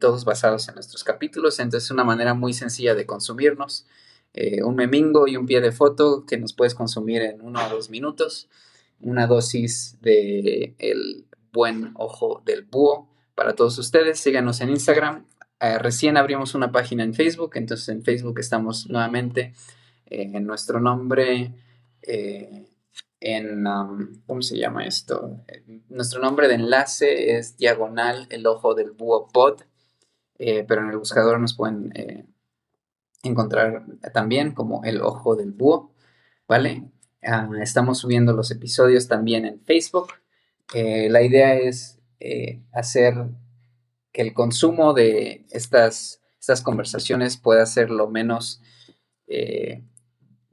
[0.02, 1.62] todos basados en nuestros capítulos.
[1.62, 3.88] Entonces es una manera muy sencilla de consumirnos.
[4.34, 7.70] Eh, un memingo y un pie de foto que nos puedes consumir en uno o
[7.70, 8.48] dos minutos.
[9.00, 14.20] Una dosis de el buen ojo del búho para todos ustedes.
[14.20, 15.26] Síganos en Instagram.
[15.60, 19.54] Eh, recién abrimos una página en Facebook, entonces en Facebook estamos nuevamente
[20.06, 21.54] eh, en nuestro nombre.
[23.22, 25.42] en, um, ¿cómo se llama esto?
[25.90, 29.64] nuestro nombre de enlace es diagonal el ojo del búho pod,
[30.38, 31.92] pero en el buscador nos pueden
[33.24, 35.94] encontrar también como el ojo del búho,
[36.48, 36.90] ¿vale?
[37.24, 40.14] Ah, estamos subiendo los episodios también en Facebook.
[40.74, 43.16] Eh, la idea es eh, hacer
[44.12, 48.62] que el consumo de estas, estas conversaciones pueda ser lo menos
[49.28, 49.84] eh,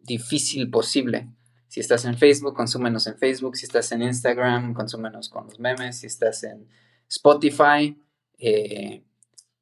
[0.02, 1.28] difícil posible.
[1.68, 3.56] Si estás en Facebook, consúmenos en Facebook.
[3.56, 5.98] Si estás en Instagram, consúmenos con los memes.
[5.98, 6.68] Si estás en
[7.08, 8.00] Spotify,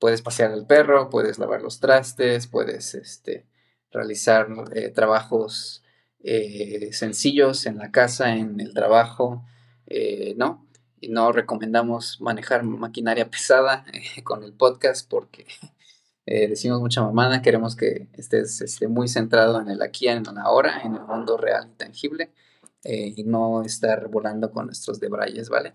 [0.04, 3.46] puedes pasear al perro, puedes lavar los trastes, puedes este,
[3.90, 5.82] realizar eh, trabajos
[6.22, 9.46] eh, sencillos en la casa, en el trabajo,
[9.86, 10.68] eh, ¿no?
[11.00, 13.86] Y no recomendamos manejar maquinaria pesada
[14.24, 15.46] con el podcast porque
[16.26, 20.82] decimos mucha mamada, queremos que estés esté muy centrado en el aquí, en la ahora,
[20.84, 22.30] en el mundo real y tangible
[22.84, 25.72] y no estar volando con nuestros debrayes, ¿vale?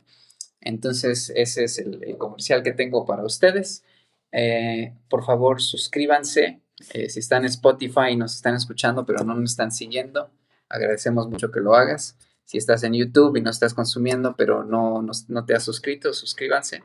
[0.61, 3.83] Entonces, ese es el comercial que tengo para ustedes.
[4.31, 6.61] Eh, por favor, suscríbanse.
[6.93, 10.31] Eh, si están en Spotify y nos están escuchando, pero no nos están siguiendo,
[10.69, 12.17] agradecemos mucho que lo hagas.
[12.45, 16.83] Si estás en YouTube y no estás consumiendo, pero no, no, te has suscrito, suscríbanse.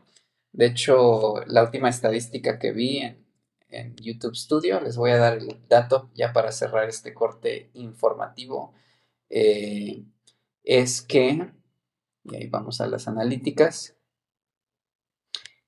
[0.53, 3.25] De hecho, la última estadística que vi en,
[3.97, 8.73] YouTube Studio, les voy a dar el dato ya para cerrar este corte informativo,
[9.31, 10.05] eh,
[10.63, 11.51] es que,
[12.23, 13.97] y ahí vamos a las analíticas,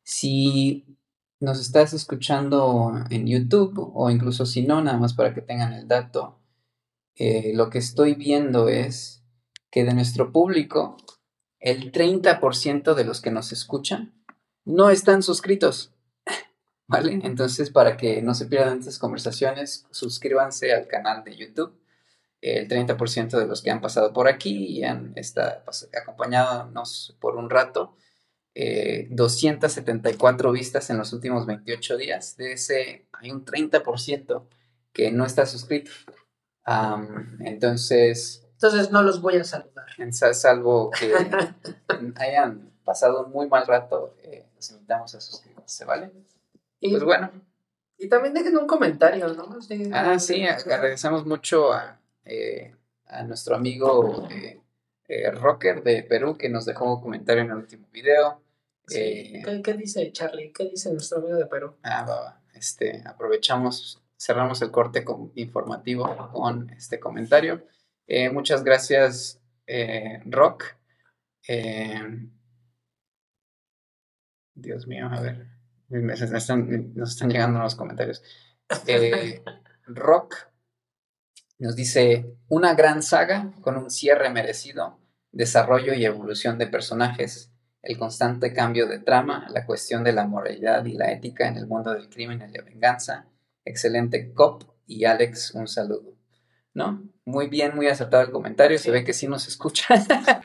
[0.05, 0.96] si
[1.41, 5.87] nos estás escuchando en YouTube o incluso si no, nada más para que tengan el
[5.87, 6.39] dato,
[7.15, 9.23] eh, lo que estoy viendo es
[9.71, 10.97] que de nuestro público,
[11.59, 14.15] el 30% de los que nos escuchan
[14.65, 15.95] no están suscritos.
[16.87, 17.21] ¿Vale?
[17.25, 21.79] Entonces, para que no se pierdan estas conversaciones, suscríbanse al canal de YouTube.
[22.41, 27.37] El 30% de los que han pasado por aquí y han estado pues, acompañados por
[27.37, 27.97] un rato
[29.11, 32.37] 274 eh, vistas en los últimos 28 días.
[32.37, 34.45] De ese hay un 30%
[34.93, 35.91] que no está suscrito.
[37.41, 38.43] entonces...
[38.53, 39.87] Entonces no los voy a saludar.
[40.11, 41.13] Salvo que
[42.17, 46.11] hayan pasado un muy mal rato, eh, los invitamos a suscribirse, ¿vale?
[46.81, 47.31] Y, pues bueno.
[47.99, 49.59] Y también dejen un comentario, ¿no?
[49.93, 52.75] ah, sí, agradecemos mucho a, eh,
[53.07, 54.29] a nuestro amigo
[55.35, 58.41] Rocker de Perú que nos dejó un comentario en el último video.
[58.95, 60.53] Eh, ¿Qué, dice Charlie?
[60.53, 61.77] ¿Qué dice nuestro amigo de Perú?
[61.83, 65.05] Ah, va, Este, aprovechamos, cerramos el corte
[65.35, 67.67] informativo con este comentario.
[68.07, 70.77] Eh, muchas gracias, eh, Rock.
[74.55, 75.47] Dios mío, a ver.
[75.91, 78.23] Están, nos están llegando los comentarios.
[79.87, 80.35] Rock
[81.59, 84.99] nos dice: Una gran saga con un cierre merecido,
[85.33, 87.53] desarrollo y evolución de personajes
[87.87, 91.69] el constante cambio de trama, la cuestión de la moralidad y la ética en el
[91.69, 93.27] mundo del crimen y la venganza.
[93.65, 96.17] Excelente cop y Alex, un saludo.
[96.75, 97.09] ¿No?
[97.25, 99.95] Muy bien, muy acertado el comentario, se ve que sí nos escucha.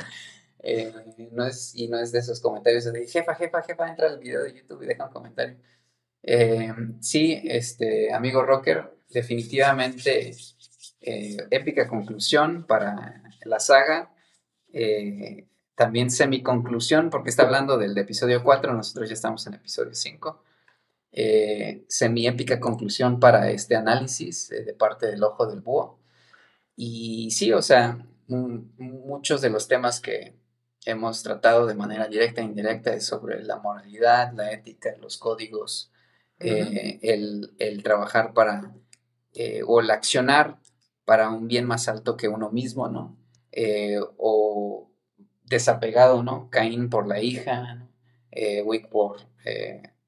[0.63, 0.93] Eh,
[1.31, 4.43] no es, y no es de esos comentarios de jefa, jefa, jefa, entra al video
[4.43, 5.57] de YouTube y deja un comentario.
[6.22, 10.35] Eh, sí, este, amigo rocker, definitivamente
[11.01, 14.13] eh, épica conclusión para la saga
[15.81, 20.43] también semi-conclusión, porque está hablando del episodio 4, nosotros ya estamos en episodio 5.
[21.11, 25.97] Eh, semi-épica conclusión para este análisis eh, de parte del ojo del búho.
[26.75, 27.97] Y sí, o sea,
[28.27, 30.39] muchos de los temas que,
[30.85, 35.91] hemos tratado de manera directa e indirecta es sobre la moralidad, la ética, los códigos,
[36.39, 38.71] eh, el, trabajar para,
[39.65, 40.59] o el accionar
[41.05, 43.17] para un bien más alto que uno mismo, ¿no?
[44.17, 44.90] O
[45.52, 46.49] desapegado, ¿no?
[46.49, 47.88] Caín por la hija,
[48.65, 49.18] Wick por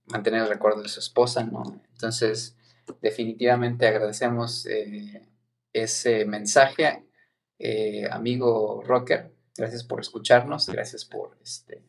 [0.06, 1.82] mantener el recuerdo de su esposa, ¿no?
[1.92, 2.58] Entonces,
[3.02, 4.68] definitivamente agradecemos
[5.72, 7.06] ese mensaje,
[8.10, 9.32] amigo Rocker.
[9.56, 11.84] Gracias por escucharnos, gracias por este,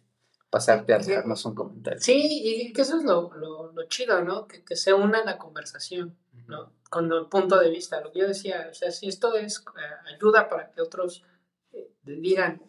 [0.51, 2.01] pasarte a dejarnos un comentario.
[2.01, 4.47] Sí, y que eso es lo, lo, chido, ¿no?
[4.47, 6.17] Que, que, se una la conversación,
[6.47, 6.73] ¿no?
[6.91, 10.15] Con el punto de vista, lo que yo decía, o sea, si esto es eh,
[10.15, 11.25] ayuda para que otros
[11.73, 12.63] eh, digan,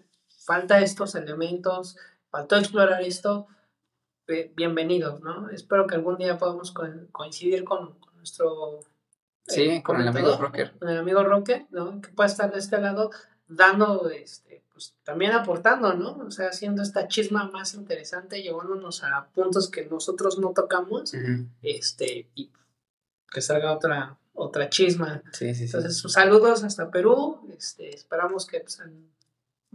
[0.46, 1.98] falta estos elementos,
[2.30, 3.48] faltó explorar esto,
[4.56, 5.50] bienvenidos, ¿no?
[5.50, 6.74] Espero que algún día podamos
[7.12, 8.80] coincidir con, nuestro...
[9.48, 10.74] Sí, eh, con el amigo Rocker.
[10.80, 12.02] Con el amigo Rocker, ¿no?
[12.02, 13.12] Que pueda estar de este lado
[13.48, 16.18] dando este, pues también aportando, ¿no?
[16.18, 21.14] O sea, haciendo esta chisma más interesante, llevándonos a puntos que nosotros no tocamos,
[21.62, 22.52] este, y
[23.32, 25.22] que salga otra, otra chisma.
[25.32, 29.16] Sí, sí, Entonces, saludos hasta Perú, este, esperamos que pues, en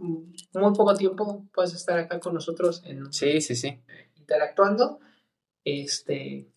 [0.01, 3.81] muy poco tiempo puedas estar acá con nosotros en, sí, sí, sí.
[4.15, 4.99] interactuando.
[5.63, 6.47] Este,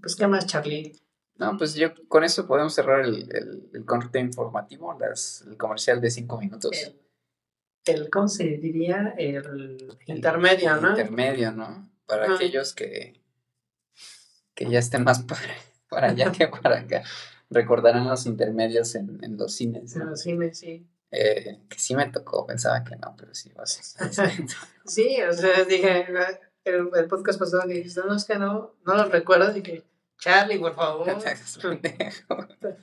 [0.00, 0.92] pues, ¿qué más, Charlie?
[1.36, 6.10] No, pues yo con eso podemos cerrar el, el, el informativo, las, el comercial de
[6.10, 6.94] cinco minutos
[7.84, 9.14] el, ¿cómo se diría?
[9.18, 10.90] El, intermedio, ¿no?
[10.90, 11.90] Intermedio, ¿no?
[12.06, 13.20] Para aquellos que,
[14.54, 15.22] que ya estén más
[15.88, 17.02] para, allá que para acá.
[17.50, 19.94] Recordarán los intermedios en, en los cines.
[19.96, 20.86] En los cines, sí.
[21.16, 26.06] Eh, que sí me tocó, pensaba que no, pero sí, va sí, o sea, dije,
[26.64, 29.84] el, el podcast pasado que dijiste, no, es que no, no lo recuerdo, dije,
[30.18, 31.06] Charlie, por favor.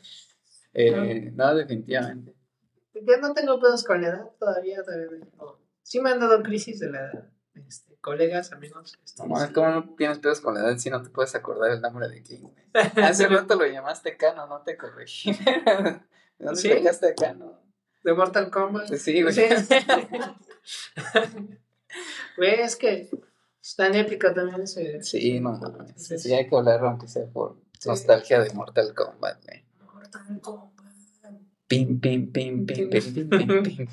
[0.74, 2.36] eh, no, definitivamente.
[2.94, 4.84] Yo no tengo pedos con la edad todavía.
[4.84, 5.20] todavía
[5.92, 7.30] sí me han dado crisis de la edad.
[7.68, 8.98] Este, colegas, amigos.
[9.04, 12.08] Este, ¿Cómo, no tienes pedos con la edad si no te puedes acordar el nombre
[12.08, 12.54] de quién?
[13.04, 15.38] Hace rato lo llamaste Cano, no te corregí.
[16.40, 16.70] ¿Dónde ¿Sí?
[16.70, 17.61] sacaste Cano?
[18.04, 18.88] De Mortal Kombat.
[18.96, 19.36] Sí, güey.
[22.38, 23.10] Güey, es que
[23.62, 25.04] es tan épico también ese.
[25.04, 26.08] Sí, no mames.
[26.22, 29.66] Sí, hay que hablar aunque sea por nostalgia de Mortal Kombat, güey.
[29.94, 30.72] Mortal Kombat.
[31.68, 33.88] Pim, pim, pim, pim, pim, pim, pim,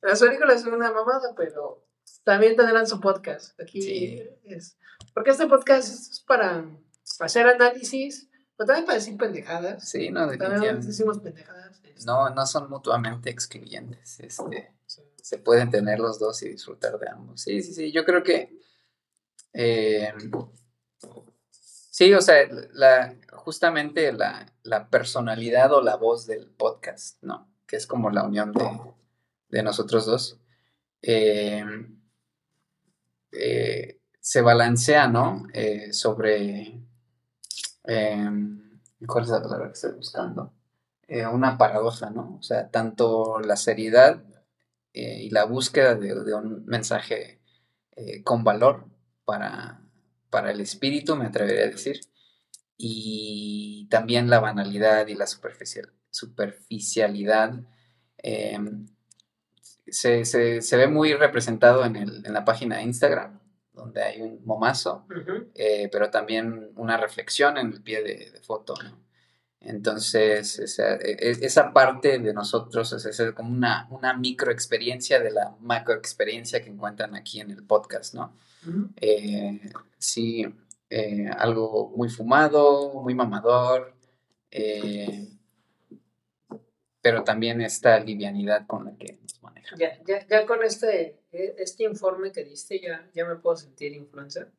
[0.00, 1.84] Las películas son una mamada, pero
[2.22, 3.58] también tendrán su podcast.
[3.60, 4.78] Aquí es.
[5.12, 6.64] Porque este podcast es para
[7.18, 9.88] hacer análisis, pero también para decir pendejadas.
[9.88, 11.80] Sí, no, También decimos pendejadas.
[11.98, 12.06] Este.
[12.06, 14.20] No, no son mutuamente excluyentes.
[14.20, 14.72] Este,
[15.16, 17.42] Se pueden tener los dos y disfrutar de ambos.
[17.42, 17.92] Sí, sí, sí.
[17.92, 18.56] Yo creo que.
[19.52, 20.12] Eh,
[21.50, 22.36] sí, o sea,
[22.72, 27.52] la, justamente la, personalidad o la voz del podcast, ¿no?
[27.66, 28.52] Que es como la unión
[29.48, 30.38] de, nosotros dos.
[31.02, 31.64] Eh,
[33.32, 35.46] eh, se balancea, ¿no?
[35.90, 36.80] Sobre...
[39.06, 40.57] ¿Cuál es la palabra que estoy buscando?
[41.08, 42.36] Una paradoja, ¿no?
[42.38, 44.22] O sea, tanto la seriedad
[44.92, 47.40] y la búsqueda de, un mensaje
[48.24, 48.86] con valor
[49.24, 49.80] para,
[50.30, 52.00] para el espíritu, me atrevería a decir,
[52.76, 57.60] y también la banalidad y la superficial, superficialidad
[58.18, 58.86] em,
[59.86, 63.40] se, se, ve muy representado en, el, en, la página de Instagram,
[63.72, 65.06] donde hay un momazo,
[65.54, 68.74] eh, pero también una reflexión en el pie de, foto.
[69.60, 75.32] Entonces, esa, e, e, esa, parte de nosotros es, como una, una micro experiencia de
[75.32, 78.36] la macro experiencia que encuentran aquí en el podcast, ¿no?
[79.00, 79.60] Eh,
[79.98, 80.46] sí,
[80.90, 83.94] eh, algo muy fumado, muy mamador,
[84.50, 85.28] eh,
[87.00, 89.78] pero también esta livianidad con la que nos manejamos.
[89.78, 93.92] Ya, ya, ya, con este, e, este informe que diste, ya, ya me puedo sentir
[93.92, 94.52] influencer.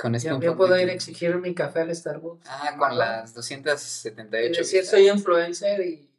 [0.00, 2.48] Con este ya, puedo ir a exigir mi café al Starbucks.
[2.48, 4.52] Ah, con las 278.
[4.52, 6.10] Es decir, soy influencer y...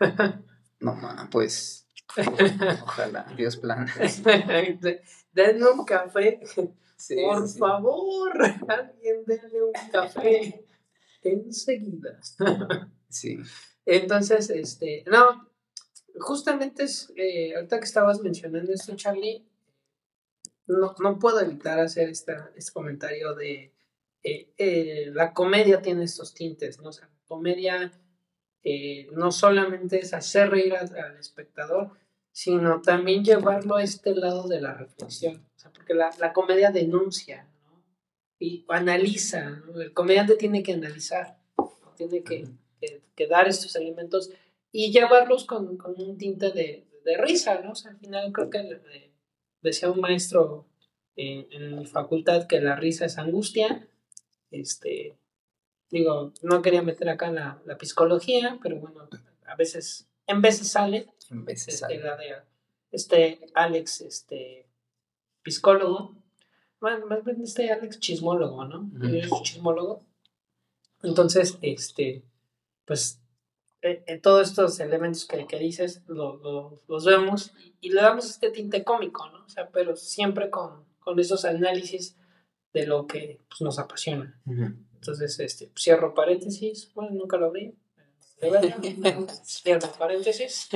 [0.80, 0.98] no,
[1.30, 1.86] pues...
[2.82, 3.86] Ojalá, Dios plan.
[5.32, 6.40] Denme un café.
[6.56, 10.66] Por favor, alguien denle un café
[11.22, 12.18] enseguida.
[13.10, 13.38] sí.
[13.84, 15.46] Entonces, este, no,
[16.20, 19.45] justamente es, eh, ahorita que estabas mencionando esto, Charlie,
[20.66, 23.72] no, no puedo evitar hacer esta, este comentario de
[24.22, 26.88] eh, eh, la comedia tiene estos tintes, ¿no?
[26.88, 27.92] O sea, la comedia
[29.12, 31.92] no solamente es hacer reír al espectador,
[32.36, 35.36] sino también llevarlo a este lado de la reflexión.
[35.56, 37.82] O sea, porque la, la comedia denuncia ¿no?
[38.38, 39.48] y analiza.
[39.48, 39.80] ¿no?
[39.80, 41.38] El comediante tiene que analizar,
[41.96, 42.46] tiene que,
[43.14, 44.30] que, dar estos elementos
[44.70, 47.72] y llevarlos con, con un tinte de, de risa, ¿no?
[47.72, 49.05] O sea, al final creo que
[49.66, 50.66] decía un maestro
[51.16, 53.88] en, en, mi facultad que la risa es angustia.
[54.50, 55.18] Este,
[55.90, 59.08] digo, no quería meter acá la, la psicología, pero bueno,
[59.44, 61.08] a veces, en veces sale.
[61.30, 61.98] En veces este, sale.
[61.98, 62.42] la de-
[62.92, 64.66] este Alex, este,
[65.44, 66.14] psicólogo,
[66.80, 68.90] bueno, más bien este Alex chismólogo, ¿no?
[69.04, 70.04] Él es chismólogo.
[71.02, 72.24] Entonces, este,
[72.84, 73.20] pues,
[73.86, 78.00] eh, eh, todos estos elementos que, que dices lo- lo- los vemos y, y le
[78.02, 79.44] damos este tinte cómico, ¿no?
[79.44, 82.16] O sea, pero siempre con, con esos análisis
[82.72, 84.38] de lo que pues, nos apasiona.
[84.46, 84.74] Ujú.
[84.94, 87.74] Entonces, este, cierro paréntesis, bueno, nunca lo abrí.
[88.40, 88.76] de verdad,
[89.44, 90.68] cierro paréntesis.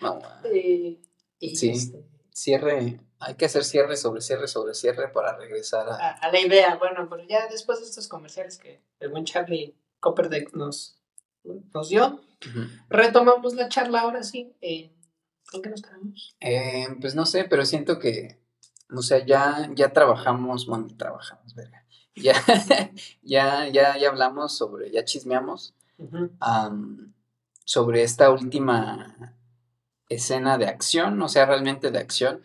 [0.00, 0.20] No,
[0.54, 1.00] y,
[1.38, 1.70] y, Sí.
[1.70, 5.94] este, cierre, hay que hacer cierre sobre cierre sobre cierre para regresar a...
[5.96, 9.76] a, a la idea, bueno, pero ya después de estos comerciales que el buen Charlie
[10.00, 11.01] Copperdeck nos,
[11.44, 12.20] nos dio,
[12.88, 14.54] retomamos la charla ahora sí.
[14.60, 14.92] Eh,
[15.52, 16.36] ¿En qué nos quedamos?
[16.40, 18.38] Eh, pues no sé, pero siento que,
[18.90, 21.84] o sea, ya, ya trabajamos, bueno, trabajamos, verga.
[22.14, 22.34] Ya,
[23.22, 25.74] ya, ya, ya hablamos sobre, ya chismeamos
[27.64, 29.36] sobre esta última
[30.08, 32.42] escena de acción, o sea, realmente de acción,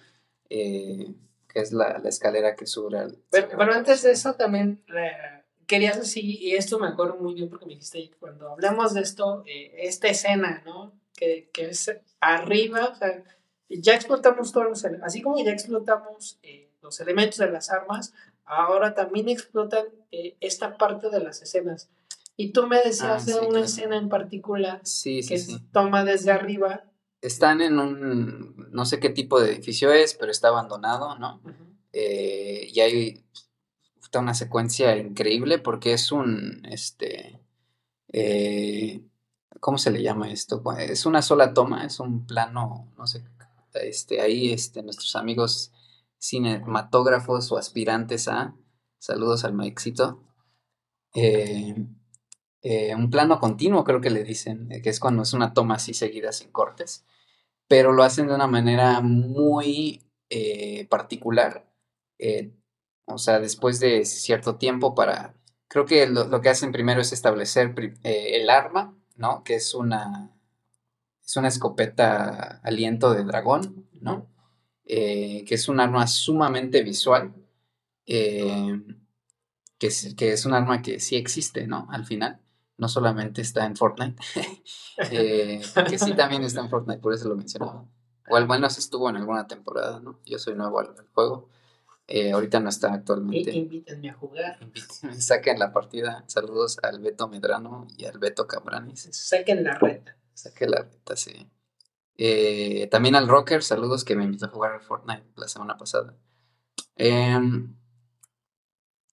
[0.50, 1.14] eh,
[1.48, 3.18] que es la, la escalera que sube al...
[3.30, 5.37] Pero, pero antes de eso también eh,
[5.68, 9.44] querías así, y esto me acuerdo muy bien porque me dijiste cuando hablamos de esto,
[9.46, 10.94] eh, esta escena, ¿no?
[11.16, 13.24] Que, que es arriba, o sea,
[13.70, 18.14] ya explotamos todos los ele- así como ya explotamos eh, los elementos de las armas,
[18.46, 21.90] ahora también explotan eh, esta parte de las escenas.
[22.38, 23.66] Y tú me decías Ah, de sí, una claro.
[23.66, 26.84] escena en particular Sí, sí, que toma desde arriba.
[27.20, 31.42] Están en un, no sé qué tipo de edificio es, pero está abandonado, ¿no?
[31.44, 31.54] Ujú.
[31.94, 33.24] Eh, y hay
[34.18, 37.40] puta, una secuencia increíble porque es un, este,
[38.12, 39.02] eh,
[39.60, 40.64] ¿cómo se le llama esto?
[40.78, 43.24] Es una sola toma, es un plano, no sé,
[43.74, 45.72] este, ahí, este, nuestros amigos
[46.20, 48.56] cinematógrafos o aspirantes a,
[49.00, 50.24] saludos al Maixito,
[51.14, 51.76] eh,
[52.62, 55.76] eh, un plano continuo creo que le dicen, eh, que es cuando es una toma
[55.76, 57.06] así seguida sin cortes,
[57.68, 61.66] pero lo hacen de una manera muy eh, particular,
[63.08, 65.34] o sea, después de cierto tiempo para,
[65.70, 67.74] creo que lo, que hacen primero es establecer
[68.04, 69.44] eh, el arma, ¿no?
[69.44, 70.38] Que es una,
[71.26, 74.28] es una escopeta aliento de dragón, ¿no?
[74.86, 77.34] Eh, que es un arma sumamente visual,
[78.06, 78.82] eh,
[79.80, 81.88] que, es, que es un arma que sí existe, ¿no?
[81.90, 82.42] Al final,
[82.78, 84.22] no solamente está en Fortnite,
[85.10, 85.62] que
[85.98, 87.86] sí también está en Fortnite, por eso lo mencionaba.
[88.30, 90.20] O al menos estuvo en alguna temporada, ¿no?
[90.26, 91.48] Yo soy nuevo al, al juego.
[92.10, 93.52] Eh, ahorita no está Y- actualmente.
[93.52, 94.58] Invítenme a jugar.
[94.62, 96.24] Invítenme, Saquen la partida.
[96.28, 99.10] Saludos al Beto Medrano y al Beto Cabranes.
[99.12, 100.16] Saquen la reta.
[100.34, 101.50] Saque la reta, sí.
[102.18, 106.16] Eh, también al Rocker, saludos que me invitó a jugar al Fortnite la semana pasada.
[106.96, 107.76] Em,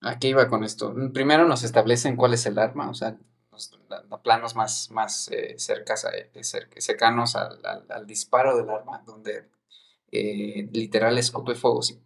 [0.01, 0.95] ¿a qué iba con esto?
[1.13, 3.19] Primero nos establecen cuál es el arma, o sea,
[3.89, 8.71] da planos más, más eh, cercas a- eh, cer- cercanos al, al- al disparo del
[8.71, 9.51] arma, donde
[10.11, 11.81] eh, literal escupe fuego.
[11.81, 12.01] así.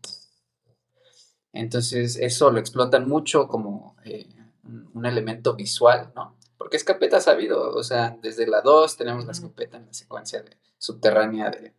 [1.59, 4.29] Entonces, eso lo explotan mucho como eh,
[4.95, 6.37] un, elemento visual, ¿no?
[6.57, 10.57] Porque escopeta sabido, o sea, desde la 2 tenemos la escopeta en la secuencia de-
[10.79, 11.75] subterránea de...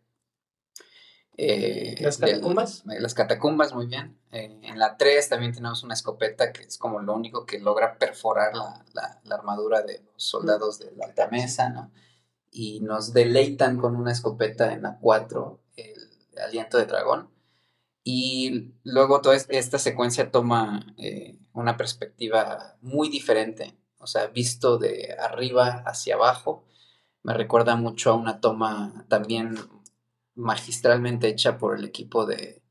[1.36, 2.84] eh, ¿Las catacumbas?
[2.84, 4.18] de las catacumbas, muy bien.
[4.32, 7.96] Eh, en la 3 también tenemos una escopeta que es como lo único que logra
[7.98, 11.90] perforar la, la- la armadura de los soldados de la alta mesa, ¿no?
[12.50, 16.10] Y nos deleitan con una escopeta en la 4, el
[16.44, 17.30] aliento de dragón.
[18.04, 24.78] Y luego toda es- esta secuencia toma eh, una perspectiva muy diferente, o sea, visto
[24.78, 26.64] de arriba hacia abajo.
[27.22, 29.56] Me recuerda mucho a una toma también
[30.34, 32.62] magistralmente hecha por el equipo de,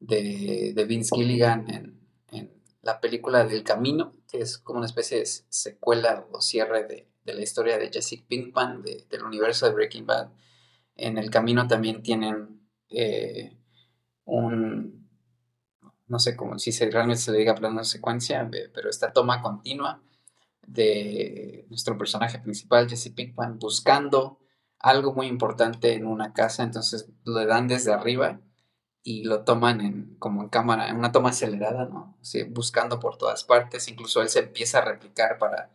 [0.00, 2.00] de, de Vince Gilligan en,
[2.32, 7.08] en la película del Camino, que es como una especie de secuela o cierre de,
[7.24, 10.30] de la historia de Jesse Pinkman, de- del universo de Breaking Bad.
[10.96, 12.60] En el Camino también tienen
[12.90, 13.57] eh,
[14.28, 15.08] un,
[16.06, 19.42] no sé cómo, si se, realmente se le diga plano de secuencia, pero esta toma
[19.42, 20.02] continua
[20.66, 24.38] de nuestro personaje principal, Jesse Pinkman, buscando
[24.78, 28.40] algo muy importante en una casa, entonces lo dan desde arriba
[29.02, 32.18] y lo toman en, como en cámara, en una toma acelerada, ¿no?
[32.50, 35.70] Buscando por todas partes, incluso él se empieza a replicar para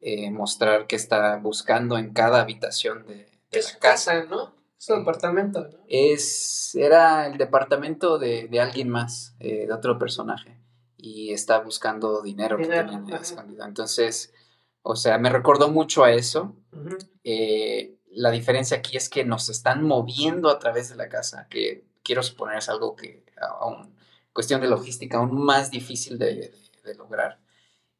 [0.00, 4.59] eh, mostrar que está buscando en cada habitación de, de la casa, ¿no?
[4.80, 5.78] Su departamento, ¿no?
[5.88, 10.58] Es, era el departamento de, de alguien más, eh, de otro personaje,
[10.96, 12.90] y está buscando dinero, que Dinero,
[13.20, 13.66] escondido.
[13.66, 14.32] Entonces,
[14.80, 16.56] o sea, me recordó mucho a eso.
[17.24, 21.84] Eh, la diferencia aquí es que nos están moviendo a través de la casa, que
[22.02, 23.26] quiero suponer es algo que
[23.60, 23.94] aún,
[24.32, 26.54] cuestión de logística, aún más difícil de,
[26.96, 27.38] lograr.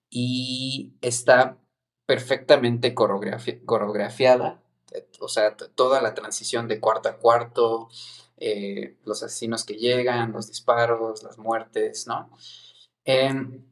[0.09, 1.59] Y está
[2.07, 4.62] perfectamente coreografiada,
[5.21, 7.89] o sea, toda la transición de cuarto a cuarto,
[8.37, 12.31] eh, los asesinos que llegan, los disparos, las muertes, ¿no?
[13.05, 13.65] Em,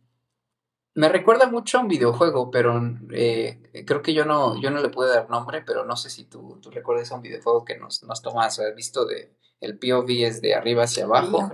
[0.94, 2.80] me recuerda mucho a un videojuego, pero
[3.12, 6.24] eh, creo que yo no, yo no le puedo dar nombre, pero no sé si
[6.24, 10.10] tú, tú recuerdas a un videojuego que nos, nos tomas, has visto de, el POV
[10.24, 11.50] es de arriba hacia abajo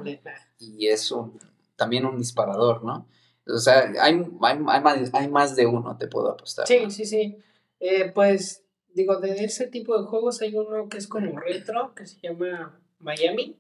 [0.59, 1.39] y es un,
[1.77, 3.07] también un disparador, ¿no?
[3.47, 6.67] O sea, hay, hay, más, de uno, te puedo apostar.
[6.67, 7.39] Sí, sí, sí.
[7.79, 8.64] Eh, pues,
[8.95, 12.81] digo, de ese tipo de juegos hay uno que es como retro, que se llama
[12.99, 13.57] Miami.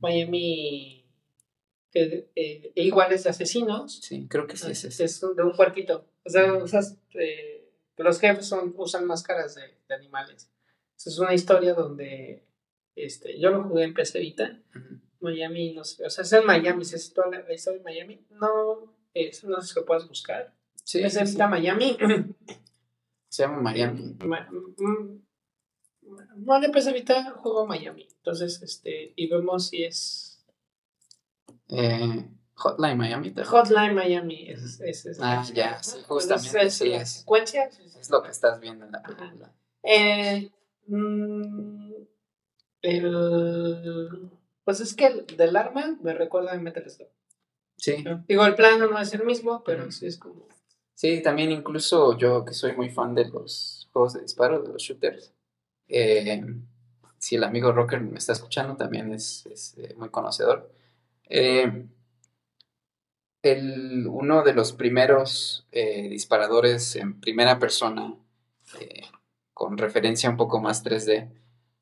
[0.00, 1.06] Miami,
[1.94, 4.00] eh, igual es de asesinos.
[4.02, 5.04] Sí, creo que sí es ese.
[5.04, 6.06] Es de un cuartito.
[6.24, 10.50] O sea, usas, eh, los jefes son, usan máscaras de, de animales.
[10.96, 12.44] es una historia donde
[12.94, 14.34] este, yo lo jugué en PC
[15.20, 18.26] Miami, no sé, o sea, es en Miami, se sitúa la, historia en Miami.
[18.30, 20.52] No, eso no sé si lo puedes buscar.
[20.84, 21.96] Sí, es en Miami.
[23.32, 24.14] Se llama Miami.
[26.36, 28.06] No, de PC Vita juego Miami.
[28.18, 30.44] Entonces, este, y vemos si es.
[31.70, 33.32] Eh, Hotline Miami.
[33.42, 34.50] Hotline Miami.
[34.50, 36.66] Es, es, ah, ya, justamente.
[36.66, 37.70] Es, sí, es, secuencia.
[37.98, 39.50] Es lo que estás viendo en la película.
[39.82, 40.50] Eh,
[40.88, 41.90] mmm,
[42.82, 44.30] el.
[44.62, 47.08] Pues es que el del arma me recuerda a Metal Slug.
[47.78, 48.04] Sí.
[48.28, 50.51] Digo, el plano no es el mismo, pero sí es como.
[50.94, 54.82] Sí, también incluso yo que soy muy fan de los juegos de disparo, de los
[54.82, 55.32] shooters.
[55.88, 56.42] Eh,
[57.18, 60.72] si el amigo Rocker me está escuchando, también es, eh, muy conocedor.
[61.28, 61.86] Eh,
[63.42, 68.14] el, uno de los primeros disparadores en primera persona,
[69.52, 71.28] con referencia un poco más 3D,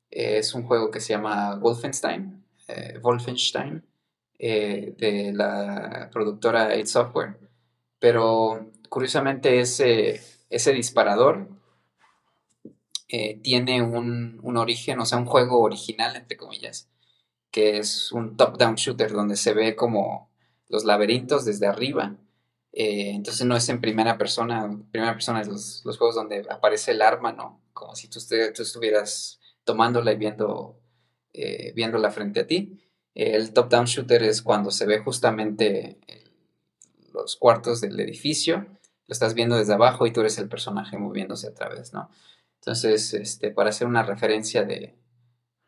[0.09, 2.43] es un juego que se llama Wolfenstein,
[3.01, 3.83] Wolfenstein,
[4.39, 7.37] de la productora 8 Software.
[7.99, 11.47] Pero curiosamente ese, ese disparador
[13.07, 16.89] eh, tiene un, un, origen, o sea, un juego original, entre comillas,
[17.51, 20.29] que es un top-down shooter donde se ve como
[20.67, 22.17] los laberintos desde arriba.
[22.73, 27.01] entonces no es en primera persona, primera persona es los, los, juegos donde aparece el
[27.01, 27.61] arma, ¿no?
[27.71, 28.19] Como si tú,
[28.53, 30.81] tú estuvieras tomándola y viendo,
[31.31, 32.77] eh, viéndola frente a ti.
[33.15, 35.97] El top-down shooter es cuando se ve justamente
[37.13, 38.67] los cuartos del edificio,
[39.11, 42.09] lo estás viendo desde abajo y tú eres el personaje moviéndose a través, ¿no?
[42.61, 44.95] Entonces, este, para hacer una referencia de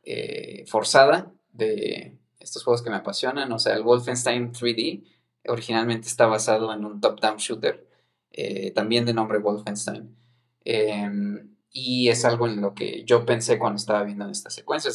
[0.03, 5.03] eh, forzada de estos juegos que me apasionan, o sea, el Wolfenstein 3D
[5.49, 7.86] originalmente está basado en un top-down shooter,
[8.32, 10.15] eh, también de nombre Wolfenstein.
[10.64, 14.90] Em, y es algo en lo que yo pensé cuando estaba viendo esta secuencia.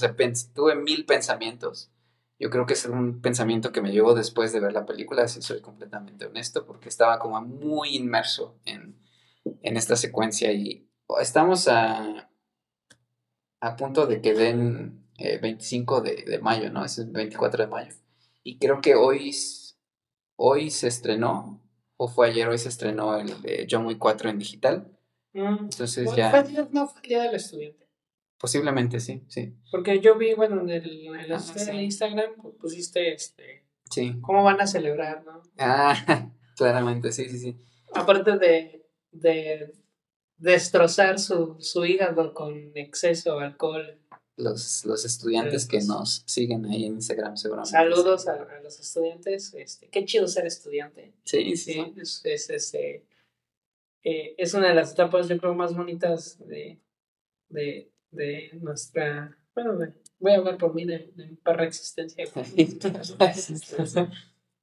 [0.55, 1.91] Tuve mil pensamientos.
[2.39, 5.43] Yo creo que es un pensamiento que me llegó después de ver la película, si
[5.43, 8.97] soy completamente honesto, porque estaba como muy inmerso en,
[9.63, 10.89] esta secuencia y
[11.21, 12.31] estamos a,
[13.61, 16.85] a punto de que den 25 eh, de, mayo, ¿no?
[16.85, 17.95] Es el 24 de mayo.
[18.43, 19.35] Y creo que hoy,
[20.37, 21.61] hoy se estrenó,
[21.97, 24.99] o fue ayer, hoy se estrenó el de John Wick 4 en digital.
[25.33, 26.31] Mm, Entonces ya.
[26.71, 27.88] no fue el día del estudiante.
[28.39, 29.53] Posiblemente sí, sí.
[29.71, 33.65] Porque yo vi, bueno, en el, en Instagram pues, pusiste este.
[33.91, 34.19] Sí.
[34.21, 35.43] ¿Cómo van a celebrar, no?
[35.59, 37.57] Ah, claramente, sí, sí, sí.
[37.95, 39.73] Aparte de, de
[40.37, 43.99] destrozar su, su hígado con exceso de alcohol.
[44.37, 47.73] Los, los estudiantes que nos siguen ahí en Instagram, seguramente.
[47.73, 49.53] Saludos a, los estudiantes.
[49.55, 51.13] Este, qué chido ser estudiante.
[51.25, 51.73] Sí, sí.
[51.73, 53.05] sí es, es, este,
[54.05, 56.79] eh, es una de las etapas, yo creo, más bonitas de,
[57.49, 59.37] de, de nuestra.
[59.55, 59.79] Bueno,
[60.19, 62.25] voy a hablar por mí de, mi perra existencia.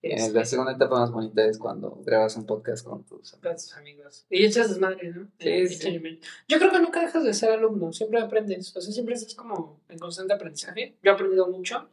[0.08, 3.34] Eh, la segunda etapa más bonita es cuando grabas un podcast con tus
[3.76, 4.28] amigos.
[4.30, 5.32] Y echas desmadre, ¿no?
[5.40, 6.20] Sí, sí.
[6.48, 8.78] Yo creo que nunca dejas de ser alumno, siempre aprendes.
[8.78, 11.00] O sea, siempre estás como en constante aprendizaje.
[11.02, 11.90] Yo he aprendido mucho.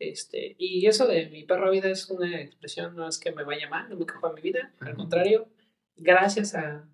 [0.00, 3.68] Este, y eso de mi perra vida es una expresión, no es que me vaya
[3.68, 5.46] mal, no me en mi vida, al contrario,
[5.94, 6.88] gracias a,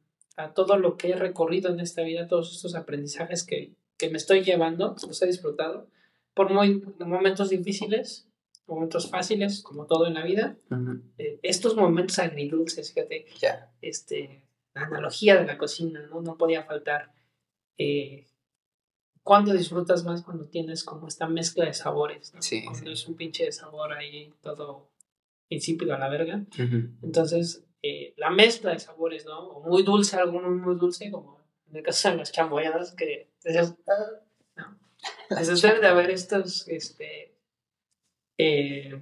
[0.54, 3.74] todo lo que he recorrido en esta vida, todos estos aprendizajes que,
[4.10, 5.88] me estoy llevando, los he disfrutado,
[6.34, 8.28] por muy, momentos difíciles,
[8.66, 10.56] momentos fáciles, como todo en la vida,
[11.18, 13.26] eh, estos momentos agridulces, fíjate,
[13.80, 14.42] este,
[14.74, 16.20] la analogía de la cocina, ¿no?
[16.20, 17.12] No podía faltar.
[17.78, 18.26] Eh,
[19.22, 22.32] ¿Cuándo disfrutas más cuando tienes como esta mezcla de sabores?
[22.64, 24.90] cuando es un pinche de sabor ahí todo
[25.48, 26.44] insípido a la verga.
[27.02, 29.38] Entonces, eh, la mezcla de sabores, ¿no?
[29.48, 31.40] O muy dulce, alguno muy dulce, como
[31.76, 33.74] el caso de los chamboyados, que ah,
[34.56, 34.78] no.
[35.30, 37.36] Entonces debe de haber estos, este,
[38.38, 39.00] eh,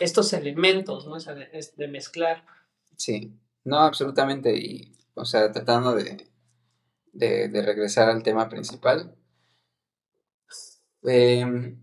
[0.00, 1.14] estos elementos, ¿no?
[1.14, 2.44] O sea, de, mezclar.
[2.96, 3.32] Sí,
[3.64, 4.56] no, absolutamente.
[4.56, 6.28] Y, o sea, tratando de,
[7.12, 9.14] de, regresar al tema principal.
[11.02, 11.80] Em,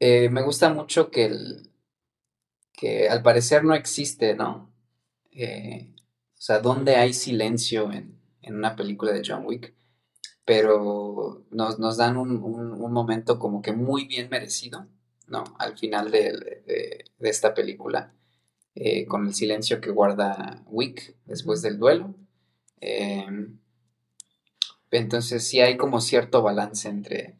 [0.00, 1.70] eh, me gusta mucho que, el,
[2.72, 4.72] que al parecer no existe, ¿no?
[5.32, 5.95] Eh,
[6.38, 9.74] o sea, ¿dónde hay silencio en, una película de John Wick?
[10.44, 12.40] Pero nos, dan un,
[12.92, 14.86] momento como que muy bien merecido,
[15.26, 15.42] ¿no?
[15.58, 18.12] Al final de, esta película,
[18.74, 22.14] eh, con el silencio que guarda Wick después del duelo.
[22.80, 23.58] Em,
[24.90, 27.38] entonces sí hay como cierto balance entre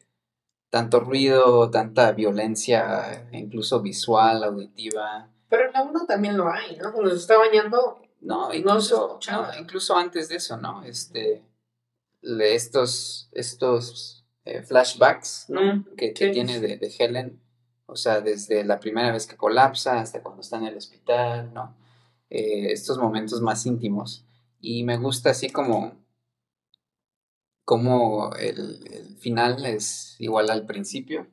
[0.70, 5.30] tanto ruido, tanta violencia, incluso visual, auditiva.
[5.48, 6.92] Pero en la 1 también lo hay, ¿no?
[6.92, 8.05] Cuando se está bañando.
[8.26, 9.20] No, incluso,
[9.56, 10.82] incluso antes de eso, ¿no?
[10.82, 11.44] Este,
[12.22, 17.40] estos, estos eh, flashbacks mm, que, tiene de, Helen,
[17.86, 21.76] o sea, desde la primera vez que colapsa hasta cuando está en el hospital, ¿no?
[22.28, 24.24] Eh, estos momentos más íntimos.
[24.60, 25.94] Y me gusta así como
[27.64, 31.28] como el, final es igual al principio,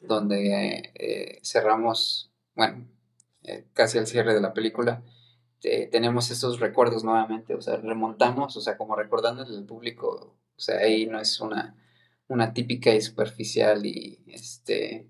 [0.00, 2.86] donde eh, cerramos, bueno,
[3.74, 5.02] casi al cierre de la película,
[5.62, 10.60] eh, tenemos estos recuerdos nuevamente, o sea, remontamos, o sea, como recordándole al público, o
[10.60, 11.76] sea, ahí no es una,
[12.28, 15.08] una típica y superficial y este,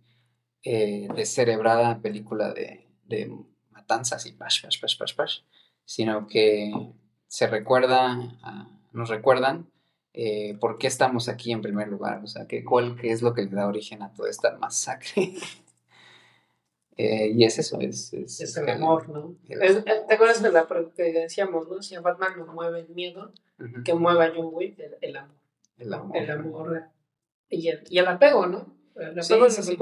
[0.63, 3.33] descerebrada película de, de
[3.71, 5.41] matanzas y pash, pash, pash, pash, pash,
[5.85, 6.73] sino que
[7.29, 8.17] se recuerda,
[8.93, 9.71] nos recuerdan
[10.19, 13.35] eh, por qué estamos aquí en primer lugar, o sea, que, cuál qué es lo
[13.35, 15.35] que le da origen a toda esta masacre.
[16.97, 18.13] Eh, y es eso, es...
[18.15, 19.37] Es, el, amor, ¿no?
[19.49, 20.67] Eh, ¿Te acuerdas de la
[20.97, 21.83] que decíamos, no?
[21.83, 23.33] Si a Batman lo mueve el miedo,
[23.85, 25.37] que mueva a John Wick el, amor.
[25.77, 26.17] El amor.
[26.17, 26.85] El amor.
[27.51, 28.75] Y el, y el apego, ¿no?
[28.95, 29.77] El apego, sí, sí,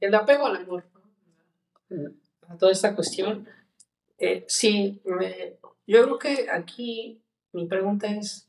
[0.00, 0.84] el apego al amor,
[1.90, 2.12] ¿no?
[2.48, 3.46] A toda esta cuestión.
[4.46, 5.02] sí,
[5.86, 7.22] yo creo que aquí
[7.52, 8.48] mi pregunta es,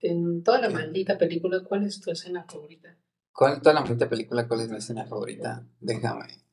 [0.00, 2.94] en toda la maldita película, ¿cuál es tu escena favorita?
[3.32, 5.66] ¿Cuál toda la maldita película, cuál es mi escena favorita?
[5.80, 6.45] Déjame.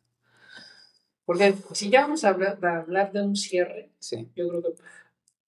[1.25, 3.89] Porque si ya vamos a hablar, de un cierre,
[4.35, 4.73] yo creo que,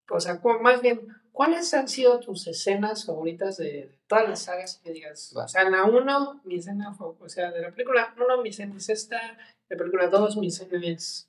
[0.09, 4.91] o sea, más bien, ¿cuáles han sido tus escenas favoritas de, todas las sagas que
[4.91, 5.35] digas?
[5.35, 8.75] O sea, en la 1, mi escena o sea, de la película 1, mi escena
[8.77, 9.19] es esta,
[9.67, 11.27] de la película 2, mi escena es...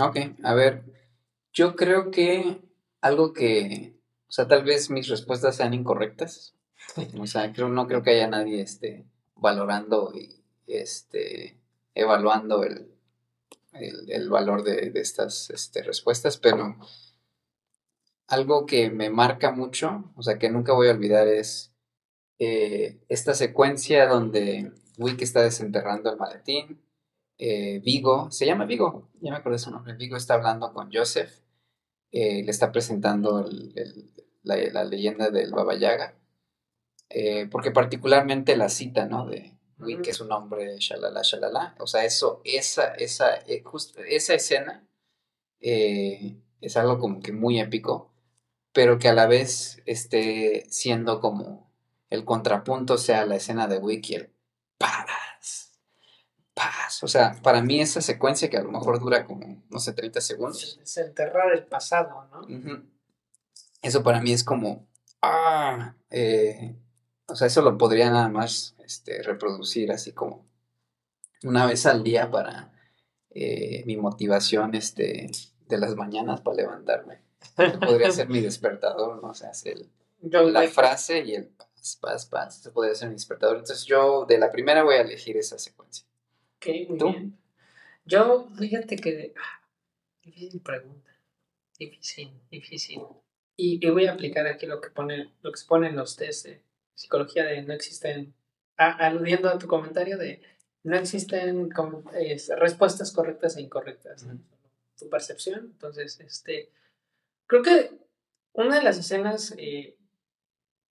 [0.00, 0.82] Ok, a ver,
[1.52, 2.60] yo creo que
[3.00, 3.94] algo que
[4.32, 6.54] o sea, tal vez mis respuestas sean incorrectas.
[7.20, 9.04] O sea, creo, no creo que haya nadie este,
[9.36, 11.58] valorando y este,
[11.94, 12.91] evaluando el,
[13.72, 16.76] el, valor de, estas este, respuestas, pero
[18.26, 21.72] algo que me marca mucho, o sea, que nunca voy a olvidar es
[22.38, 26.82] eh, esta secuencia donde Wick está desenterrando el maletín,
[27.38, 31.30] eh, Vigo, se llama Vigo, ya me acuerdo su nombre, Vigo está hablando con Joseph,
[32.10, 34.12] eh, le está presentando el,
[34.42, 36.14] la, leyenda del Baba Yaga,
[37.50, 39.26] porque particularmente la cita, ¿no?
[39.26, 39.54] De
[40.02, 43.62] que es un hombre, shalala, shalala, o sea, eso, esa, esa, eh,
[44.08, 44.86] esa escena
[45.60, 48.12] eh, es algo como que muy épico,
[48.72, 51.70] pero que a la vez esté siendo como
[52.10, 54.32] el contrapunto sea la escena de Wiki, el
[54.78, 55.72] paz,
[56.54, 59.92] paz, o sea, para mí esa secuencia que a lo mejor dura como, no sé,
[59.92, 60.78] 30 segundos.
[60.82, 62.82] Es enterrar el pasado, ¿no?
[63.80, 64.86] Eso para mí es como,
[65.22, 66.76] ah, eh,
[67.32, 70.46] o sea, eso lo podría nada más este, reproducir así como
[71.44, 72.72] una vez al día para
[73.30, 75.30] eh, mi motivación este,
[75.66, 77.22] de las mañanas para levantarme.
[77.56, 79.30] Podría ser mi despertador, ¿no?
[79.30, 79.90] O sea, el,
[80.52, 82.60] la frase y el paz, paz, paz.
[82.60, 83.56] Eso podría ser mi despertador.
[83.56, 86.06] Entonces yo de la primera voy a elegir esa secuencia.
[86.56, 87.38] Ok, muy bien.
[88.04, 89.32] Yo, fíjate que...
[89.36, 89.66] Ah,
[90.22, 91.10] difícil pregunta.
[91.78, 93.00] Difícil, difícil.
[93.56, 96.46] Y, voy a aplicar aquí lo que, pone, lo que se pone en los test
[96.46, 96.62] de
[96.94, 98.34] psicología de no existen,
[98.76, 100.42] aludiendo a tu comentario de
[100.84, 101.70] no existen
[102.58, 104.26] respuestas correctas e incorrectas,
[104.98, 105.60] tu percepción.
[105.72, 106.70] Entonces, este,
[107.46, 107.98] creo que
[108.52, 109.96] una de las escenas eh,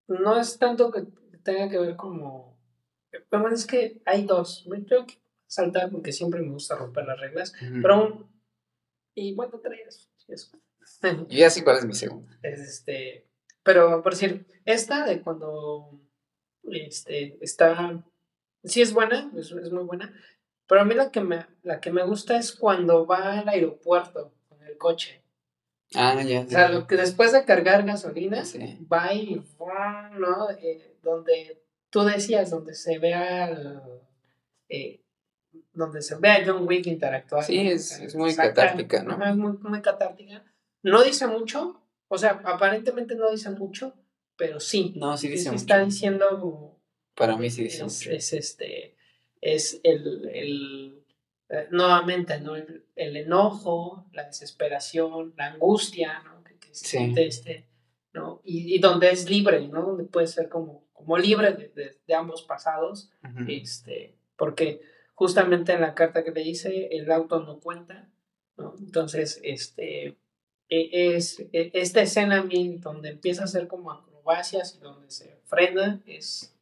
[0.08, 1.06] no es tanto que
[1.44, 2.58] tenga que ver como,
[3.30, 7.20] pero es que hay dos, yo tengo que saltar porque siempre me gusta romper las
[7.20, 8.30] reglas, pero
[9.14, 10.58] y bueno, tres, eso.
[11.02, 12.38] Yo ya sé cuál es mi segunda.
[12.42, 13.28] Este,
[13.64, 16.00] pero por decir, esta de cuando
[16.64, 18.04] este, está,
[18.64, 20.14] sí es buena, es, muy buena,
[20.68, 24.34] pero a mí la que, me, la que me gusta es cuando va al aeropuerto
[24.48, 25.22] con el coche.
[25.94, 26.42] Ah, ya.
[26.42, 28.44] O sea, lo que después de cargar gasolina,
[28.92, 29.46] va y
[30.18, 30.50] ¿no?
[30.52, 33.84] Eh, donde tú decías, donde se vea
[34.70, 35.02] eh,
[35.74, 37.44] donde se ve a John Wick interactuar.
[37.44, 39.24] Sí, es, muy catártica, ¿no?
[39.24, 40.44] Es muy, muy catártica.
[40.82, 41.81] No dice mucho,
[42.14, 43.96] o sea, aparentemente no dice mucho,
[44.36, 44.94] pero sí.
[44.98, 45.62] No, sí dice mucho.
[45.62, 46.78] Está diciendo.
[47.16, 48.12] Para mí sí dice es, mucho.
[48.12, 48.98] Es este.
[49.40, 50.30] Es el.
[50.34, 51.06] el
[51.48, 52.56] eh, nuevamente, ¿no?
[52.58, 56.44] El, enojo, la desesperación, la angustia, ¿no?
[56.44, 57.70] Que, se siente este.
[58.14, 58.42] ¿no?
[58.44, 59.82] Y, y, donde es libre, ¿no?
[59.82, 63.10] Donde puede ser como, como libre de, de, ambos pasados.
[63.48, 64.82] este, porque
[65.14, 68.10] justamente en la carta que le hice, el auto no cuenta,
[68.58, 68.76] ¿no?
[68.80, 70.18] Entonces, este,
[70.72, 75.38] es, e, esta escena a mí, donde empieza a hacer como acrobacias y donde se
[75.44, 76.56] frena, es,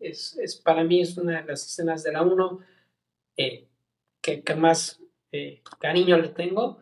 [0.00, 2.60] es, es para mí es una de las escenas de la 1
[3.36, 3.68] eh,
[4.20, 5.00] que, que, más
[5.30, 6.80] eh, cariño le tengo.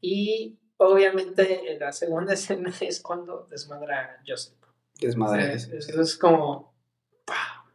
[0.00, 4.54] Y obviamente la segunda escena es cuando desmadra a Joseph.
[5.00, 5.52] Desmadra.
[5.52, 6.72] es, es, como...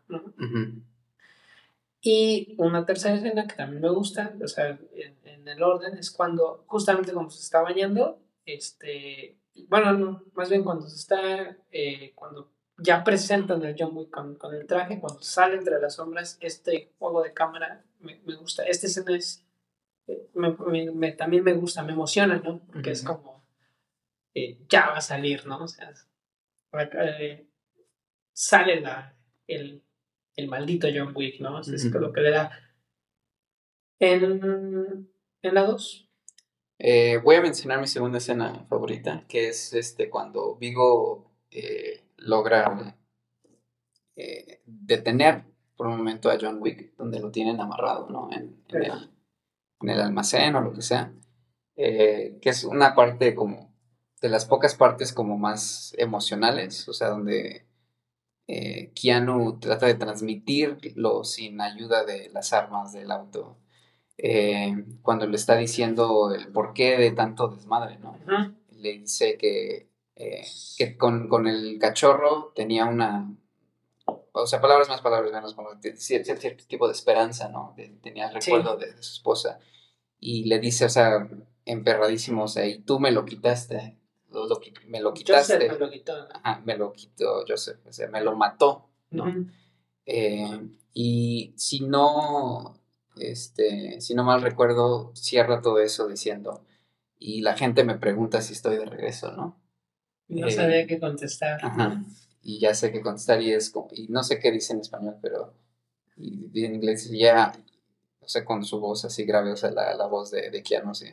[0.08, 0.34] ¿no?
[2.02, 6.64] Y una tercera escena que también me gusta, o sea, en, el orden, es cuando,
[6.68, 9.38] justamente cuando se está bañando, este,
[9.68, 14.36] bueno, no, más bien cuando se está, eh, cuando ya presentan el John Wick con,
[14.36, 18.64] con, el traje, cuando sale entre las sombras, este juego de cámara me, me gusta.
[18.64, 19.46] Esta escena es,
[20.08, 20.56] eh, me,
[20.92, 22.62] me, también me gusta, me emociona, ¿no?
[22.72, 23.44] Porque es como,
[24.34, 25.64] eh, ya va a salir, ¿no?
[25.64, 25.92] O sea,
[28.34, 29.16] sale la,
[29.48, 29.84] el,
[30.36, 31.60] el maldito John Wick, ¿no?
[31.60, 32.52] Es lo que le da.
[34.00, 35.10] En,
[35.42, 36.10] en la 2.
[36.80, 42.98] Eh, voy a mencionar mi segunda escena favorita, que es este cuando Vigo eh, logra
[44.16, 45.44] eh, detener
[45.76, 48.30] por un momento a John Wick, donde lo tienen amarrado, ¿no?
[48.32, 49.10] En, en, el,
[49.82, 51.14] en el, almacén o lo que sea.
[51.76, 53.74] que es una parte como
[54.22, 57.66] de las pocas partes como más emocionales, o sea, donde
[58.96, 63.58] Keanu trata de transmitirlo sin ayuda de las armas del auto.
[64.22, 68.18] Eh, cuando le está diciendo el porqué de tanto desmadre, ¿no?
[68.72, 70.46] Le dice que, eh,
[70.78, 73.34] que con, el cachorro tenía una.
[74.34, 77.76] O sea, palabras más, palabras menos, como cierto, cierto tipo de esperanza, ¿no?
[78.02, 79.60] tenía el recuerdo de, su esposa.
[80.20, 81.30] Y le dice, o sea,
[81.66, 84.00] emperradísimo, o sea, y tú me lo quitaste
[84.88, 85.54] me lo quitaste.
[85.54, 86.14] Joseph me lo quitó.
[86.32, 89.26] Ajá, me lo quitó Joseph, o sea, me lo mató, ¿no?
[90.06, 92.79] Eh, y si no,
[93.20, 96.66] este, si no mal recuerdo, cierra todo eso diciendo,
[97.18, 99.60] y la gente me pregunta si estoy de regreso, ¿no?
[100.28, 101.60] No eh, sabía qué contestar.
[101.64, 102.04] Ajá,
[102.42, 105.18] y ya sé qué contestar y es como, y no sé qué dice en español,
[105.22, 105.54] pero
[106.16, 107.54] y, en inglés ya,
[108.22, 110.94] no sé, con su voz así grave, o sea, la, la voz de, de Keanu,
[110.94, 111.08] sí.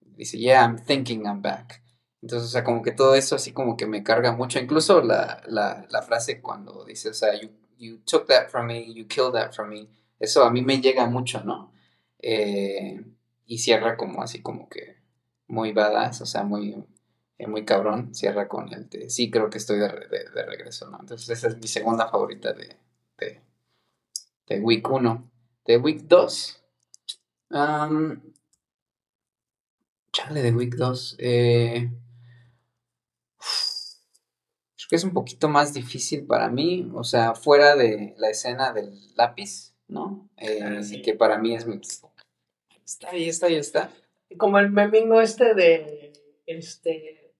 [0.00, 1.82] Dice, yeah, I'm thinking I'm back.
[2.22, 4.58] Entonces, o sea, como que todo eso así como que me carga mucho.
[4.58, 8.92] Incluso la, la, la frase cuando dice, o sea, you, you, took that from me,
[8.92, 9.88] you killed that from me.
[10.18, 11.72] Eso a mí me llega mucho, ¿no?
[12.18, 13.04] Eh,
[13.46, 14.96] y cierra como así como que
[15.46, 16.74] muy badass, o sea, muy,
[17.38, 18.14] eh, muy cabrón.
[18.14, 20.98] Cierra con el de, sí, creo que estoy de, de, regreso, ¿no?
[21.00, 22.76] Entonces, esa es mi segunda favorita de,
[23.18, 23.40] de,
[24.46, 25.30] de Week 1.
[25.66, 26.62] De Week 2.
[27.50, 28.20] Um,
[30.12, 31.16] chale, de Week 2.
[31.18, 31.90] Eh,
[34.88, 39.14] que es un poquito más difícil para mí, o sea, fuera de la escena del
[39.16, 40.28] lápiz, ¿no?
[40.36, 41.80] Eh, ah, Que para mí es muy...
[42.84, 43.90] Está ahí, está ahí, está.
[44.36, 46.12] Como el memingo este de,
[46.46, 47.34] este,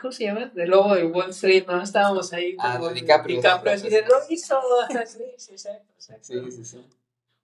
[0.00, 0.46] ¿cómo se llama?
[0.54, 1.82] De Lobo de Wall Street, ¿no?
[1.82, 3.36] Estábamos ahí ah, como ah, DiCaprio.
[3.36, 4.60] DiCaprio, así de, lo hizo,
[5.06, 6.86] sí, sí, sí, sí, sí.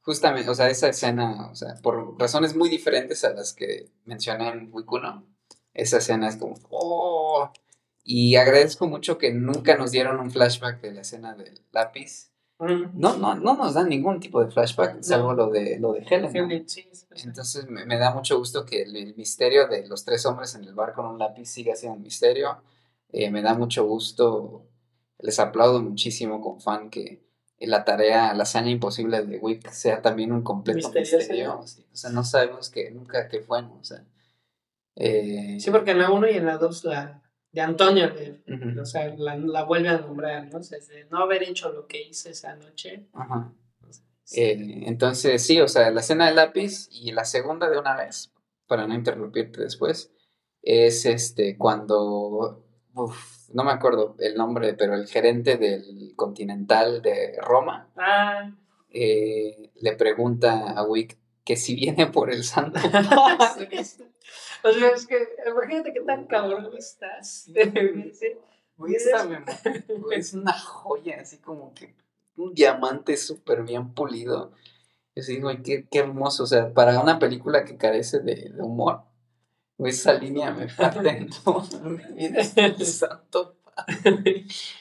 [0.00, 4.48] Justamente, o sea, esa escena, o sea, por razones muy diferentes a las que mencioné
[4.48, 5.26] en Wikuno,
[5.74, 7.52] esa escena es como, oh,
[8.04, 12.30] y agradezco mucho que nunca nos dieron un flashback de la escena del lápiz.
[12.60, 16.66] No, no, no nos dan ningún tipo de flashback, salvo lo de, lo de Helen.
[17.24, 20.92] Entonces me, da mucho gusto que el, misterio de los tres hombres en el bar
[20.92, 22.60] con un lápiz siga siendo un misterio.
[23.10, 24.66] Eh, me da mucho gusto,
[25.20, 27.22] les aplaudo muchísimo como fan que
[27.60, 31.60] la tarea, la hazaña imposible de Wick sea también un completo misterio.
[31.60, 34.04] O sea, no sabemos que nunca que fue, O sea,
[34.96, 37.22] eh, sí, porque en la 1 y en la 2 la
[37.52, 38.12] de Antonio,
[38.80, 40.58] o sea, la, vuelve a nombrar, ¿no?
[40.58, 43.06] O sea, de no haber hecho lo que hice esa noche.
[43.12, 43.52] Ajá.
[44.36, 48.32] Eh, entonces, sí, o sea, la escena del lápiz y la segunda de una vez,
[48.66, 50.12] para no interrumpirte después,
[50.60, 52.64] es este, cuando,
[53.54, 58.52] no me acuerdo el nombre, pero el gerente del Continental de Roma ah.
[58.90, 62.78] eh, le pregunta a Wick que si viene por el santo.
[64.64, 67.50] o sea, es que imagínate qué tan cabrón estás.
[70.12, 71.94] es una joya, así como que
[72.36, 74.52] un diamante súper bien pulido.
[75.14, 79.02] Yo digo, qué, qué hermoso, o sea, para una película que carece de, de humor,
[79.78, 81.66] esa línea me parte en todo.
[82.16, 83.58] el santo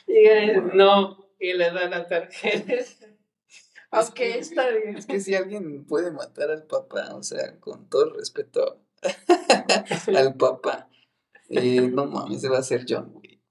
[0.08, 2.74] y no, y le da la tarjeta.
[2.74, 4.98] Es que, está bien.
[4.98, 8.82] Es que si alguien puede matar al papá, o sea, con todo el respeto
[10.16, 10.90] al papá,
[11.50, 13.42] eh, no mames, se va a ser John Wick,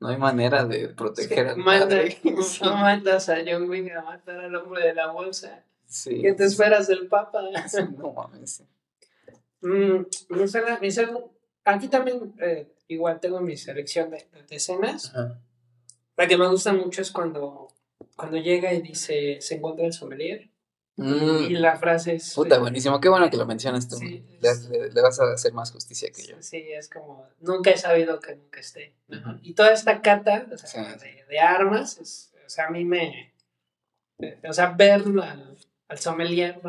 [0.00, 2.18] No hay manera de proteger al padre.
[2.62, 5.64] No mandas a John Wick a matar al hombre de la bolsa.
[5.86, 6.22] Sí.
[6.22, 7.42] ¿Qué te esperas del papa?
[7.98, 8.64] no mames.
[9.60, 10.06] Mm,
[11.64, 15.12] aquí también eh, igual tengo mi selección de, escenas.
[16.16, 17.68] La que me gusta mucho es cuando,
[18.16, 20.51] cuando llega y dice, se encuentra el sommelier.
[20.96, 21.50] Mm.
[21.50, 22.34] Y la frase es...
[22.34, 23.00] Puta, buenísimo.
[23.00, 23.96] Qué bueno que lo mencionas tú.
[24.00, 26.36] le, vas a hacer más justicia que yo.
[26.40, 28.94] Sí, es como, nunca he sabido que nunca esté.
[29.42, 30.46] Y toda esta cata
[31.28, 33.32] de, armas, o sea, a mí me...
[34.48, 35.58] O sea, ver al,
[35.88, 36.60] al sommelier,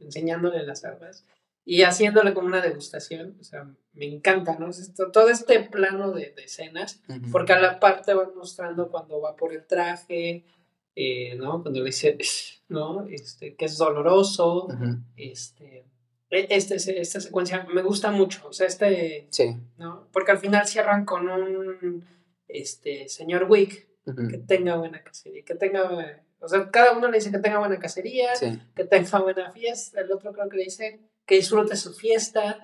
[0.00, 1.24] enseñándole las armas,
[1.64, 4.70] y haciéndole como una degustación, o sea, me encanta, ¿no?
[4.70, 7.00] Esto, todo este plano de, escenas,
[7.30, 10.44] porque a la parte van mostrando cuando va por el traje,
[10.94, 11.62] eh, ¿no?
[11.62, 12.18] Cuando le dice,
[12.68, 13.06] ¿no?
[13.06, 14.68] Este, que es doloroso,
[15.16, 15.86] este,
[16.30, 19.56] e, este, esta secuencia me gusta mucho, o sea, este, sí.
[19.78, 20.08] ¿no?
[20.12, 22.04] Porque al final cierran con un,
[22.48, 23.88] este, señor Wick,
[24.30, 27.78] que tenga buena cacería, que tenga, o sea, cada uno le dice que tenga buena
[27.78, 28.30] cacería,
[28.74, 32.58] que tenga buena fiesta, el otro creo que le dice que disfrute su fiesta.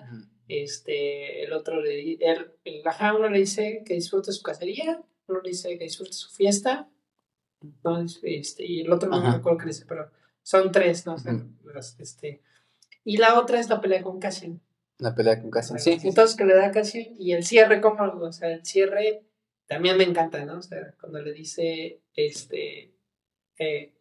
[0.47, 2.83] Este, el otro le el, el,
[3.15, 6.89] uno le dice que disfrute su cacería, uno le dice que disfrute su fiesta,
[7.83, 8.05] ¿no?
[8.23, 10.09] este, y el otro no me acuerdo qué dice, pero
[10.41, 11.15] son tres, ¿no?
[11.99, 12.41] este,
[13.03, 14.61] y la otra es la pelea con Cassian.
[14.97, 15.97] La pelea con Cassian, sí.
[16.03, 19.23] Entonces que le da a Cassian y el cierre, como, o sea, el cierre
[19.67, 20.57] también me encanta, ¿no?
[20.57, 22.95] O sea, cuando le dice, este,
[23.57, 23.93] eh,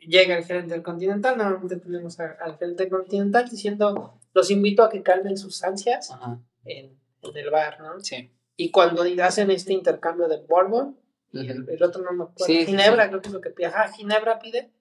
[0.00, 5.02] llega el gerente del Continental, normalmente tenemos al gerente Continental diciendo, los invito a que
[5.02, 6.10] calmen sus ansias
[6.64, 6.98] en,
[7.34, 8.00] el bar, ¿no?
[8.00, 8.30] Sí.
[8.56, 10.98] Y cuando hacen este intercambio de Bourbon,
[11.32, 14.38] y el, otro no me acuerdo, Ginebra, creo que es lo que pide, ajá, Ginebra
[14.38, 14.72] pide,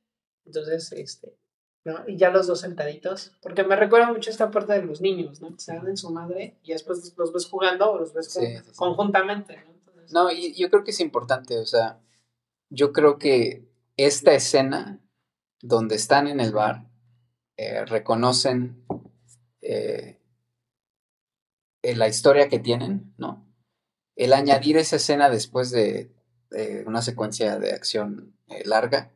[0.45, 1.37] entonces, este,
[1.85, 2.03] ¿no?
[2.07, 5.55] Y ya los dos sentaditos, porque me recuerda mucho esta parte de los niños, ¿no?
[5.55, 8.37] Que se dan en su madre y después los ves jugando o los ves
[8.75, 9.71] conjuntamente, ¿no?
[10.25, 11.99] no, y yo creo que es importante, o sea,
[12.69, 13.65] yo creo que
[13.97, 14.99] esta escena
[15.61, 16.87] donde están en el bar,
[17.57, 18.83] eh, reconocen
[19.61, 20.19] eh,
[21.83, 23.47] la historia que tienen, ¿no?
[24.15, 26.11] El añadir esa escena después de,
[26.85, 29.11] una secuencia de acción eh, larga,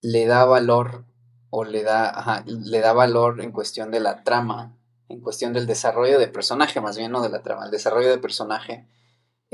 [0.00, 1.04] le da valor
[1.50, 4.76] o le da, le da valor en cuestión de la trama,
[5.08, 8.18] en cuestión del desarrollo de personaje, más bien no de la trama, el desarrollo de
[8.18, 8.86] personaje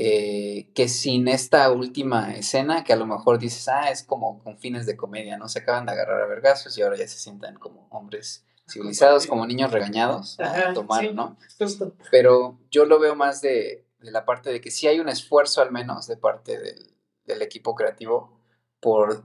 [0.00, 4.56] eh, que sin esta última escena, que a lo mejor dices, ah, es como con
[4.56, 5.48] fines de comedia, ¿no?
[5.48, 9.44] Se acaban de agarrar a vergazos y ahora ya se sientan como hombres civilizados, como
[9.44, 11.36] niños regañados a tomar, ¿no?
[12.12, 15.72] Pero yo lo veo más de, la parte de que sí hay un esfuerzo al
[15.72, 16.94] menos de parte del,
[17.42, 18.40] equipo creativo
[18.80, 19.22] por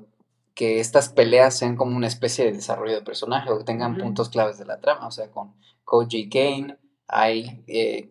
[0.53, 4.29] que estas peleas sean como una especie de desarrollo de personaje o que tengan puntos
[4.29, 5.55] claves de la trama, o sea, con
[5.85, 6.77] Koji Kane,
[7.07, 8.09] hay eh,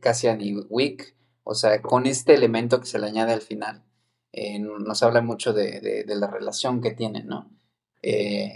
[0.00, 1.14] Cassian y Wick,
[1.44, 3.84] o sea, con este elemento que se le añade al final,
[4.32, 7.50] eh, nos habla mucho de, la relación que tienen, ¿no?
[8.02, 8.54] Eh,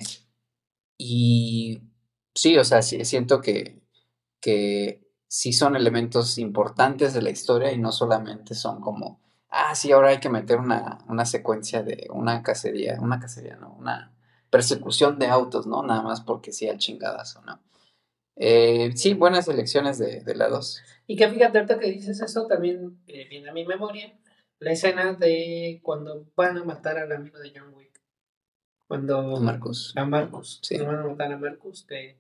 [0.97, 1.83] y
[2.35, 3.83] sí, o sea, siento que,
[4.41, 9.93] que sí son elementos importantes de la historia y no solamente son como, ah, sí,
[9.93, 13.75] ahora hay que meter una, secuencia de una cacería, una cacería, ¿no?
[13.79, 14.13] Una
[14.51, 15.83] persecución de autos, ¿no?
[15.83, 17.61] Nada más porque sí al chingadazo, ¿no?
[18.37, 20.83] Eh, sí, buenas elecciones de, de la 2.
[21.07, 24.13] Y que fíjate, ahorita que dices eso, también eh, viene a mi memoria
[24.59, 28.01] la escena de cuando van a matar al amigo de John Wick.
[28.87, 29.37] Cuando.
[29.37, 29.93] A Marcus.
[29.97, 30.61] A Marcus.
[30.63, 30.79] Sí.
[30.79, 31.85] van a matar a Marcus.
[31.85, 32.19] Que,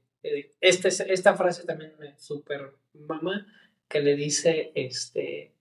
[0.61, 3.47] este, esta frase también me super mamá,
[3.89, 5.55] que le dice: este,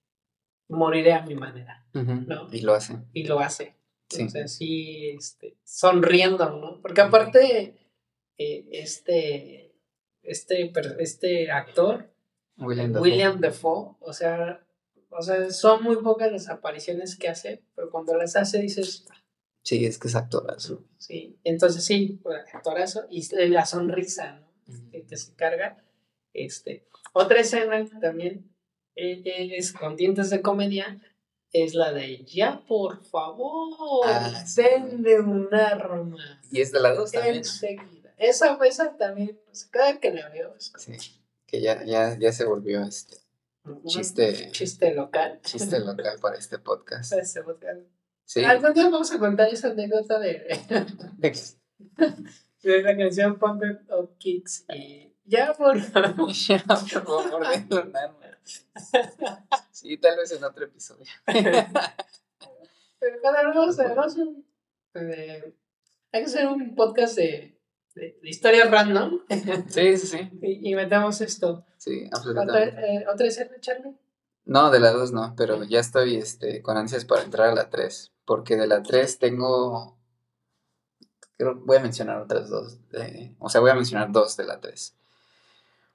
[0.69, 1.85] Moriré a mi manera.
[1.93, 2.47] ¿no?
[2.51, 2.97] Y lo hace.
[3.13, 3.75] Y lo hace.
[4.09, 4.27] Sí.
[4.47, 6.81] sí, este, sonriendo, ¿no?
[6.81, 7.75] Porque aparte,
[8.37, 9.75] eh, este,
[10.21, 12.13] este, este actor
[12.57, 13.95] William, Defoe.
[13.99, 14.65] o sea,
[15.09, 19.05] o sea, son muy pocas las apariciones que hace, pero cuando las hace dices...
[19.63, 20.83] Sí, es que es actorazo.
[20.97, 22.21] Sí, entonces sí,
[22.53, 24.91] actorazo, y la sonrisa, ¿no?
[24.91, 25.82] que, se carga.
[26.33, 26.87] Este.
[27.13, 28.53] Otra escena también
[28.95, 30.99] es con dientes de comedia,
[31.51, 36.41] es la de ya por favor, ah, denle un arma.
[36.51, 37.37] Y es de la dos también.
[37.37, 38.13] Enseguida.
[38.17, 40.55] esa, esa también, pues, cada que la veo.
[40.55, 40.97] Es Sí,
[41.45, 43.17] que ya, ya, ya se volvió este
[43.85, 45.39] chiste, chiste local.
[45.43, 47.11] chiste local para este podcast.
[47.11, 47.81] Para este podcast.
[48.25, 48.43] Sí.
[48.43, 50.47] Algún día vamos a contar esa anécdota de,
[52.63, 55.77] de la canción Pump Up Kicks y ya por
[56.33, 56.63] Ya,
[57.69, 58.65] por más.
[59.71, 61.05] Sí, tal vez en otro episodio.
[62.99, 63.83] Pero cada vamos a-
[64.95, 65.53] eh,
[66.11, 67.59] hay que hacer un podcast de,
[67.95, 69.19] de, de historias random
[69.67, 70.29] Sí, sí, sí.
[70.41, 71.65] y, y metamos esto.
[71.77, 72.95] Sí, ¿Otra, absolutamente.
[72.95, 73.97] eh, ¿Otra escena, Charlie?
[74.45, 77.69] No, de la 2 no, pero ya estoy este, con ansias para entrar a la
[77.69, 78.11] 3.
[78.25, 79.97] Porque de la 3 tengo.
[81.37, 82.87] Creo voy a mencionar otras dos.
[82.89, 84.95] de- o sea, voy a mencionar dos de la 3.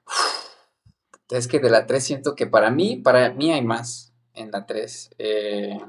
[1.29, 4.65] Es que de la 3 siento que para mí, para mí hay más en la
[4.65, 5.11] 3.
[5.19, 5.79] Eh,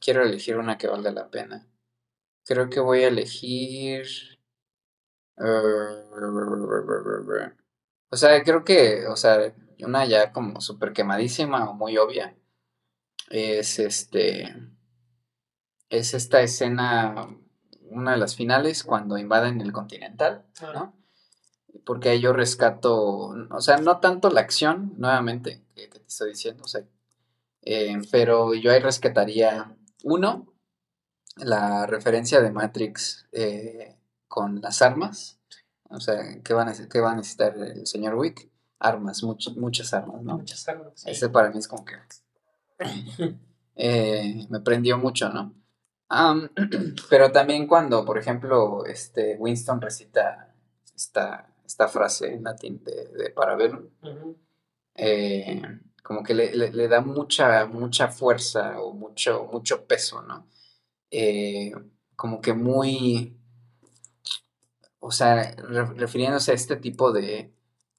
[0.00, 1.66] quiero elegir una que valga la pena.
[2.44, 4.06] Creo que voy a elegir.
[5.38, 6.12] eh,
[8.10, 12.36] o sea, creo que, o sea, una ya como súper quemadísima o muy obvia
[13.30, 14.54] es este.
[15.88, 17.28] Es esta escena,
[17.90, 20.94] una de las finales, cuando invaden el Continental, ¿no?
[21.84, 22.94] Porque ahí yo rescato,
[23.50, 26.82] o sea, no tanto la acción, nuevamente, que, que te estoy diciendo, o sea,
[27.62, 30.46] eh, pero yo ahí rescataría, uno,
[31.36, 33.96] la referencia de Matrix eh,
[34.28, 35.38] con las armas,
[35.90, 38.50] o sea, ¿qué va a, nece- qué va a necesitar el señor Wick?
[38.80, 40.38] Armas, much- muchas armas, ¿no?
[40.38, 40.92] Muchas armas.
[40.96, 41.10] sí.
[41.10, 41.94] Ese para mí es como que
[43.76, 45.54] eh, me prendió mucho, ¿no?
[46.08, 46.50] Am,
[47.10, 50.54] pero también cuando, por ejemplo, este Winston recita
[50.94, 53.88] esta, esta frase en latín de, de Parabellum,
[54.94, 55.62] eh,
[56.02, 60.46] como que le, le- le da mucha, mucha fuerza o mucho, mucho peso, ¿no?
[61.10, 61.72] Eh,
[62.16, 63.36] como que muy,
[65.00, 67.52] o sea, re- refiriéndose a este tipo de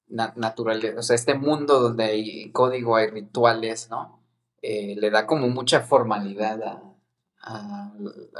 [0.08, 4.22] na- naturaleza, o sea, este mundo donde hay código, hay rituales, ¿no?
[4.62, 6.96] Eh, le da como mucha formalidad a,
[7.42, 7.92] a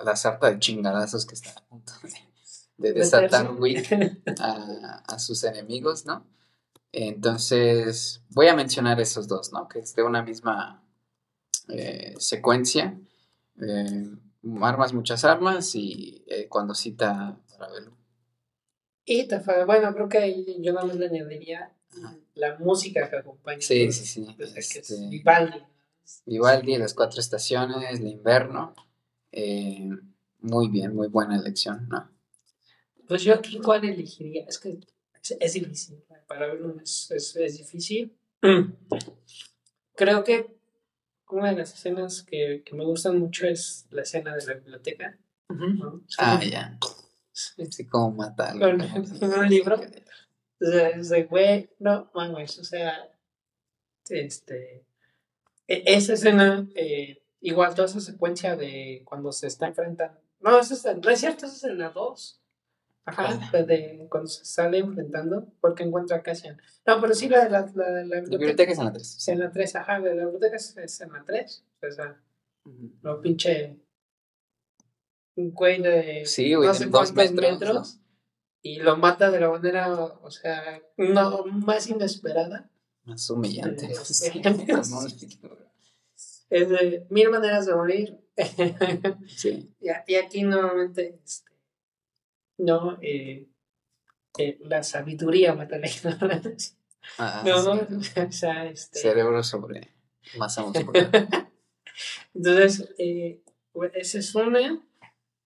[0.04, 2.10] la sarta de chingadazos que está a punto de,
[2.76, 3.90] de desatar Wick
[4.40, 6.26] a, a sus enemigos, ¿no?
[6.92, 9.68] Entonces, voy a mencionar esos dos, ¿no?
[9.68, 10.82] Que es de una misma
[11.68, 12.98] eh, secuencia.
[13.60, 14.10] eh,
[14.60, 17.94] armas, muchas armas y eh, cuando cita Parabellum.
[19.06, 22.16] Y te fa- bueno, creo que ahí yo nada más le añadiría Ajá.
[22.34, 23.60] la música que acompaña.
[23.60, 24.26] Sí, sí, sí.
[24.28, 25.58] esto, o sea, que es este, Vivaldi.
[26.26, 28.74] Vivaldi, las cuatro estaciones, el invierno.
[29.32, 29.90] eh,
[30.40, 32.10] muy bien, muy buena elección, ¿no?
[33.06, 34.44] Pues yo aquí, ¿cuál elegiría?
[34.46, 34.78] Es que
[35.22, 36.02] es, es difícil.
[36.26, 38.16] Para verlo es, es, es difícil.
[39.96, 40.54] Creo que
[41.30, 45.18] una de las escenas que, que me gustan mucho es la escena de la biblioteca.
[45.48, 46.02] ¿no?
[46.18, 46.78] Ah, ya.
[47.32, 48.66] Sí, como mata algo.
[48.78, 49.76] Con, con un libro.
[50.60, 53.10] O sea, es de, güey, no mames, o sea,
[54.08, 54.84] este,
[55.66, 60.74] e- esa escena, eh, igual toda esa secuencia de cuando se está enfrentando, no, eso
[60.74, 62.40] es, no es cierto, eso es en la 2,
[63.04, 63.66] ajá, ¿Cuál?
[63.66, 67.70] de, cuando se sale enfrentando, porque encuentra a Cassian, no, pero sí la de la,
[67.74, 69.16] la, de la La biblioteca es en la 3.
[69.16, 72.20] es en la 3, ajá, de la biblioteca es, es en la 3, o sea,
[73.02, 73.78] lo pinche,
[75.36, 78.00] un güey de Sí, güey, no sé dos cuántos metros, metros
[78.62, 82.70] y lo mata de la manera, o sea, no más inesperada.
[83.04, 83.94] Más humillante.
[84.04, 85.40] Sí, Sí, sí.
[86.50, 88.20] Es de mil maneras de morir.
[89.26, 89.74] Sí.
[89.80, 91.50] y, y aquí nuevamente, este,
[92.58, 93.48] no, eh,
[94.38, 96.76] eh, la sabiduría mata la ignorancia.
[97.18, 98.20] Ah, No, sí.
[98.28, 99.92] o sea, este, Cerebro sobre
[100.38, 101.10] masa muscular.
[102.34, 103.40] Entonces, eh,
[103.94, 104.80] esa es una.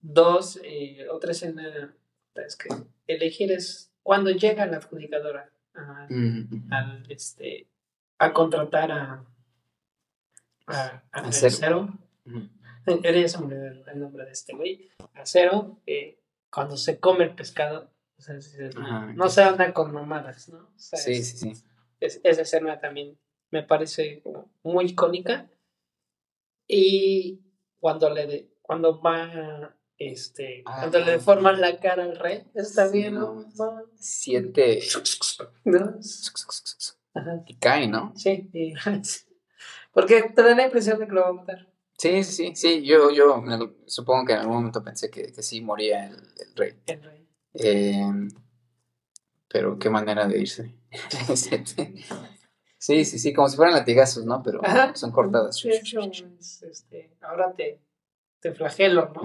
[0.01, 1.93] Dos, eh, otra escena
[2.36, 2.68] es que
[3.09, 7.66] elegir es cuando llega la adjudicadora a, Mm, al, este,
[8.18, 9.24] a contratar a,
[10.68, 11.56] a, a, A Cero.
[11.59, 11.98] Cero.
[12.24, 12.48] mm.
[13.02, 14.89] Era el, el nombre de este güey.
[15.14, 16.18] A Cero, eh,
[16.51, 17.91] cuando se come el pescado.
[18.16, 20.59] o sea, es- es- Ajá, no se anda con mamadas, ¿no?
[20.59, 21.62] O sea, Sí, es- sí, sí.
[22.01, 23.16] es- esa escena también
[23.53, 24.25] me parece
[24.65, 25.49] muy icónica.
[26.66, 27.41] Y
[27.79, 30.79] cuando le de- cuando va este Ah.
[30.81, 33.45] cuando le deforman la cara al rey, está Sí, bien, no.
[37.15, 38.12] Ajá, Y cae, ¿no?
[38.16, 38.75] sí, y-
[39.93, 41.68] porque te da la impresión de que lo va a matar.
[41.99, 42.53] Sí, sí, sí.
[42.55, 43.43] Sí, yo, yo
[43.87, 46.75] supongo que en algún momento pensé que, que sí moría el, el rey.
[46.87, 47.29] el rey.
[47.55, 48.29] Eh,
[49.49, 50.75] pero qué manera de irse.
[52.79, 54.43] sí, sí, sí, como si fueran latigazos, ¿no?
[54.43, 54.95] Pero Ajá.
[54.95, 55.57] son cortadas.
[55.57, 55.97] Sí, sí,
[56.39, 57.81] es, este, ahora te,
[58.41, 59.23] te flagelo, ¿no?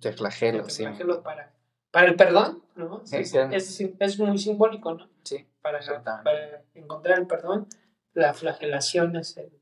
[0.00, 0.84] Te flagelo, te sí.
[0.84, 1.52] flagelo para,
[1.90, 3.02] para el perdón, ¿no?
[3.10, 5.10] es, es, muy simbólico, ¿no?
[5.24, 5.46] Sí.
[5.60, 7.68] Para, para encontrar el perdón,
[8.14, 9.52] la flagelación es el,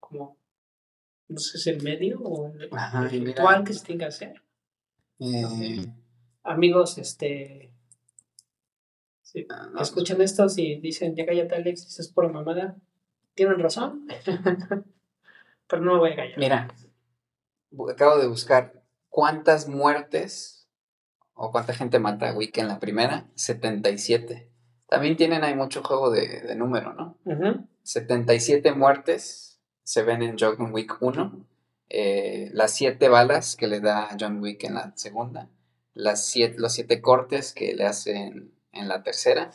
[0.00, 0.36] como,
[1.28, 2.70] no sé, es el medio o el,
[3.10, 4.42] ritual que se tiene que hacer.
[5.18, 5.86] Eh.
[6.42, 7.72] Amigos, este,
[9.50, 12.76] ah, escuchan esto y dicen, ya cállate Alex, es por mamada,
[13.34, 14.06] tienen razón,
[15.66, 16.38] pero no me voy a callar.
[16.38, 16.68] Mira,
[17.90, 20.68] acabo de buscar cuántas muertes
[21.34, 24.50] o cuánta gente mata a Wick en la primera, 77.
[24.88, 27.18] También tienen ahí mucho juego de, de número, ¿no?
[27.82, 29.55] 77 muertes
[29.86, 31.46] se ven en John Wick 1.
[31.88, 35.48] Eh, las 7 balas que le da John Wick en la segunda.
[35.94, 39.50] Las siete, los 7 cortes que le hacen en la tercera.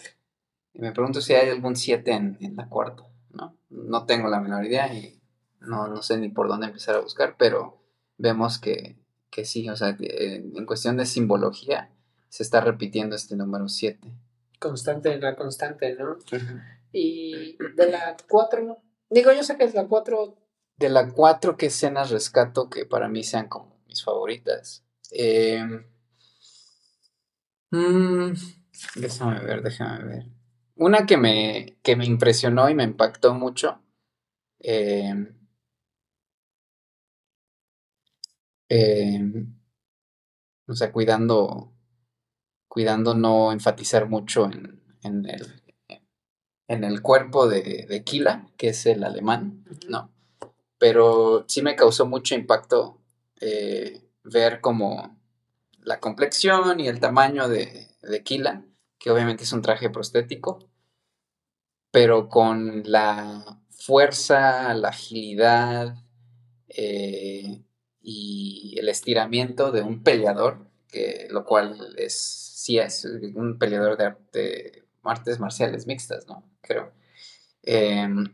[0.74, 3.58] Y me pregunto si hay algún 7 en, en, la cuarta, ¿no?
[3.70, 5.20] No tengo la menor idea y
[5.60, 7.78] no, no sé ni por dónde empezar a buscar, pero
[8.18, 8.96] vemos que
[9.32, 11.90] que sí, o sea, en cuestión de simbología
[12.30, 14.08] se está repitiendo este número 7.
[14.60, 16.18] Constante, la constante, ¿no?
[16.92, 18.78] Y de la 4,
[19.12, 20.36] digo, yo sé que es la 4.
[20.78, 24.84] De la 4, ¿qué escenas rescato que para mí sean como mis favoritas?
[25.12, 25.64] Eh,
[28.96, 30.26] déjame ver, déjame ver.
[30.76, 33.80] Una que me, que me impresionó y me impactó mucho.
[34.60, 35.14] Eh,
[38.74, 39.54] Em,
[40.66, 41.74] o sea, cuidando,
[42.70, 45.61] cuidando no enfatizar mucho en, en, el,
[46.72, 50.10] en el cuerpo de, de, Kila, que es el alemán, ¿no?
[50.78, 52.98] Pero sí me causó mucho impacto
[53.40, 55.20] eh, ver como
[55.84, 58.64] la complexión y el tamaño de, de Kila,
[58.98, 60.60] que obviamente es un traje prostético,
[61.92, 65.96] pero con la fuerza, la agilidad,
[66.70, 67.64] eh,
[68.02, 74.06] y el estiramiento de un peleador, que, lo cual es, sí es un peleador de,
[74.06, 76.44] arte artes marciales mixtas, ¿no?
[76.62, 76.92] Creo.
[77.64, 78.26] Em,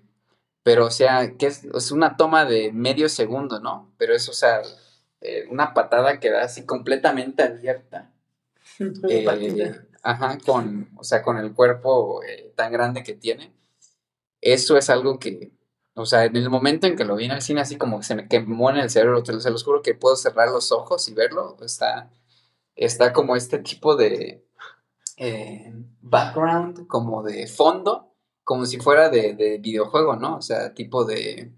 [0.63, 3.93] pero, o sea, que es, una toma de medio segundo, ¿no?
[3.97, 4.61] Pero es, o sea,
[5.21, 8.11] eh, una patada que da así completamente abierta.
[9.09, 9.73] Eh,
[10.03, 13.53] ajá, con, o sea, con el cuerpo eh, tan grande que tiene.
[14.41, 15.51] Eso es algo que,
[15.95, 18.05] o sea, en el momento en que lo vi en el cine, así como que
[18.05, 21.13] se me quemó en el cerebro, se los juro que puedo cerrar los ojos y
[21.13, 21.57] verlo.
[21.61, 22.11] Está,
[22.75, 24.46] está como este tipo de
[25.17, 28.13] eh, background, como de fondo,
[28.43, 30.37] como si fuera de, videojuego, ¿no?
[30.37, 31.53] O sea, tipo de.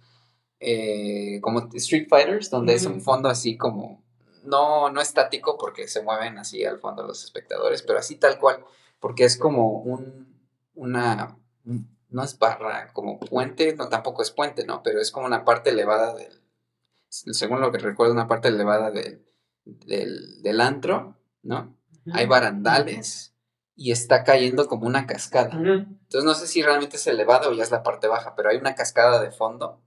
[0.62, 4.04] Eh, como Street Fighters, donde es un fondo así como.
[4.44, 8.64] No, no estático porque se mueven así al fondo los espectadores, pero así tal cual,
[9.00, 10.40] porque es como un,
[10.74, 11.38] una,
[12.10, 14.82] no es barra como puente, no tampoco es puente, ¿no?
[14.82, 16.42] Pero es como una parte elevada del,
[17.10, 19.26] según lo que recuerdo, una parte elevada del,
[19.66, 21.76] del, antro, ¿no?
[22.14, 23.36] Hay barandales
[23.82, 25.54] y está cayendo como una cascada.
[25.54, 28.58] Entonces no sé si realmente es elevada o ya es la parte baja, pero hay
[28.58, 29.82] una cascada de fondo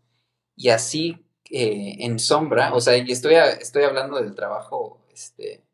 [0.56, 5.66] y así eh, en sombra, o sea, y estoy, estoy hablando del trabajo este,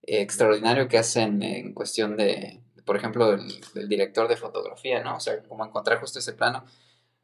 [0.00, 5.16] extraordinario que hacen en cuestión de, por ejemplo, del, director de fotografía, ¿no?
[5.16, 6.64] O sea, como encontrar justo ese plano,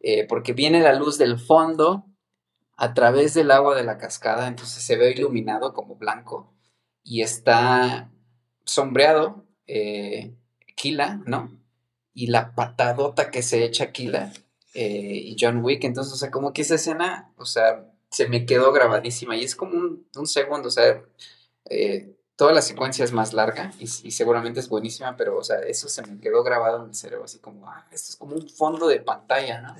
[0.00, 2.04] eh, porque viene la luz del fondo
[2.76, 6.54] a través del agua de la cascada, entonces se ve iluminado como blanco
[7.02, 8.10] y está
[8.66, 10.34] sombreado eh,
[10.74, 11.50] Kila, ¿no?
[12.14, 14.32] Y la patadota que se echa Kila
[14.74, 18.46] eh, y John Wick, entonces, o sea, como que esa escena, o sea, se me
[18.46, 21.02] quedó grabadísima y es como un, un segundo, o sea,
[21.68, 25.88] eh, toda la secuencia es más larga y, seguramente es buenísima, pero, o sea, eso
[25.88, 28.86] se me quedó grabado en el cerebro, así como, ah, esto es como un fondo
[28.86, 29.74] de pantalla, ¿no?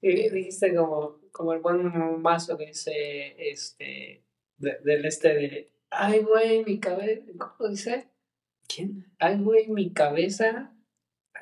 [0.00, 4.22] Y dijiste como, como el buen mazo que dice, este,
[4.58, 8.08] del este de, ay, güey, mi cabeza, ¿cómo dice?
[8.68, 9.06] ¿Quién?
[9.18, 10.72] Ay, güey, mi cabeza.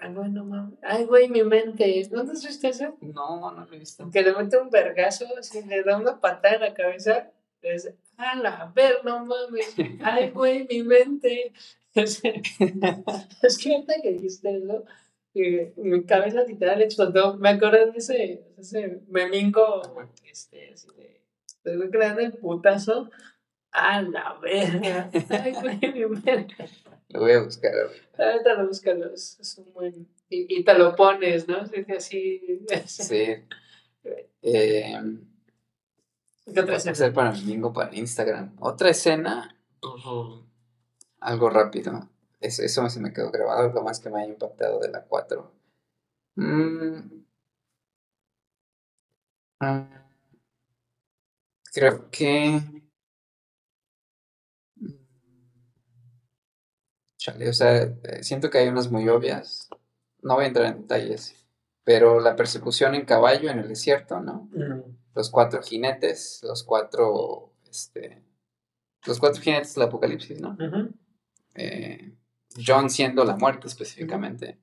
[0.00, 0.78] Ay, güey, no mames.
[0.82, 2.08] Ay, güey, mi mente.
[2.12, 2.96] ¿No te has visto eso?
[3.00, 4.08] No, no lo he visto.
[4.10, 7.30] Que le mete un vergazo, así, le da una patada en la cabeza.
[7.62, 11.52] Es, a la ver, no mames, ay, güey, mi mente.
[11.94, 14.84] es que ahorita que dijiste eso,
[15.76, 17.36] mi cabeza literal explotó.
[17.38, 19.82] Me acuerdo de ese, ese memingo,
[20.24, 23.10] este, así de, estoy creando el putazo.
[23.78, 25.10] A la verga.
[25.28, 26.56] Ay, güey, mi mente.
[27.10, 28.54] Lo voy a buscar ahorita.
[28.54, 30.08] lo búscalo, es, un buen.
[30.30, 31.58] Y, y, te lo pones, ¿no?
[31.96, 32.58] Así.
[32.86, 33.26] Sí.
[34.48, 34.94] Eh,
[36.54, 36.92] ¿Qué otra escena?
[36.92, 38.54] hacer para domingo para Instagram.
[38.60, 39.56] Otra escena,
[41.18, 42.08] algo rápido.
[42.40, 45.52] Eso, eso se me quedó grabado, lo más que me ha impactado de la 4.
[46.36, 47.24] Mm.
[49.58, 50.06] Ah.
[51.72, 52.75] creo que...
[57.26, 59.68] Chale, o sea, eh, siento que hay unas muy obvias.
[60.22, 61.34] No voy a entrar en detalles.
[61.82, 64.48] Pero la persecución en caballo en el desierto, ¿no?
[65.12, 68.22] Los cuatro jinetes, los cuatro, este,
[69.06, 70.56] los cuatro jinetes del apocalipsis, ¿no?
[71.54, 72.12] Eh,
[72.64, 74.58] John siendo la muerte específicamente.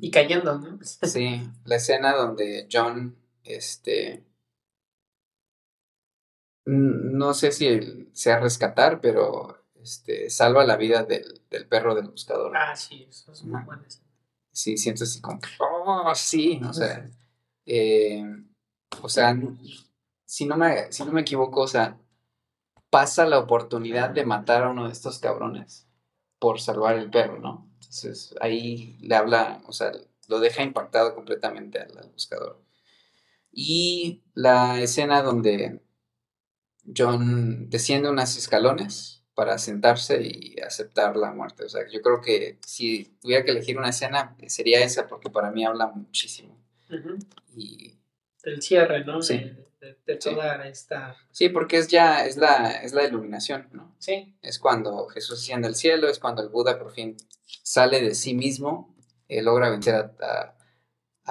[0.00, 0.78] y cayendo, ¿no?
[0.82, 4.24] sí, la escena donde John, este,
[6.64, 12.56] no sé si sea rescatar, pero este, salva la vida del, perro del buscador.
[12.56, 13.82] Ah, sí, eso es muy bueno.
[14.52, 17.08] Sí, siento así como, oh, sí, o sea,
[17.66, 18.24] eh,
[19.02, 19.36] o sea,
[20.24, 21.98] si no, me, si no me equivoco, o sea,
[22.90, 25.86] pasa la oportunidad de matar a uno de estos cabrones
[26.38, 27.70] por salvar el perro, ¿no?
[27.74, 29.92] Entonces ahí le habla, o sea,
[30.28, 32.60] lo deja impactado completamente al, buscador.
[33.52, 35.82] Y la escena donde
[36.96, 41.64] John desciende unos escalones para sentarse y aceptar la muerte.
[41.64, 45.50] O sea, yo creo que si tuviera que elegir una escena, sería esa, porque para
[45.50, 46.56] mí habla muchísimo.
[47.54, 47.94] Y...
[48.42, 49.22] Del cierre, ¿no?
[49.22, 51.16] Sí de, toda esta...
[51.30, 53.94] Sí, porque es ya, es la, es la iluminación, ¿no?
[53.98, 54.36] Sí.
[54.42, 57.16] Es cuando Jesús asciende al cielo, es cuando el Buda por fin
[57.62, 58.94] sale de sí mismo,
[59.28, 60.56] eh, logra vencer a,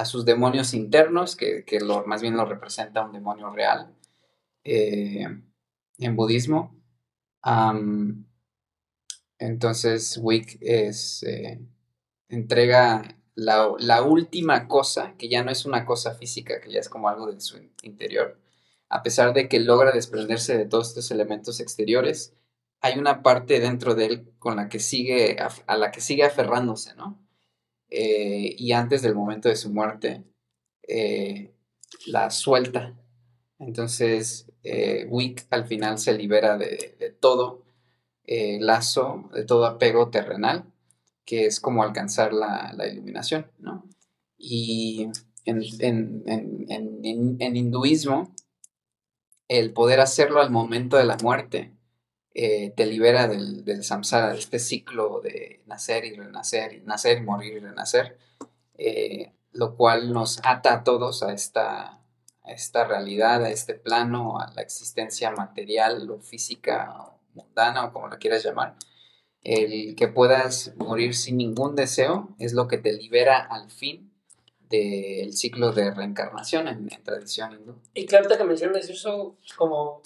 [0.05, 3.93] sus demonios internos, que, lo, más bien lo representa un demonio real
[4.63, 5.27] eh,
[5.97, 6.78] en budismo.
[9.37, 11.59] Entonces, Wick es, eh,
[12.27, 17.09] entrega la, última cosa, que ya no es una cosa física, que ya es como
[17.09, 18.39] algo de su interior,
[18.89, 22.33] a pesar de que logra desprenderse de todos estos elementos exteriores,
[22.81, 25.37] hay una parte dentro de él con la que sigue,
[25.67, 27.19] a, la que sigue aferrándose, ¿no?
[27.89, 30.23] Eh, y antes del momento de su muerte,
[30.87, 31.53] eh,
[32.07, 32.95] la suelta.
[33.59, 37.63] Entonces, eh, Wick al final se libera de, todo
[38.25, 40.65] lazo, de todo apego terrenal
[41.29, 43.85] que es como alcanzar la, iluminación, ¿no?
[44.35, 45.09] Y
[45.45, 45.61] en,
[47.55, 48.33] hinduismo,
[49.47, 51.71] el poder hacerlo al momento de la muerte
[52.33, 57.21] eh, te libera del, samsara, de este ciclo de nacer y renacer, y nacer y
[57.21, 58.17] morir y renacer,
[58.79, 61.98] eh, lo cual nos ata a todos a esta,
[62.51, 68.07] esta realidad, a este plano, a la existencia material o física o mundana o como
[68.07, 68.75] lo quieras llamar,
[69.43, 74.11] el que puedas morir sin ningún deseo es lo que te libera al fin
[74.69, 77.75] del ciclo de reencarnación en, tradición hindú.
[77.93, 80.01] Y claro que mencionas eso como,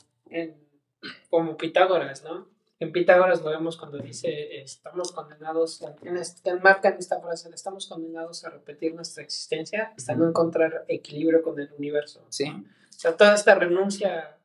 [1.30, 2.53] como Pitágoras, ¿no?
[2.80, 7.88] En Pitágoras lo vemos cuando dice, estamos condenados, en, este, enmarca en esta frase, estamos
[7.88, 12.26] condenados a repetir nuestra existencia hasta no encontrar equilibrio con el universo.
[12.30, 12.46] Sí.
[12.50, 14.38] O sea, toda esta renuncia.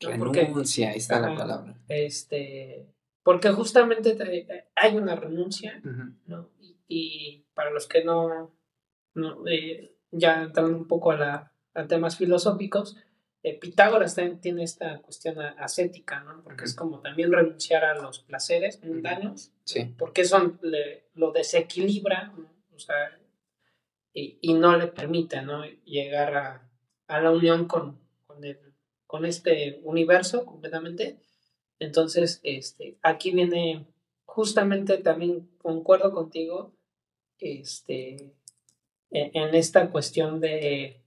[0.00, 1.74] Renuncia, ahí está la palabra.
[1.88, 2.88] Este,
[3.22, 4.16] porque justamente
[4.76, 5.82] hay una renuncia,
[6.26, 6.50] ¿no?
[6.86, 8.52] Y, para los que no,
[9.50, 11.52] eh, ya entrando un poco a, la,
[11.88, 12.96] temas filosóficos,
[13.50, 16.42] eh, Pitágoras tiene esta cuestión ascética, ¿no?
[16.42, 19.94] Porque es como también renunciar a los placeres mundanos, sí.
[19.98, 20.58] porque eso
[21.14, 22.34] lo desequilibra,
[22.74, 23.18] o sea,
[24.12, 25.64] y, no le permite, ¿no?
[25.84, 26.70] Llegar a,
[27.06, 28.58] a la unión con, con, el,
[29.06, 31.18] con este universo completamente
[31.78, 33.86] entonces, este, aquí viene,
[34.24, 36.72] justamente también concuerdo contigo,
[37.38, 38.34] este,
[39.10, 41.02] e, en, esta cuestión de,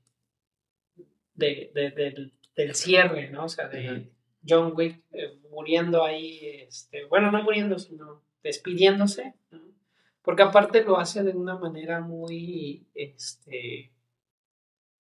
[1.40, 3.45] de, del, cierre, ¿no?
[3.45, 4.11] O sea, de
[4.48, 9.34] John Wick eh, muriendo ahí, este, bueno, no muriendo, sino despidiéndose,
[10.22, 13.94] porque aparte lo hace de una manera muy, este,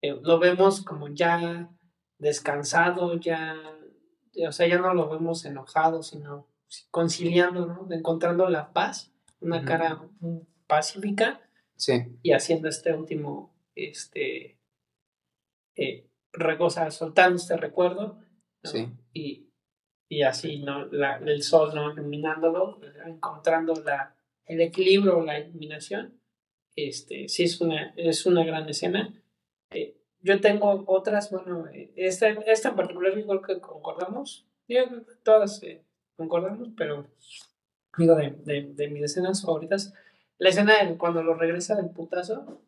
[0.01, 1.69] eh, lo vemos como ya
[2.17, 3.55] descansado, ya
[4.47, 6.47] o sea, ya no lo vemos enojado, sino
[6.91, 7.87] conciliando, ¿no?
[7.91, 10.01] Encontrando la paz, una cara
[10.67, 11.41] pacífica.
[11.75, 12.17] Sí.
[12.21, 14.59] Y haciendo este último, este,
[15.75, 16.08] eh,
[16.91, 18.19] soltando este recuerdo.
[18.63, 18.89] Sí.
[19.13, 19.49] Y,
[20.07, 20.85] y así, ¿no?
[20.87, 21.91] La, el sol, ¿no?
[21.93, 24.15] Iluminándolo, encontrando la,
[24.45, 26.19] el equilibrio, la iluminación.
[26.75, 29.13] Este, sí es una, es una gran escena.
[29.71, 31.65] Eh, yo tengo otras, bueno,
[31.95, 34.47] esta, esta en particular yo creo que concordamos.
[35.23, 35.83] todas eh,
[36.17, 37.07] concordamos, pero
[37.97, 39.93] digo, de, de, de, mis escenas favoritas,
[40.37, 42.61] la escena de cuando lo regresa del putazo,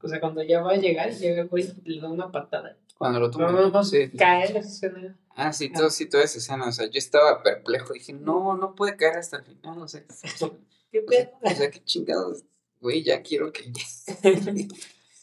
[0.00, 2.76] o sea, cuando ya va a llegar, llega güey le da una patada.
[2.96, 3.52] Cuando lo toma.
[3.52, 4.10] No, no, sí.
[4.10, 5.18] caer esa escena.
[5.34, 8.74] Ah, sí, todo, sí, toda esa escena, o sea, yo estaba perplejo, dije, no, no
[8.74, 10.02] puede caer hasta el final, o sea,
[10.90, 11.30] ¿qué pedo?
[11.42, 12.44] O sea, qué chingados,
[12.80, 13.72] güey, ya quiero que...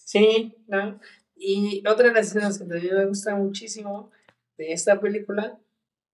[0.06, 0.99] sí, ¿no?
[1.35, 4.10] Y otra de las escenas que también me gusta muchísimo
[4.57, 5.60] de esta película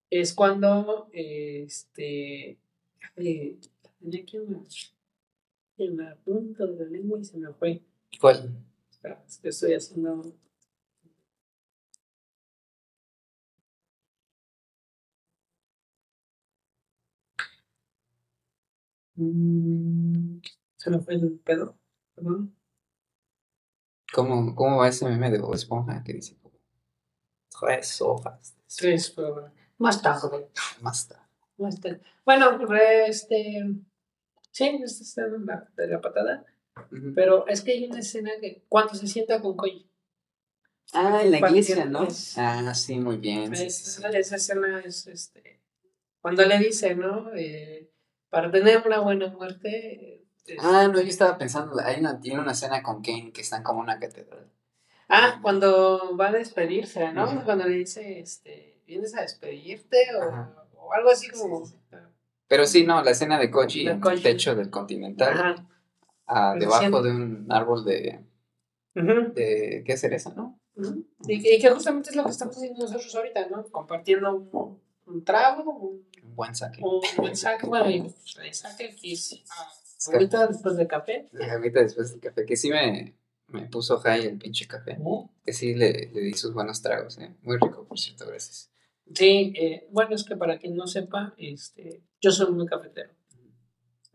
[0.09, 2.57] es cuando este,
[3.17, 3.57] eh,
[3.99, 4.63] tenía aquí una,
[5.77, 7.81] en la punta de la lengua y se me fue.
[8.19, 8.63] ¿Cuál?
[8.89, 10.33] Espera, es que estoy haciendo.
[19.15, 20.39] Mm,
[20.77, 21.77] se me fue el pedo,
[22.15, 22.55] perdón.
[24.13, 26.37] ¿Cómo, ¿Cómo va ese meme de Bob Esponja que dice
[27.59, 28.55] tres hojas?
[28.75, 30.49] Tres, pero más tarde.
[30.81, 31.23] Más tarde.
[31.57, 32.01] Más tarde.
[32.25, 33.63] Bueno, re- este.
[34.51, 36.50] Sí, esta escena de la, de
[37.15, 39.89] Pero es que hay una escena que cuando se sienta con Koji.
[40.93, 42.03] Ah, en la iglesia, ¿no?
[42.03, 43.55] Es- Ah, sí, muy bien.
[43.55, 44.01] sí, sí, sí.
[44.13, 45.61] Esa, escena es este.
[46.21, 47.33] Cuando le dice, ¿no?
[47.35, 47.89] Eh,
[48.29, 50.23] para tener una buena muerte.
[50.47, 53.63] eh, Ah, no, yo estaba pensando, hay una, tiene una escena con Kane que están
[53.63, 54.51] como en una catedral.
[55.07, 57.43] Ah, cuando va a despedirse, ¿no?
[57.43, 59.97] Cuando le dice, este, ¿vienes a despedirte?
[60.15, 61.65] O, o algo así como.
[61.65, 61.75] Sí,
[62.47, 65.67] Pero sí, no, la escena de Koji en el techo del Continental, Ajá.
[66.33, 68.19] Ah, debajo de un árbol de,
[68.95, 70.59] Ujú, de ¿qué cereza, no?
[70.75, 71.05] ujú.
[71.27, 73.63] Y, y que justamente es lo que estamos haciendo nosotros ahorita, ¿no?
[73.65, 76.81] Compartiendo un, un trago, un, Un buen saque.
[76.83, 77.97] un buen saque, bueno, y
[78.43, 79.67] el saque aquí es ah,
[80.13, 81.29] ahorita después de café.
[81.51, 83.15] Ahorita después del café, que sí me,
[83.47, 84.97] me puso high el pinche café.
[85.45, 87.35] Que sí le, le di sus buenos tragos, ¿eh?
[87.43, 88.69] Muy rico, por cierto, gracias.
[89.13, 93.11] Sí, eh, bueno, es que para quien no sepa, este, yo soy muy cafetero.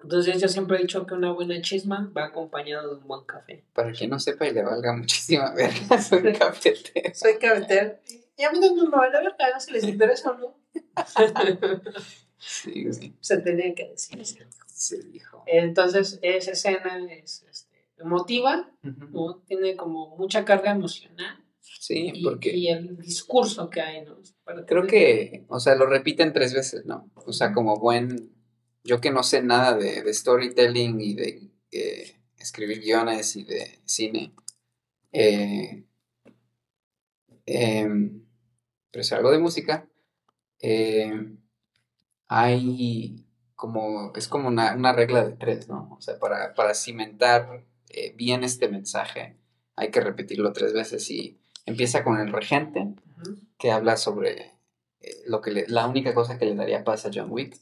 [0.02, 3.64] Entonces yo siempre he dicho que una buena chisma va acompañada de un buen café.
[3.73, 7.14] Para quien no sepa y le valga muchísima verga, soy cafetero.
[7.14, 7.98] Soy cafetero.
[8.36, 10.56] Y a mí no me vale verga, no se les interesa o no.
[12.39, 14.24] Sí, sí, se tenía que decir.
[14.24, 14.39] ¿sí?
[14.66, 15.43] se dijo.
[15.47, 18.70] Entonces, esa escena es este, emotiva.
[18.82, 19.43] ¿no?
[19.47, 21.43] tiene como mucha carga emocional.
[21.60, 24.18] Sí, Y, porque y el discurso que hay, ¿no?
[24.44, 27.10] Para creo que, o sea, lo repiten tres veces, ¿no?
[27.14, 28.36] O sea, como buen,
[28.87, 33.81] yo que no sé nada de, de storytelling y de eh, escribir guiones y de
[33.85, 34.33] cine,
[35.13, 35.85] eh,
[37.47, 38.25] em,
[38.91, 39.89] pero es algo de música,
[40.61, 41.13] eh,
[42.29, 45.97] hay como, es como una, una regla de tres, ¿no?
[45.99, 47.65] O sea, para, para cimentar
[48.15, 49.37] bien este mensaje
[49.77, 52.95] hay que repetirlo tres veces y empieza con el regente,
[53.59, 54.53] que habla sobre
[55.01, 57.59] eh, lo que le- la única cosa que le daría paz a John Wick,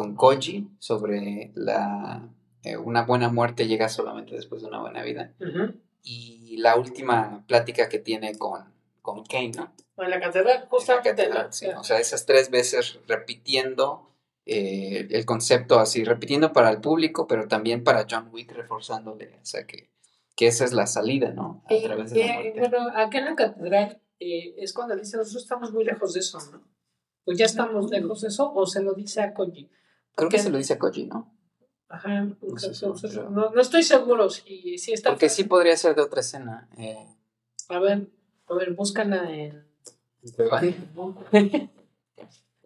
[0.00, 2.26] con Koji sobre la
[2.62, 5.74] eh, una buena muerte llega solamente después de una buena vida Ujú.
[6.02, 8.64] y la última plática que tiene con
[9.02, 9.72] con Kane, ¿no?
[9.98, 11.10] En la catedral, En la justamente.
[11.10, 14.10] catedral, sí, o sea, esas tres veces repitiendo
[14.46, 19.44] eh, el concepto así, repitiendo para el público, pero también para John Wick reforzándole, o
[19.44, 19.90] sea, que,
[20.36, 21.62] que esa es la salida, ¿no?
[21.66, 22.58] A Y- través de la y, muerte.
[22.60, 26.38] bueno, acá en la catedral eh, es cuando dice, nosotros estamos muy lejos de eso,
[26.52, 26.62] ¿no?
[27.24, 29.70] Pues ya estamos lejos de eso, o se lo dice a Koji.
[30.14, 31.34] Creo que se lo dice a Koji, ¿no?
[31.88, 35.10] Ajá, No no, estoy seguro si, si está.
[35.10, 36.68] Porque sí podría ser de otra escena.
[36.78, 37.06] Eh,
[37.68, 38.06] A ver,
[38.46, 39.64] a ver, búscala en,
[41.32, 41.70] en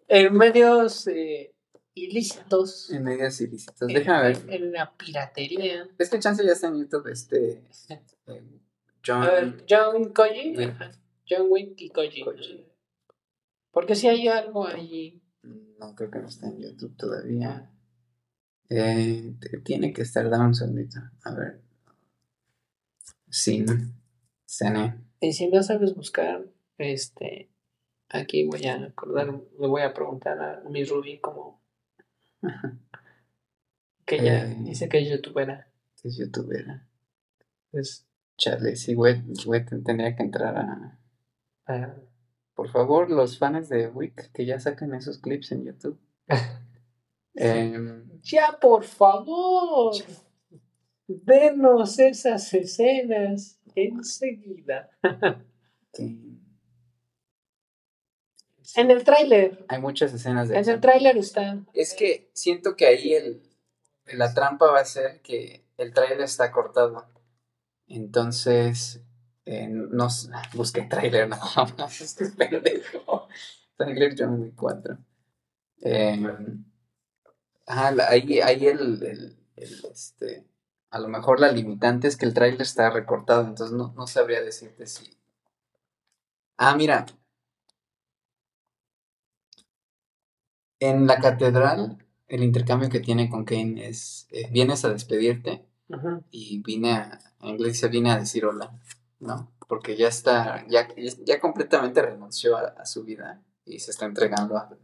[0.09, 1.55] en medios eh,
[1.95, 2.91] ilícitos.
[3.01, 3.89] medios ilícitos.
[3.89, 4.43] en- Déjame ver.
[4.53, 5.89] En la piratería.
[5.99, 7.65] Este chance ya está en YouTube, este...
[8.27, 8.61] eh,
[9.07, 9.23] John...
[9.23, 10.55] A ver, John Koji.
[11.29, 12.23] John Wick y Koji.
[12.23, 12.66] Koji.
[13.71, 15.23] Porque si hay algo allí.
[15.79, 17.71] No, creo que no está en YouTube todavía.
[18.71, 21.01] Eh, tiene que estar, dame un segundito.
[21.25, 21.61] A ver.
[23.29, 23.67] Sin.
[24.47, 25.01] Cine.
[25.21, 26.45] Y si no sabes buscar,
[26.79, 27.51] este.
[28.09, 31.61] Aquí voy a acordar, le voy a preguntar a mi Ruby como.
[34.05, 34.57] Que ella Eh.
[34.61, 35.69] dice que es youtubera.
[36.03, 36.83] Es youtuber.
[37.71, 38.07] Pues,
[38.37, 40.99] Chale, sí, güey, güey, te- tendría que entrar a.
[41.67, 41.95] ah,
[42.55, 45.99] Por favor, los fans de Wick que ya saquen esos clips en YouTube.
[47.37, 49.93] Em, Ya, por favor.
[51.09, 54.91] Denos esas escenas enseguida.
[58.77, 59.65] En el tráiler.
[59.69, 61.59] Hay muchas escenas de En el tráiler está.
[61.75, 63.43] Es que siento que ahí el,
[64.07, 67.07] la trampa va a ser que el trailer está cortado.
[67.87, 69.03] Entonces,
[69.47, 70.09] eh, no
[70.55, 73.29] busqué trailer nada más, este pendejo.
[73.77, 74.99] Trailer John Wick 4.
[75.83, 76.19] Eh,
[77.66, 80.47] ah, ahí, ahí el, el- el, este,
[80.91, 84.43] a lo mejor la limitante es que el trailer está recortado, entonces no, no sabría
[84.43, 85.16] decirte si.
[86.59, 87.07] Ah, mira.
[90.79, 91.99] En la catedral,
[92.29, 95.65] el intercambio que tiene con Kane es, eh, vienes a despedirte
[96.31, 98.73] y vine a, en inglés vine a decir hola,
[99.25, 99.53] ¿no?
[99.69, 100.89] Porque ya está, ya,
[101.25, 104.77] ya completamente renunció a, su vida y se está entregando a...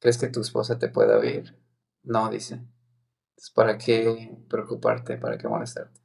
[0.00, 1.56] ¿Crees que tu esposa te pueda oír?
[2.02, 2.60] No, dice.
[3.54, 5.16] ¿Para qué preocuparte?
[5.16, 6.00] ¿Para qué molestarte?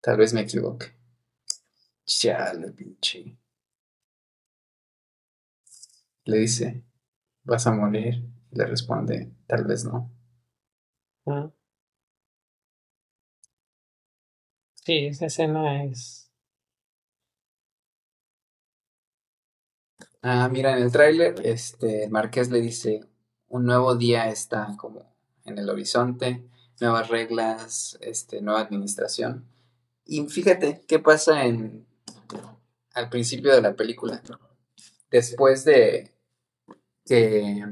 [0.00, 0.94] Tal vez me equivoque.
[2.04, 3.38] Chale, pinche.
[6.24, 6.84] Le dice,
[7.42, 8.26] ¿vas a morir?
[8.50, 10.10] Le responde, tal vez no.
[14.84, 16.30] Sí, esa escena es.
[20.22, 23.00] Ah, mira, en el tráiler, este, Marqués le dice,
[23.48, 26.44] un nuevo día está como en el horizonte,
[26.80, 29.46] nuevas reglas, este, nueva administración.
[30.04, 31.86] Y fíjate qué pasa en
[32.94, 34.22] al principio de la película.
[35.10, 36.12] Después de
[37.04, 37.64] que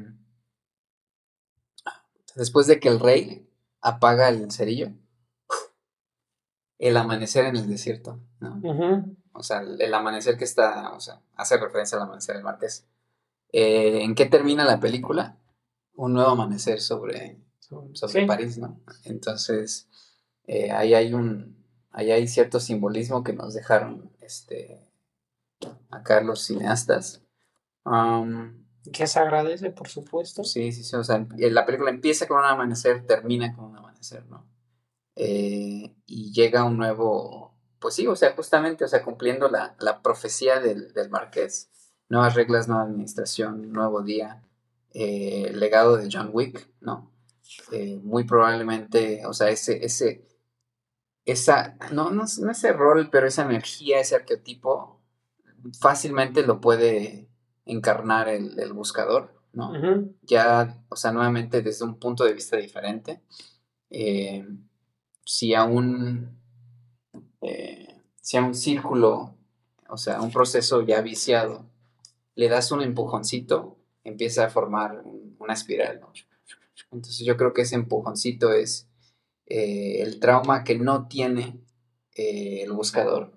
[2.35, 3.49] después de que el rey
[3.81, 4.93] apaga el cerillo,
[6.83, 8.61] el amanecer en el desierto, ¿no?
[9.35, 12.89] O sea, el, amanecer que está, o sea, hace referencia al amanecer del martes.
[13.53, 15.37] Eh, ¿En qué termina la película?
[15.95, 17.39] Un nuevo amanecer sobre,
[17.93, 18.81] sobre París, ¿no?
[19.05, 19.87] Entonces,
[20.49, 21.57] eh, ahí hay un,
[21.93, 24.85] ahí hay cierto simbolismo que nos dejaron, este,
[25.89, 27.23] acá los cineastas.
[28.93, 30.43] que se agradece, por supuesto.
[30.43, 30.97] Sí, sí, sí.
[30.97, 34.52] O sea, la película empieza con un amanecer, termina con un amanecer, ¿no?
[35.17, 40.61] Eh, y llega un nuevo, pues sí, o sea, justamente, o sea, cumpliendo la, profecía
[40.61, 41.71] del, marqués.
[42.09, 44.43] Nuevas reglas, nueva administración, nuevo día,
[44.93, 47.11] eh, legado de John Wick, ¿no?
[47.71, 50.27] Eh, muy probablemente, o sea, ese, ese,
[51.25, 55.01] esa, no, no, no ese rol, pero esa energía, ese arquetipo,
[55.79, 57.29] fácilmente lo puede
[57.65, 59.73] encarnar el, buscador, ¿no?
[60.23, 63.23] Ya, o sea, nuevamente desde un punto de vista diferente.
[63.91, 64.47] Eh,
[65.24, 66.39] si a un,
[67.40, 67.89] eh,
[68.20, 69.35] si a un círculo,
[69.89, 71.66] o sea, un proceso ya viciado,
[72.35, 75.03] le das un empujoncito, empieza a formar
[75.39, 76.01] una espiral.
[76.90, 78.89] Entonces yo creo que ese empujoncito es
[79.47, 81.59] eh, el trauma que no tiene
[82.15, 83.32] el buscador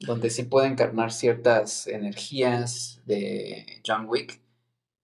[0.00, 4.40] donde sí puede encarnar ciertas energías de John Wick,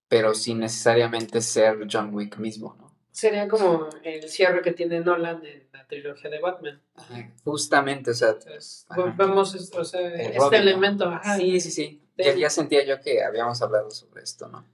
[0.07, 2.91] pero sin necesariamente ser John Wick mismo, ¿no?
[3.11, 6.81] Sería como el cierre que tiene Nolan en trilogía de Batman.
[7.43, 8.35] justamente, o sea,
[9.17, 11.11] vemos este elemento.
[11.37, 12.01] sí, sí, sí.
[12.17, 14.65] Ya, sentía yo que habíamos hablado sobre esto, ¿no?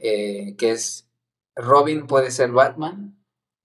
[0.00, 1.08] Eh, que es
[1.54, 3.16] Robin puede ser Batman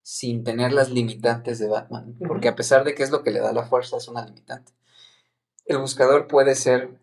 [0.01, 3.39] sin tener las limitantes de Batman, porque a pesar de que es lo que le
[3.39, 4.71] da la fuerza, es una limitante.
[5.65, 6.97] El buscador puede ser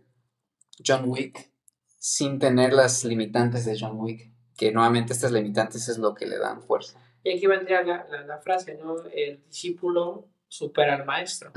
[0.85, 1.51] John Wick
[1.98, 6.39] sin tener las limitantes de John Wick, que nuevamente estas limitantes es lo que le
[6.39, 6.98] dan fuerza.
[7.25, 8.97] Y aquí vendría la, frase, ¿no?
[9.07, 11.51] El discípulo supera al maestro.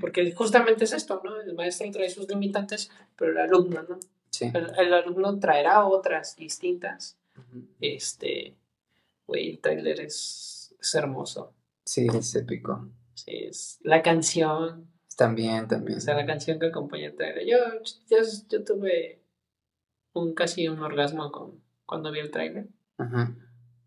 [0.00, 1.40] Porque justamente es esto, ¿no?
[1.40, 4.00] El maestro trae sus limitantes, pero el alumno, ¿no?
[4.30, 4.50] Sí.
[4.52, 7.18] El, alumno traerá otras distintas.
[7.80, 8.56] Este,
[9.26, 11.52] güey, el trailer es, es hermoso.
[11.84, 12.88] Sí, es épico.
[13.14, 15.98] Sí, es la canción, también, también.
[15.98, 17.46] O sea, la canción que acompaña el trailer.
[17.46, 17.58] Yo,
[18.10, 19.22] yo, tuve
[20.12, 22.68] un casi un orgasmo con, cuando vi el trailer.
[22.98, 23.34] Ajá.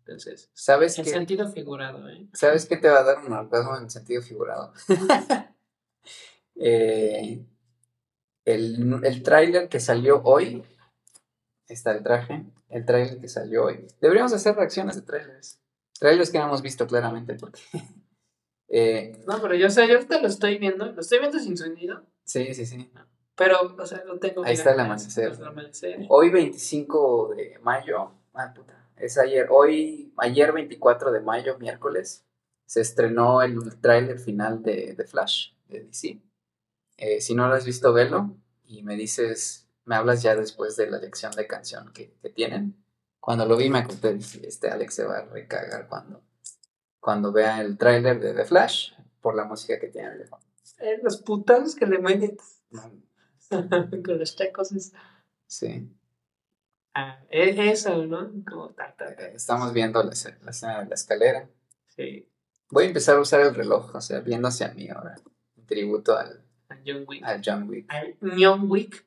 [0.08, 2.26] Entonces, ¿sabes en sentido figurado, ¿eh?
[2.32, 4.72] ¿Sabes qué te va a dar un orgasmo en sentido figurado?
[6.56, 7.44] eh,
[8.46, 10.64] el, el tráiler que salió hoy,
[11.68, 13.86] está el traje, el tráiler que salió hoy.
[14.00, 15.60] Deberíamos hacer reacciones de trailers.
[16.00, 17.60] Trailers que no hemos visto claramente porque
[18.68, 22.06] eh, no, pero yo, sé, yo ahorita lo estoy viendo, lo estoy viendo sin sonido.
[22.24, 22.90] Sí, sí, sí.
[23.36, 24.42] Pero, o sea, lo tengo.
[24.42, 25.36] Ahí está el amanecer.
[26.08, 32.24] Hoy 25 de mayo, ah, puta, es ayer, hoy, ayer 24 de mayo, miércoles,
[32.66, 36.20] se estrenó el tráiler final de, de, Flash, de DC.
[36.96, 40.90] Eh, si no lo has visto, velo y me dices, me hablas ya después de
[40.90, 42.76] la lección de canción que, que tienen.
[43.20, 46.22] Cuando lo vi me acordé, este Alex se va a recagar cuando
[47.00, 48.92] cuando vea el tráiler de The Flash
[49.22, 50.10] por la música que tiene.
[50.78, 52.36] Eh, los putados que le meten
[54.04, 54.74] con los checos.
[55.46, 55.90] Sí.
[56.94, 58.30] Ah, e-, eso, ¿no?
[58.48, 58.74] Como
[59.34, 61.48] Estamos viendo la, escena de la escalera.
[61.88, 62.28] Sí.
[62.70, 65.16] Voy a empezar a usar el reloj, o sea, viendo hacia mí ahora.
[65.56, 67.24] En tributo al, a John Wick.
[67.24, 67.86] Al John Wick.
[67.88, 69.04] Al John Wick.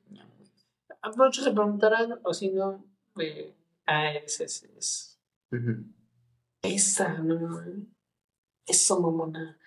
[1.16, 2.84] Muchos se preguntarán, o si no,
[3.18, 3.54] eh,
[3.86, 4.62] ah, ese es.
[4.76, 5.20] es.
[6.62, 7.62] Esa, no.
[8.66, 9.58] Eso, mamona.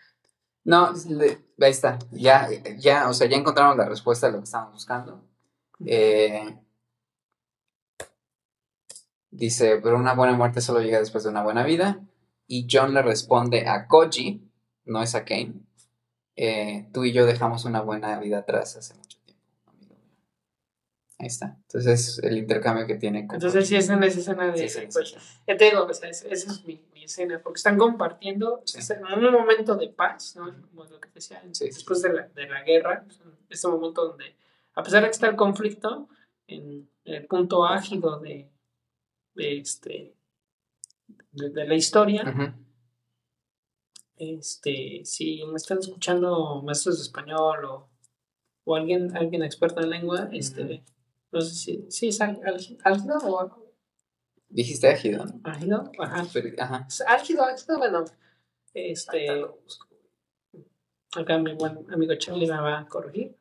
[0.64, 2.00] No, ahí está.
[2.12, 5.24] Ya, ya, o sea, ya encontramos la respuesta a lo que estábamos buscando.
[5.86, 6.58] Eh,
[9.36, 11.99] dice, pero una buena muerte solo llega después de una buena vida.
[12.48, 14.41] Y John le responde a Koji,
[14.86, 15.53] no es a Kane.
[16.36, 19.95] Eh, tú y yo dejamos una buena vida atrás hace mucho tiempo, amigo.
[21.18, 21.57] Ahí está.
[21.62, 23.26] Entonces, el intercambio que tiene.
[23.26, 24.68] Con Entonces, sí, es en esa escena de.
[24.70, 25.16] Sí, pues,
[25.48, 29.34] ya te digo, o sea, esa es mi, mi, escena, porque están compartiendo en un
[29.34, 30.53] momento de paz, ¿no?
[30.70, 33.06] Como lo que decía, después de la, de la guerra,
[33.49, 34.36] este momento donde,
[34.74, 36.10] a pesar de que está el conflicto,
[36.48, 38.49] en el punto ágido de
[39.36, 40.16] este,
[41.32, 42.56] de, la historia,
[44.18, 47.90] este, si me están escuchando maestros de español o,
[48.64, 50.84] o alguien, alguien experto en lengua, este.
[51.32, 53.66] No sé si, sí, es álgido o...
[54.48, 55.41] Dijiste álgido, ¿no?
[55.44, 56.26] Álgido, ajá.
[56.60, 56.88] ajá.
[57.07, 58.06] Álgido, álgido, bueno.
[58.74, 59.45] Este...
[61.14, 63.38] Acá mi buen amigo Charlie me va a corregir.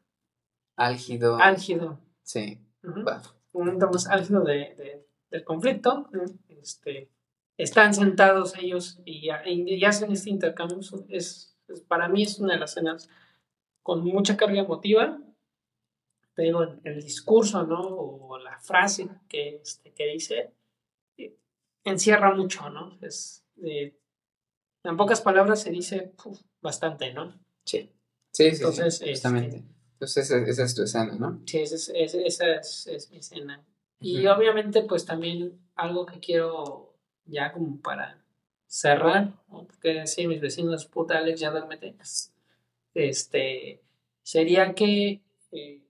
[0.76, 1.36] Álgido.
[1.36, 2.00] Álgido.
[2.22, 2.60] Sí.
[2.82, 3.04] Un
[3.52, 5.03] momento más álgido de, de,
[5.34, 6.08] del conflicto.
[6.48, 7.10] Este,
[7.56, 10.78] están sentados ellos y, y, hacen este intercambio.
[11.08, 13.08] Es, es, para mí es una de las escenas
[13.82, 15.20] con mucha carga emotiva
[16.34, 17.80] pero el, discurso, ¿no?
[17.80, 20.52] O la frase que, este, que dice
[21.16, 21.36] eh,
[21.84, 22.98] encierra mucho, ¿no?
[23.00, 23.96] Es, eh,
[24.82, 26.12] en pocas palabras se dice
[26.60, 27.40] bastante, ¿no?
[27.64, 27.90] Sí.
[28.32, 29.58] Sí, sí, Entonces, sí, justamente.
[29.58, 31.40] Este, Entonces esa, es tu escena, ¿no?
[31.46, 33.64] Sí, esa es, esa es, mi escena.
[34.00, 36.94] Y obviamente, pues también algo que quiero
[37.24, 38.22] ya como para
[38.66, 39.66] cerrar, ¿no?
[39.66, 41.94] porque sí, mis vecinos, puta Alex, ya duérmete,
[42.94, 43.80] este,
[44.22, 45.22] sería que
[45.52, 45.84] eh,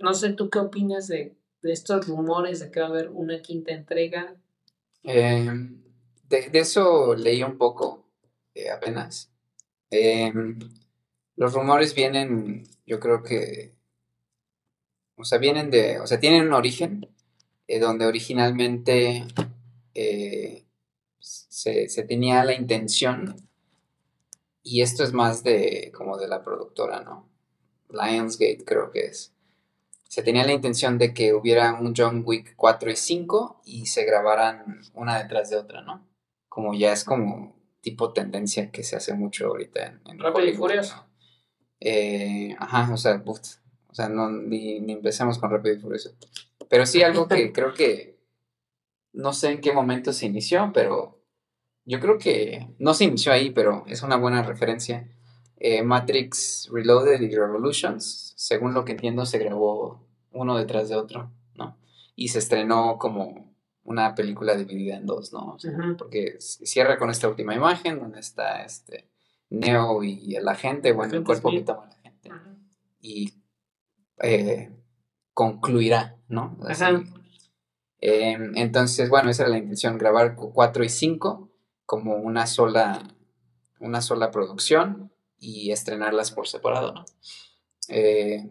[0.00, 3.72] no sé, ¿tú qué opinas de, estos rumores de que va a haber una quinta
[3.72, 4.34] entrega?
[5.02, 5.82] Em,
[6.28, 8.06] de, eso leí un poco
[8.54, 9.30] eh, apenas.
[9.90, 10.58] Em,
[11.36, 13.74] los rumores vienen, yo creo que,
[15.16, 17.06] o sea, vienen de, o sea, tienen un origen
[17.70, 19.24] eh, donde originalmente
[19.94, 20.64] eh,
[21.18, 23.36] se, se, tenía la intención,
[24.62, 27.28] y esto es más de, como de la productora, ¿no?
[27.90, 29.32] Lionsgate creo que es
[30.10, 34.04] se tenía la intención de que hubiera un John Wick 4 y 5 y se
[34.04, 36.04] grabaran una detrás de otra, ¿no?
[36.48, 40.54] Como ya es como tipo tendencia que se hace mucho ahorita en, en Rápido y
[40.54, 41.06] Furioso.
[41.78, 46.10] Eh, ajá, o sea, o sea, no, ni, ni, empecemos con Rápido y Furioso.
[46.70, 48.18] Pero sí algo que creo que
[49.12, 51.20] no sé en qué momento se inició, pero
[51.84, 55.06] yo creo que no se inició ahí, pero es una buena referencia.
[55.58, 61.30] Eh, Matrix Reloaded y Revolutions según lo que entiendo, se grabó uno detrás de otro,
[61.56, 61.76] ¿no?
[62.16, 65.58] Y se estrenó como una película dividida en dos, ¿no?
[65.98, 69.10] Porque cierra con esta última imagen donde está este
[69.50, 72.30] Neo y el agente, bueno, el cuerpo que toma la gente.
[73.02, 73.34] Y
[74.22, 74.70] eh,
[75.40, 76.58] concluirá, ¿no?
[78.02, 81.48] Em, entonces, bueno, esa era la intención, grabar cuatro y cinco
[81.86, 83.08] como una sola,
[83.78, 87.06] una sola producción y estrenarlas por separado, ¿no?
[87.88, 88.50] Eh,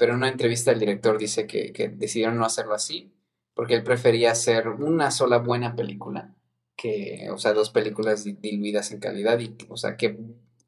[0.00, 3.12] pero en una entrevista el director dice que, decidieron no hacerlo así
[3.54, 6.34] porque él prefería hacer una sola buena película
[6.74, 10.18] que, o sea, dos películas diluidas en calidad y, o sea, qué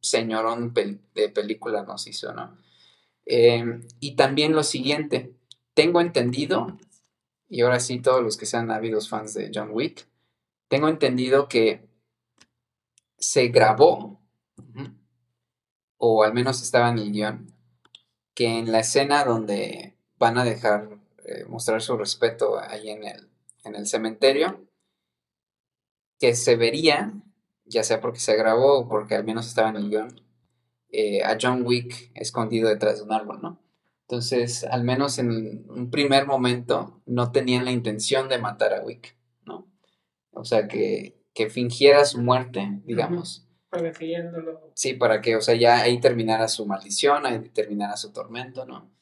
[0.00, 2.56] señorón de película nos hizo, ¿no?
[3.24, 5.34] Em, y también lo siguiente,
[5.74, 6.78] tengo entendido,
[7.48, 10.06] y ahora sí todos los que sean ávidos fans de John Wick,
[10.68, 11.86] tengo entendido que
[13.18, 14.20] se grabó,
[15.98, 17.54] o al menos estaba en el guion,
[18.34, 23.28] que en la escena donde van a dejar eh, mostrar su respeto ahí en el,
[23.64, 24.66] en el cementerio,
[26.18, 27.12] que se vería,
[27.64, 30.20] ya sea porque se grabó o porque al menos estaba en el guion,
[30.92, 33.60] eh, a John Wick escondido detrás de un árbol, ¿no?
[34.02, 39.16] Entonces, al menos en un primer momento, no tenían la intención de matar a Wick,
[39.44, 39.66] ¿no?
[40.32, 43.48] O sea, que, que fingiera su muerte, digamos,
[44.74, 48.92] Sí, para que, o sea, ya ahí terminara su maldición, ahí terminara su tormento, ¿no?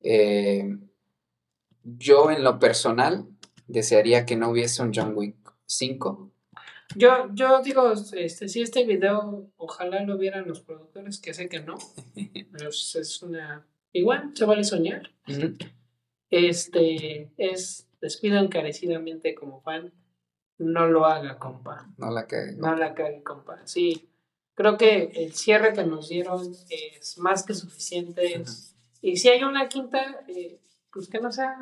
[0.00, 0.78] Eh,
[1.82, 3.26] yo en lo personal
[3.66, 6.31] desearía que no hubiese un John Wick 5.
[6.96, 11.60] Yo, yo digo, este, si este video ojalá lo vieran los productores, que sé que
[11.60, 11.76] no.
[12.14, 13.66] es, es una...
[13.92, 15.10] Igual, se vale soñar.
[16.30, 19.92] Este, es, despido encarecidamente como fan.
[20.58, 21.88] No lo haga, compa.
[21.98, 22.52] No la cague.
[22.56, 23.60] No la cague, compa.
[23.66, 24.10] Sí,
[24.54, 28.44] creo que el cierre que nos dieron es más que suficiente.
[29.02, 30.60] Y si hay una quinta, eh,
[30.92, 31.56] pues que no sea,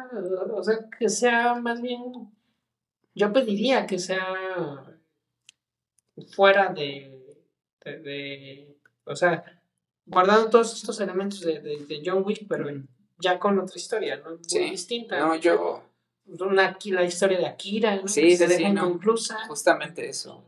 [0.53, 2.31] o sea, que sea más bien,
[3.15, 4.90] yo pediría que sea
[6.27, 7.39] fuera de,
[7.85, 9.61] de, o sea,
[10.07, 12.69] guardando todos estos elementos de, de, John Wick, pero
[13.19, 14.31] ya con otra historia, ¿no?
[14.31, 15.19] Muy distinta.
[15.19, 15.85] No, yo...
[16.27, 18.07] Una, la historia de Akira, ¿no?
[18.07, 19.49] Sí, se deja inconclusa.
[19.49, 20.45] Justamente eso.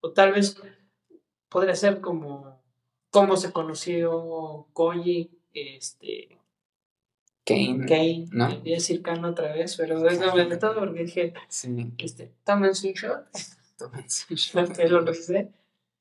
[0.00, 0.56] o, tal vez
[1.48, 2.60] podría ser como
[3.10, 6.38] cómo se conoció Koji, este,
[7.44, 7.86] Kane.
[7.86, 8.48] Kane, ¿no?
[8.60, 11.92] Voy a decir Kane otra vez, pero es de todo porque dije, sí.
[11.98, 13.26] este, tómense un shot.
[14.76, 15.04] Que lo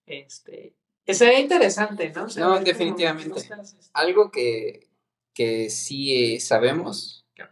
[0.06, 0.76] Este,
[1.08, 2.28] sería interesante, ¿no?
[2.38, 3.50] no, definitivamente.
[3.94, 4.90] Algo que,
[5.34, 7.26] que sí sabemos.
[7.34, 7.44] Que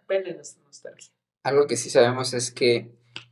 [0.64, 1.14] nostalgia.
[1.44, 2.92] Algo que sí sabemos es que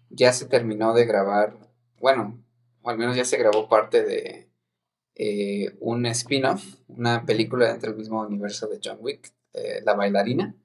[0.10, 1.58] ya se terminó de grabar,
[2.00, 2.44] bueno,
[2.82, 4.50] o al menos ya se grabó parte de
[5.16, 10.56] eh, un spin-off, una película dentro del mismo universo de John Wick, eh, La bailarina.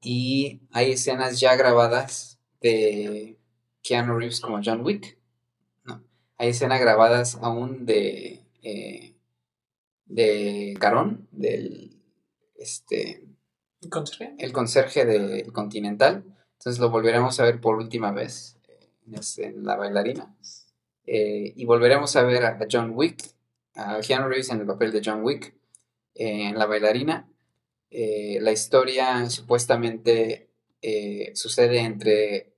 [0.00, 3.38] Y hay escenas ya grabadas de
[3.82, 5.18] Keanu Reeves como John Wick.
[6.38, 9.14] Hay escenas grabadas aún de, eh,
[10.06, 12.00] de Carón, del
[12.56, 13.26] este,
[13.80, 14.34] ¿El conserje?
[14.38, 16.24] El conserje del Continental.
[16.58, 18.58] Entonces lo volveremos a ver por última vez
[19.36, 20.34] en La bailarina.
[21.04, 23.34] y volveremos a ver a John Wick
[23.74, 25.54] a Keanu Reeves en el papel de John Wick
[26.14, 27.28] eh, en La bailarina.
[27.90, 32.54] Eh, la historia supuestamente eh, sucede entre...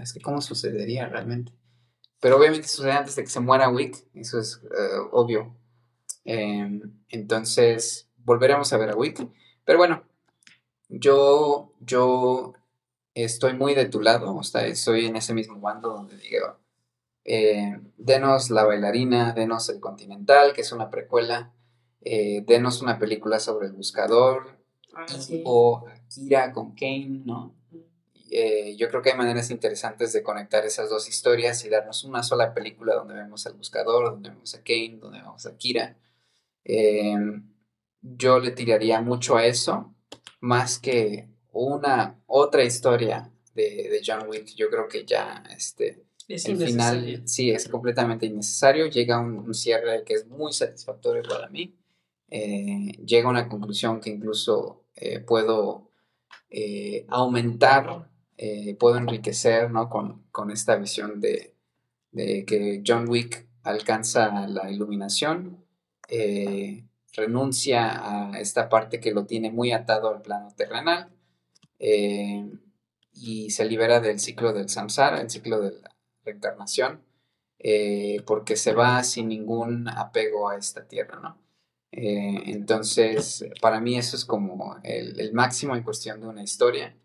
[0.00, 1.52] es que ¿cómo sucedería realmente?
[2.24, 4.58] Pero obviamente sucede antes de que se muera Wick, eso es
[5.12, 5.54] obvio.
[6.24, 6.80] Em,
[7.10, 9.28] entonces, volveremos a ver a Wick.
[9.62, 10.04] Pero bueno,
[10.88, 12.54] yo, yo
[13.12, 16.56] estoy muy de tu lado, o sea, estoy en ese mismo bando donde digo,
[17.26, 21.52] eh, denos La bailarina, denos El Continental, que es una precuela,
[22.00, 24.56] eh, denos una película sobre el buscador,
[24.94, 25.04] ah,
[25.44, 27.54] o Akira con Kane, ¿no?
[28.30, 32.22] Eh, yo creo que hay maneras interesantes de conectar esas dos historias y darnos una
[32.22, 35.96] sola película donde vemos al buscador, donde vemos a Kane, donde vemos a Kira.
[38.00, 39.94] yo le tiraría mucho a eso,
[40.40, 44.54] más que una otra historia de, de John Wick.
[44.56, 49.54] Yo creo que ya este, es el final sí es completamente innecesario, llega un, un,
[49.54, 51.74] cierre que es muy satisfactorio para mí,
[52.30, 55.90] eh, llega a una conclusión que incluso eh, puedo
[56.50, 58.10] eh, aumentar,
[58.78, 59.88] puedo enriquecer ¿no?
[59.88, 61.54] con, con, esta visión de,
[62.10, 65.64] de, que John Wick alcanza la iluminación,
[67.16, 71.10] renuncia a esta parte que lo tiene muy atado al plano terrenal
[73.14, 75.80] y se libera del ciclo del samsara, el ciclo del
[76.24, 77.00] reencarnación,
[77.58, 81.38] eh, porque se va sin ningún apego a esta tierra, ¿no?
[81.92, 86.96] Eh, entonces, para mí eso es como el, máximo en cuestión de una historia,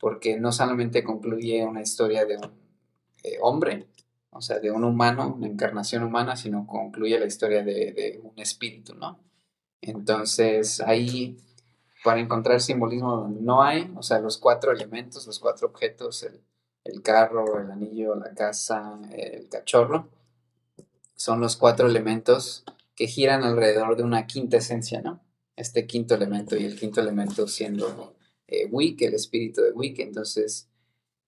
[0.00, 2.52] porque no solamente concluye una historia de un
[3.22, 3.88] eh, hombre,
[4.30, 8.38] o sea, de un humano, una encarnación humana, sino concluye la historia de, de un
[8.38, 9.20] espíritu, ¿no?
[9.80, 11.36] Entonces, ahí,
[12.02, 16.40] para encontrar simbolismo no hay, o sea, los cuatro elementos, los cuatro objetos, el,
[16.84, 20.08] el carro, el anillo, la casa, el cachorro,
[21.16, 22.64] son los cuatro elementos
[22.94, 25.20] que giran alrededor de una quinta esencia, ¿no?
[25.56, 28.14] Este quinto elemento y el quinto elemento siendo
[28.62, 30.68] eh, el espíritu de Wick, entonces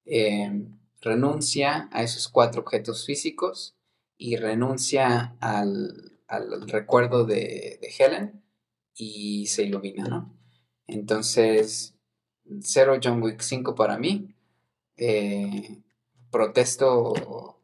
[0.05, 3.77] em, renuncia a esos cuatro objetos físicos
[4.19, 6.19] y renuncia al,
[6.67, 8.43] recuerdo de, de, Helen
[8.95, 10.35] y se ilumina, ¿no?
[10.87, 11.95] Entonces,
[12.61, 14.35] cero John Wick 5 para mí,
[14.97, 15.83] eh,
[16.31, 17.59] protesto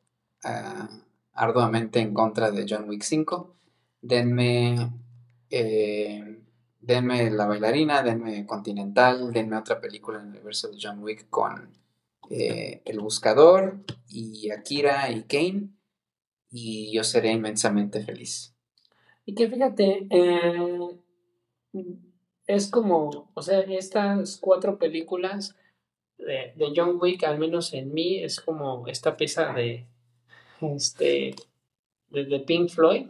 [0.45, 0.89] ah,
[1.33, 3.55] arduamente en contra de John Wick 5.
[4.01, 4.93] Denme,
[5.51, 6.32] eh,
[6.83, 11.73] denme La bailarina, denme Continental, denme otra película en el universo de John Wick con
[12.29, 15.71] eh, El Buscador y Akira y Kane
[16.51, 18.55] y yo seré inmensamente feliz.
[19.25, 20.09] Y que fíjate,
[22.47, 25.57] es como, o sea, estas cuatro películas
[26.19, 29.87] de, John Wick, al menos en mí, es como esta pieza de,
[30.61, 31.37] este,
[32.09, 33.07] de, Pink Floyd.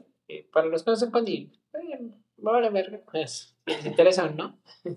[0.53, 4.59] para los que no sepan, y, a ver, pues, les interesa no.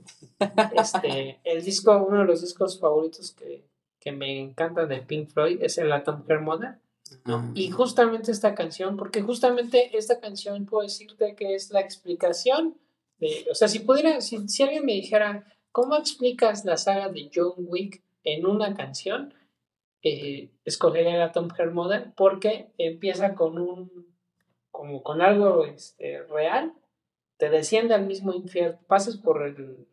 [0.74, 3.66] Este, el disco, uno de los discos favoritos que,
[4.00, 6.80] que me encanta de Pink Floyd es el Atom Care Mother.
[7.53, 12.77] Y justamente esta canción, porque justamente esta canción puedo decirte que es la explicación
[13.19, 17.30] de, o sea, si pudiera, si, si alguien me dijera, ¿cómo explicas la saga de
[17.34, 19.34] John Wick en una canción,
[20.02, 24.14] eh, escogería la Tom Hair Model porque empieza con un,
[24.72, 26.74] como con algo este, real,
[27.38, 29.88] te desciende al mismo infierno, pasas por el,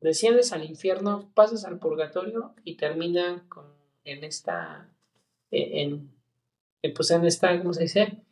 [0.00, 3.66] desciendes al infierno, pasas al purgatorio y termina con,
[4.04, 4.88] en esta,
[5.50, 6.10] e, en,
[6.82, 8.22] en, pues en esta, ¿cómo se dice?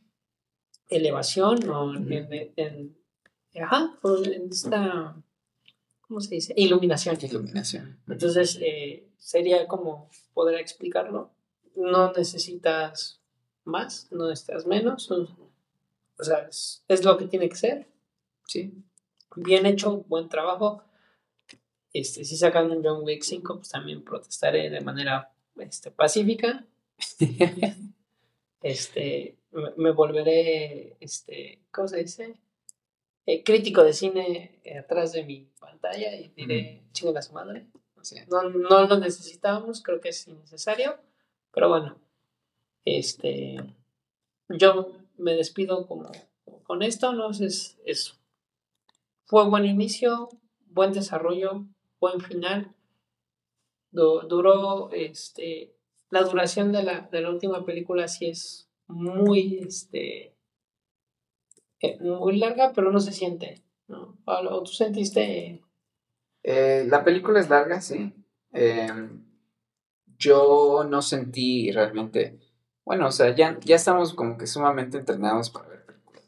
[0.88, 2.96] Elevación o en, en,
[3.60, 5.16] ajá, en esta,
[6.00, 6.54] ¿cómo se dice?
[6.56, 7.18] Iluminación.
[7.20, 8.00] Iluminación.
[8.08, 11.30] Entonces, eh, sería como poder explicarlo.
[11.76, 13.20] No necesitas
[13.64, 15.10] más, no necesitas menos.
[15.10, 17.86] O sea, es, lo que tiene que ser.
[18.48, 18.72] Sí.
[19.36, 20.82] Bien hecho, buen trabajo.
[21.92, 26.64] este, si sacan un John Wick 5, pues también protestaré de manera este, pacífica.
[28.62, 29.36] este,
[29.76, 32.34] me, volveré, este, ¿cómo se dice?
[33.26, 37.66] Eh, crítico de cine atrás de mi pantalla y diré, chingue a su madre.
[38.28, 40.96] no, no lo necesitamos, creo que es innecesario,
[41.52, 41.98] pero bueno,
[42.86, 43.56] este,
[44.48, 46.10] yo me despido como,
[46.62, 47.30] con esto, ¿no?
[47.30, 48.18] Es, es,
[49.28, 50.30] fue buen inicio,
[50.70, 51.66] buen desarrollo,
[52.00, 52.74] buen final.
[53.90, 55.76] duró, este,
[56.08, 60.34] la duración de la, de la última película sí es muy, este,
[61.80, 64.16] eh, muy larga, pero no se siente, ¿no?
[64.24, 65.62] ¿O tú sentiste?
[66.42, 68.14] Eh, la película es larga, sí.
[68.52, 69.26] Em,
[70.16, 72.38] yo no sentí realmente,
[72.82, 76.24] bueno, o sea, ya, ya estamos como que sumamente entrenados para ver películas.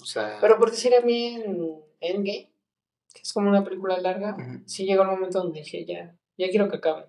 [0.00, 0.38] O sea...
[0.40, 2.50] Pero por decir a mí en Endgame,
[3.14, 6.68] que es como una película larga, sí llegó el momento donde dije, ya, ya quiero
[6.68, 7.06] que acabe.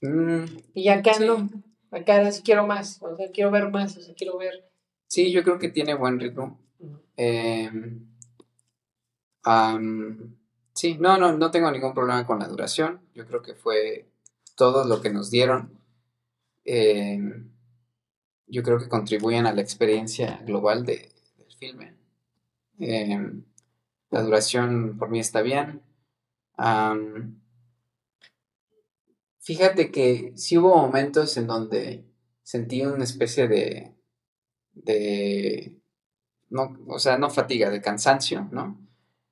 [0.00, 1.48] Mm, y acá no,
[1.90, 4.68] acá sí quiero más, o sea, quiero ver más, o sea, quiero ver.
[5.06, 6.58] Sí, yo creo que tiene buen ritmo.
[7.16, 8.06] Em,
[10.74, 13.00] sí, no, no, no tengo ningún problema con la duración.
[13.14, 14.06] Yo creo que fue
[14.56, 15.78] todo lo que nos dieron.
[16.64, 17.50] Em,
[18.46, 21.94] yo creo que contribuyen a la experiencia global de, del filme.
[22.78, 23.44] Em,
[24.14, 25.82] la duración por mí está bien.
[29.40, 32.04] fíjate que sí hubo momentos en donde
[32.44, 33.92] sentí una especie de,
[34.72, 35.80] de
[36.48, 38.78] no, o sea, no fatiga, de cansancio, ¿no?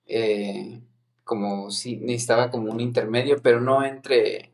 [0.06, 0.82] Eh,
[1.22, 4.52] como si necesitaba como un intermedio, pero no entre,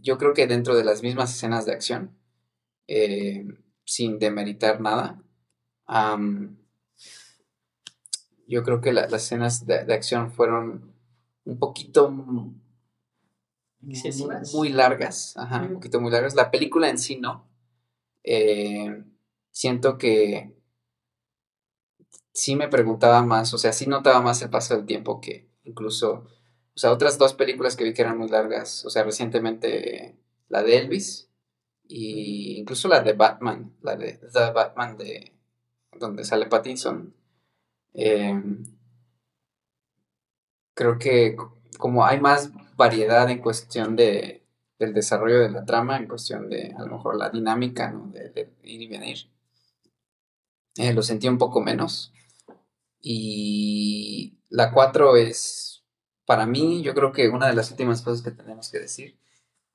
[0.00, 2.16] yo creo que dentro de las mismas escenas de acción,
[2.88, 3.46] eh,
[3.84, 5.22] sin demeritar nada.
[8.50, 10.92] Yo creo que las escenas de, acción fueron
[11.44, 12.52] un poquito muy,
[14.70, 16.34] largas, ajá, un poquito muy largas.
[16.34, 17.48] La película en sí no.
[18.24, 19.04] Eh,
[19.50, 20.52] siento que
[22.32, 26.26] sí me preguntaba más, o sea, sí notaba más el paso del tiempo que incluso,
[26.74, 30.62] o sea, otras dos películas que vi que eran muy largas, o sea, recientemente la
[30.62, 31.30] de Elvis
[31.86, 35.32] y incluso la de Batman, la de The Batman de
[35.98, 37.14] donde sale Pattinson.
[37.94, 38.64] Em,
[40.74, 41.36] creo que
[41.78, 44.44] como hay más variedad en cuestión de,
[44.78, 48.06] del desarrollo de la trama, en cuestión de a lo mejor la dinámica, ¿no?
[48.12, 49.18] de, ir y venir.
[50.76, 52.12] Eh, lo sentí un poco menos.
[53.02, 55.84] Y la 4 es,
[56.24, 59.18] para mí, yo creo que una de las últimas cosas que tenemos que decir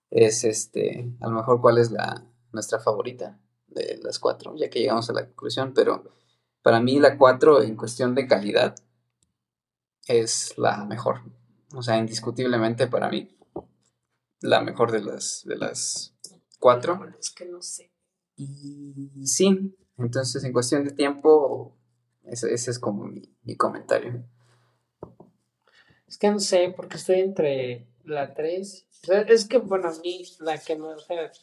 [0.10, 4.80] es, este, a lo mejor cuál es la, nuestra favorita de las cuatro, ya que
[4.80, 6.04] llegamos a la conclusión, pero
[6.66, 8.74] para mí la 4 en cuestión de calidad
[10.08, 11.22] es la mejor.
[11.76, 13.38] O sea, indiscutiblemente para mí,
[14.40, 16.16] la mejor de las, de las
[16.60, 17.00] cuatro.
[17.20, 17.92] Es que no sé.
[18.36, 21.78] Y sí, entonces en cuestión de tiempo,
[22.24, 24.26] ese, es como mi, comentario.
[26.08, 28.88] Es que no sé, porque estoy entre la 3.
[29.28, 30.88] Es que, bueno, a mí la que me,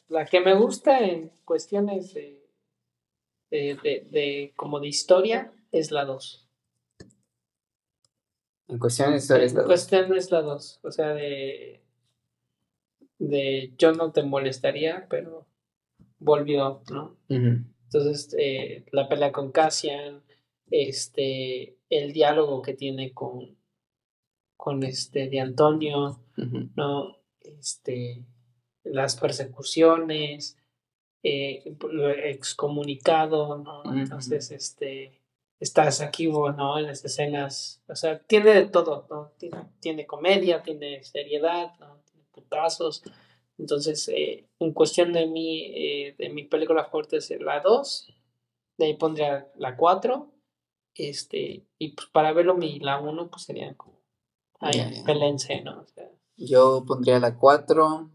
[0.09, 2.42] la que me gusta en cuestiones de,
[3.53, 6.49] de, de, como de historia es la 2.
[8.69, 9.65] En cuestiones de historia es la 2.
[9.65, 10.81] En cuestión es la 2.
[10.83, 11.83] O sea, de,
[13.19, 15.47] de yo no te molestaría, pero
[16.19, 17.17] volvió, ¿no?
[17.29, 20.23] Entonces, eh, la pelea con Cassian,
[20.71, 23.59] este, el diálogo que tiene con,
[24.57, 26.21] con este de Antonio,
[26.75, 27.19] ¿no?
[27.41, 28.25] Este,
[28.85, 30.57] las persecuciones,
[31.23, 31.63] eh,
[32.25, 33.83] excomunicado, ¿no?
[33.95, 35.21] Entonces, este,
[35.61, 36.79] estás aquí, ¿no?
[36.79, 39.33] En las escenas, o sea, tiene de todo, ¿no?
[39.81, 42.03] Tiene, comedia, tiene seriedad, ¿no?
[42.11, 43.03] Tiene putazos.
[43.59, 48.15] Entonces, eh, en cuestión de mi, eh, de mi película fuerte es la 2,
[48.79, 50.33] de ahí pondría la 4
[50.95, 54.01] este, y pues para verlo mi, la 1 pues sería como
[54.61, 55.85] ahí, pelense, ¿no?
[56.37, 58.11] Yo pondría la 4.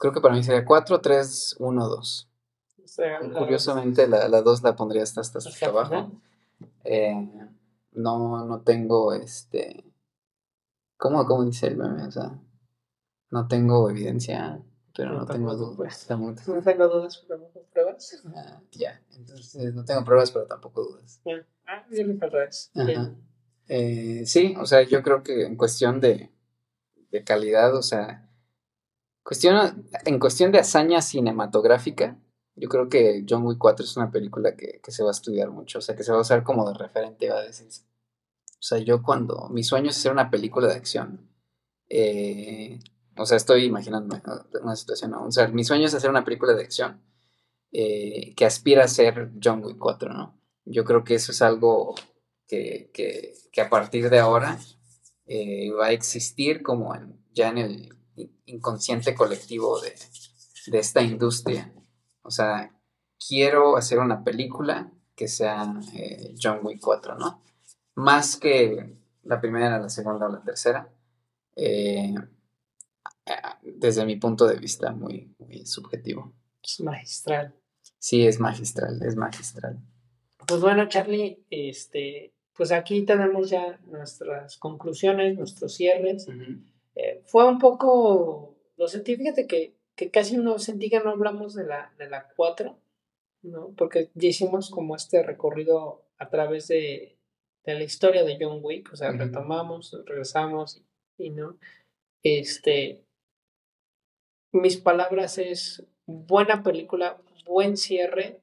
[0.00, 2.28] Creo que para mí sería 4, 3, 1, 2.
[3.38, 6.10] Curiosamente la, la 2 la pondría hasta, hasta, hasta abajo.
[6.82, 7.30] Eh,
[7.92, 9.84] no, no tengo este.
[10.96, 12.04] ¿Cómo, ¿Cómo dice el meme?
[12.04, 12.36] O sea,
[13.30, 14.60] no tengo evidencia
[14.96, 16.06] pero no, tengo dudas.
[16.10, 18.22] No tengo dudas, pero no tengo pruebas.
[18.36, 21.20] Ah, ya, entonces no tengo pruebas, pero tampoco dudas.
[21.66, 22.50] Ah, bien al
[23.72, 26.28] eh, sí, o sea, yo creo que en cuestión de,
[27.12, 28.28] de calidad, o sea,
[29.30, 32.18] cuestión, en cuestión de hazaña cinematográfica,
[32.56, 35.52] yo creo que John Wick 4 es una película que, que, se va a estudiar
[35.52, 37.68] mucho, o sea, que se va a usar como de referente, a decir.
[37.68, 41.30] O sea, yo cuando mi sueño es hacer una película de acción,
[41.88, 42.80] eh,
[43.16, 44.20] o sea, estoy imaginándome
[44.64, 47.00] una situación, o sea, mi sueño es hacer una película de acción
[47.70, 50.42] eh, que aspira a ser John Wick 4, ¿no?
[50.64, 51.94] Yo creo que eso es algo
[52.48, 54.58] que, que, a partir de ahora
[55.26, 56.92] eh, va a existir como
[57.32, 57.99] ya en el
[58.46, 59.94] inconsciente colectivo de,
[60.66, 61.72] de esta industria.
[62.22, 62.72] O sea,
[63.28, 67.42] quiero hacer una película que sea eh, John Wick 4, ¿no?
[67.94, 70.88] Más que la primera, la segunda o la tercera.
[71.56, 72.14] Eh,
[73.62, 76.32] desde mi punto de vista muy, muy subjetivo.
[76.62, 77.54] Es magistral.
[77.98, 79.78] Sí, es magistral, es magistral.
[80.46, 86.26] Pues bueno, Charlie, este, pues aquí tenemos ya nuestras conclusiones, nuestros cierres.
[86.94, 91.54] Eh, fue un poco, lo sentí, fíjate que, que, casi no sentí que no hablamos
[91.54, 92.78] de la, de la 4,
[93.42, 93.74] ¿no?
[93.76, 97.16] Porque ya hicimos como este recorrido a través de,
[97.64, 100.82] de la historia de John Wick, o sea, retomamos, regresamos
[101.18, 101.58] y, no.
[102.22, 103.04] Este,
[104.52, 108.40] mis palabras es buena película, buen cierre.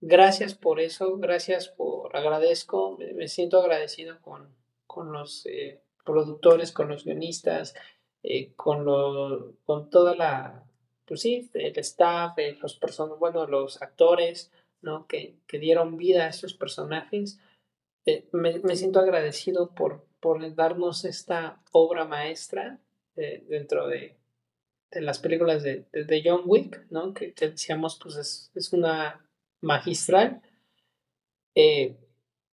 [0.00, 4.54] Gracias por eso, gracias por, agradezco, me, siento agradecido con,
[4.86, 7.74] con los eh, productores, con los guionistas,
[8.22, 10.66] eh, con, lo, con toda la,
[11.06, 14.52] pues sí, el staff, eh, los personas, bueno, los actores,
[14.82, 15.06] ¿no?
[15.06, 17.38] Que, que dieron vida a estos personajes.
[18.04, 22.80] Eh, me, me, siento agradecido por, por darnos esta obra maestra
[23.14, 24.16] eh, dentro de,
[24.90, 27.14] de, las películas de, de, John Wick, ¿no?
[27.14, 29.24] Que, decíamos, pues es, es una
[29.60, 30.42] magistral.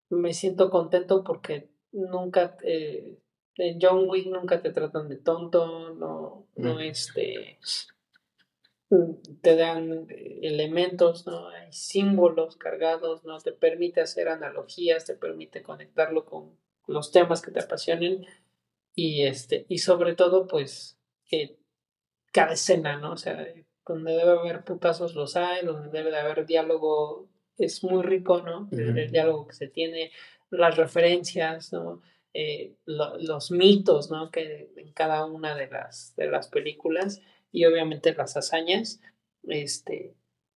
[0.10, 2.56] me siento contento porque nunca,
[3.58, 7.60] en John Wick nunca te tratan de tonto, no, no este
[9.42, 11.50] te dan eh, elementos, ¿no?
[11.50, 13.40] Hay símbolos cargados, ¿no?
[13.40, 16.58] Te permite hacer analogías, te permite conectarlo con
[16.88, 18.26] los temas que te apasionen
[18.94, 21.58] y este y sobre todo pues que
[22.32, 23.14] cada escena, ¿no?
[23.14, 23.48] O sea,
[23.88, 28.68] donde debe haber putazos los hay, donde debe de haber diálogo es muy rico, ¿no?
[28.72, 30.12] El, diálogo que se tiene,
[30.50, 32.02] las referencias, ¿no?
[32.34, 34.32] Eh, los mitos, ¿no?
[34.32, 37.22] Que en cada una de las de las películas
[37.52, 39.00] y obviamente las hazañas,
[39.44, 40.16] este,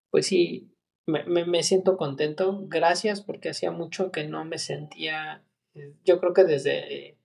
[0.09, 0.71] pues sí,
[1.05, 2.63] me, me, siento contento.
[2.67, 5.43] Gracias porque hacía mucho que no me sentía,
[5.75, 7.17] eh, yo creo que desde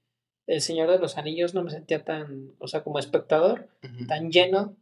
[0.46, 3.68] El Señor de los Anillos no me sentía tan, o sea, como espectador,
[4.06, 4.76] tan lleno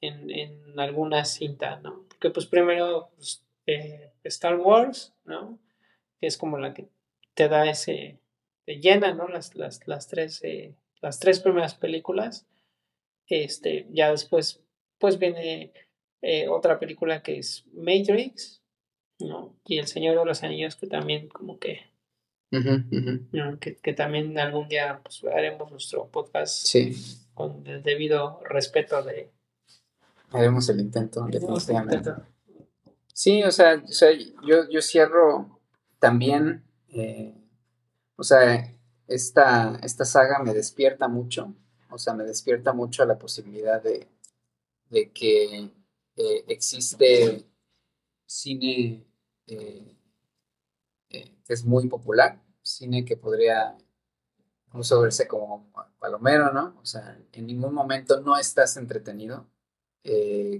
[0.00, 2.04] en, en alguna cinta, ¿no?
[2.08, 5.58] Porque pues primero pues, eh, Star Wars, ¿no?
[6.20, 6.88] Que es como la que
[7.34, 8.18] te da ese,
[8.64, 9.28] te llena, ¿no?
[9.28, 12.46] Las, las, las tres, eh, las tres primeras películas.
[13.26, 14.60] Este, ya después,
[14.98, 15.72] pues viene
[16.22, 18.62] eh, otra película que es Matrix,
[19.18, 19.54] ¿no?
[19.64, 21.80] Y El Señor de los Anillos, que también como que,
[23.60, 26.66] Que, también algún día pues, haremos nuestro podcast
[27.34, 29.30] con el debido respeto de...
[30.30, 31.26] Haremos el intento,
[33.12, 35.60] Sí, o sea, o sea yo, yo cierro
[35.98, 37.34] también, eh,
[38.16, 38.74] o sea,
[39.06, 41.54] esta, esta saga me despierta mucho
[41.94, 44.08] o sea, me despierta mucho la posibilidad de,
[45.12, 45.70] que
[46.16, 47.46] eh, existe
[48.26, 49.06] cine
[49.46, 49.96] eh,
[51.10, 53.76] eh, que es muy popular, cine que podría
[54.66, 56.76] incluso verse como palomero, ¿no?
[56.80, 59.48] O sea, en ningún momento no estás entretenido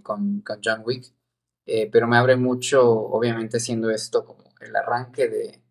[0.03, 1.13] con, John Wick,
[1.91, 5.64] pero me abre mucho, obviamente siendo esto como el arranque de,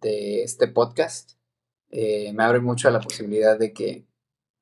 [0.00, 1.32] de este podcast,
[1.90, 4.06] me abre mucho a la posibilidad de que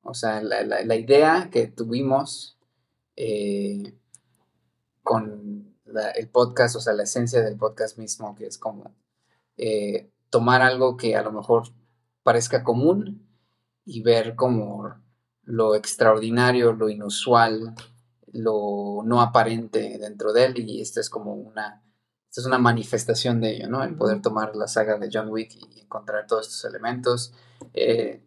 [0.07, 2.59] o sea, la, idea que tuvimos
[3.15, 3.95] eh,
[5.01, 5.75] con
[6.15, 8.93] el podcast, o sea, la esencia del podcast mismo, que es como
[9.57, 11.69] eh, tomar algo que a lo mejor
[12.21, 13.27] parezca común
[13.83, 14.93] y ver como
[15.41, 17.73] lo extraordinario, lo inusual,
[18.31, 21.81] lo no aparente dentro de él y esta es como una,
[22.41, 23.83] es una manifestación de ello, ¿no?
[23.83, 27.33] El poder tomar la saga de John Wick y encontrar todos estos elementos.
[27.73, 28.21] Eh,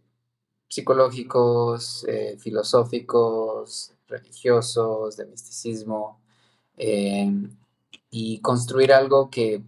[0.68, 6.20] psicológicos, eh, filosóficos, religiosos, de misticismo,
[6.76, 7.56] em,
[8.10, 9.62] y construir algo que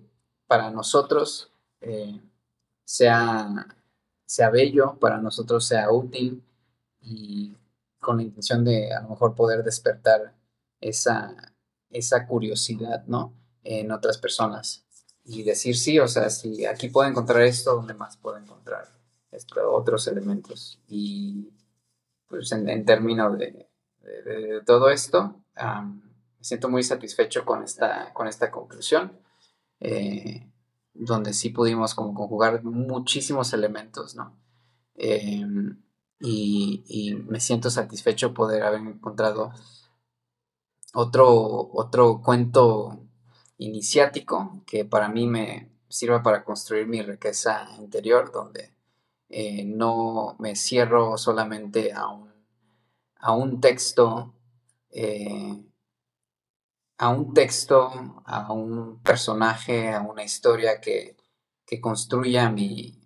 [0.46, 2.20] para nosotros eh,
[2.84, 3.66] sea,
[4.26, 6.42] sea bello, para nosotros sea útil
[7.00, 7.54] y
[8.00, 10.34] con la intención de a lo mejor poder despertar
[10.80, 11.54] esa,
[11.90, 13.34] esa curiosidad, ¿no?
[13.62, 14.86] En otras personas
[15.24, 18.88] y decir sí, o sea, si aquí puedo encontrar esto, ¿dónde más puedo encontrar?
[19.64, 20.80] otros elementos.
[20.88, 21.52] Y
[22.26, 23.68] pues en, términos de,
[24.66, 29.18] todo esto, me siento muy satisfecho con esta, con esta conclusión.
[29.78, 30.50] Eh,
[30.92, 34.36] donde sí pudimos como conjugar muchísimos elementos, ¿no?
[34.94, 35.82] Em,
[36.20, 39.52] y, me siento satisfecho poder haber encontrado
[40.92, 43.06] otro, otro cuento
[43.60, 48.72] iniciático que para mí me sirva para construir mi riqueza interior, donde
[49.28, 52.32] eh, no me cierro solamente a un,
[53.16, 54.34] a un texto,
[54.90, 55.62] eh,
[56.98, 61.16] a un texto, a un personaje, a una historia que,
[61.80, 62.98] construya mi,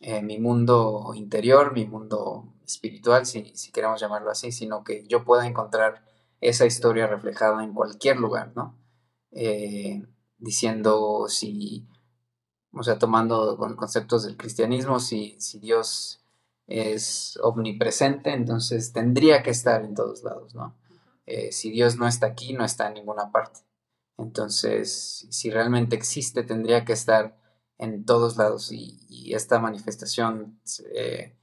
[0.00, 5.24] eh, mi mundo interior, mi mundo espiritual, si, si, queremos llamarlo así, sino que yo
[5.24, 6.04] pueda encontrar
[6.40, 8.79] esa historia reflejada en cualquier lugar, ¿no?
[10.38, 11.86] Diciendo si
[12.72, 16.20] o sea, tomando con conceptos del cristianismo, si, si Dios
[16.66, 20.76] es omnipresente, entonces tendría que estar en todos lados, ¿no?
[21.26, 23.60] Eh, si Dios no está aquí, no está en ninguna parte.
[24.18, 27.36] Entonces, si realmente existe, tendría que estar
[27.78, 28.98] en todos lados y,
[29.34, 30.60] esta manifestación,
[30.92, 31.36] eh,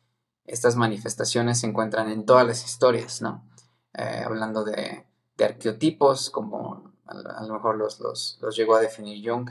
[0.46, 3.50] estas manifestaciones se encuentran en todas las historias, ¿no?
[3.94, 5.06] Eh, hablando de,
[5.38, 9.50] de, arqueotipos, como a, lo mejor los, los, los, llegó a definir Jung,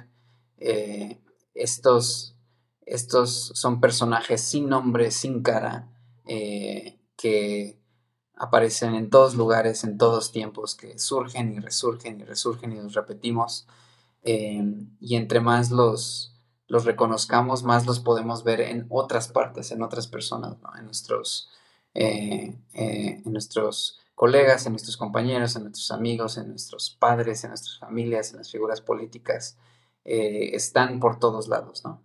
[1.57, 2.37] estos,
[2.87, 5.89] estos son personajes sin nombre, sin cara,
[6.27, 7.81] eh, que
[8.37, 12.95] aparecen en todos lugares, en todos tiempos, que surgen y resurgen y resurgen y los
[12.95, 13.67] repetimos.
[14.23, 14.63] Eh,
[15.01, 16.35] y entre más los,
[16.69, 21.49] los reconozcamos, más los podemos ver en otras partes, en otras personas, en, nuestros,
[21.95, 27.79] eh, en nuestros colegas, en nuestros compañeros, en nuestros amigos, en nuestros padres, en nuestras
[27.79, 29.59] familias, en las figuras políticas.
[30.05, 32.03] Eh, están por todos lados, ¿no?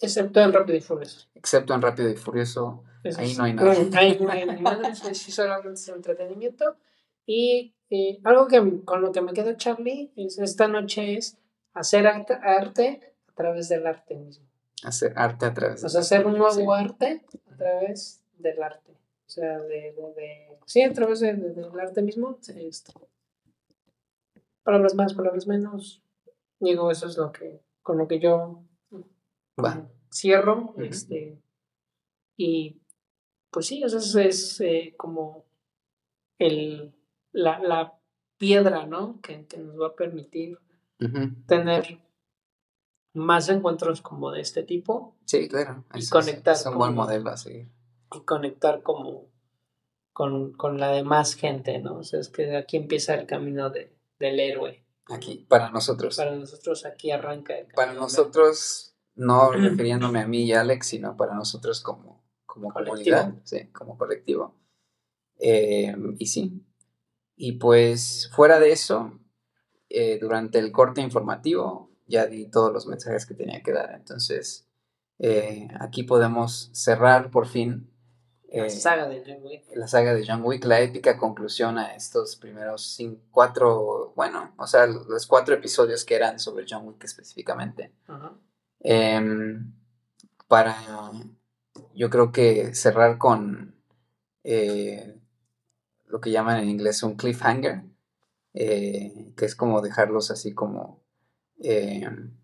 [0.00, 1.28] Excepto en Rápido y Furioso.
[1.34, 2.84] Excepto en Rápido y Furioso.
[3.16, 3.72] ahí no hay nada.
[3.96, 6.76] ahí no hay nada, solamente es entretenimiento.
[7.24, 11.38] Y eh, algo que con lo que me queda Charlie es, esta noche es
[11.72, 14.46] hacer arte, a través del arte mismo.
[14.84, 18.92] Hacer arte a través del O sea, hacer un nuevo arte a través del arte.
[19.32, 22.38] O sea, de, de, sí, a través del arte mismo.
[22.54, 23.08] Esto.
[24.62, 26.02] Palabras más, palabras menos,
[26.60, 28.62] Digo, eso es lo que, con lo que yo
[30.12, 30.74] cierro.
[30.76, 31.40] este,
[32.36, 32.82] y
[33.50, 35.46] pues sí, eso es, eh, como
[36.38, 36.94] el,
[37.32, 37.98] la, la,
[38.36, 39.18] piedra, ¿no?
[39.22, 40.58] Que, nos va a permitir
[41.46, 42.00] tener
[43.14, 45.16] más encuentros como de este tipo.
[45.24, 45.84] Sí, claro.
[45.94, 46.54] Y conectar.
[46.54, 47.70] Es, un buen modelo a seguir.
[48.14, 49.30] Y conectar como
[50.12, 51.98] con, con la demás gente, ¿no?
[51.98, 54.84] O sea, es que aquí empieza el camino de, del héroe.
[55.08, 56.16] Aquí, para nosotros.
[56.16, 57.54] Para nosotros aquí arranca.
[57.74, 63.34] para nosotros, no refiriéndome a mí y a Alex, sino para nosotros como, como comunidad,
[63.44, 64.56] sí, como colectivo.
[65.38, 66.64] Eh, y sí.
[67.36, 69.18] Y pues fuera de eso,
[69.88, 73.94] eh, durante el corte informativo ya di todos los mensajes que tenía que dar.
[73.94, 74.68] Entonces,
[75.18, 77.91] eh, aquí podemos cerrar por fin
[78.52, 79.64] la saga de John Wick.
[79.74, 84.66] La saga de John Wick, la épica conclusión a estos primeros cinco, cuatro, bueno, o
[84.66, 87.92] sea, los cuatro episodios que eran sobre John Wick específicamente.
[88.80, 89.72] Em,
[90.48, 90.76] para,
[91.94, 93.74] yo creo que cerrar con
[94.44, 95.18] eh,
[96.08, 97.84] lo que llaman en inglés un cliffhanger,
[98.52, 101.02] eh, que es como dejarlos así como,
[101.58, 102.36] em,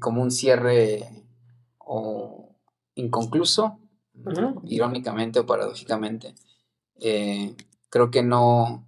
[0.00, 1.24] como un cierre
[1.78, 2.56] o
[2.96, 3.78] inconcluso
[4.64, 6.34] irónicamente o paradójicamente.
[7.00, 7.54] Eh,
[7.88, 8.86] creo que no,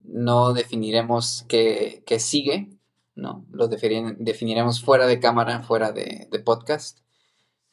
[0.00, 2.70] no definiremos qué, sigue,
[3.14, 3.46] ¿no?
[3.50, 7.00] Lo definiremos fuera de cámara, fuera de, podcast.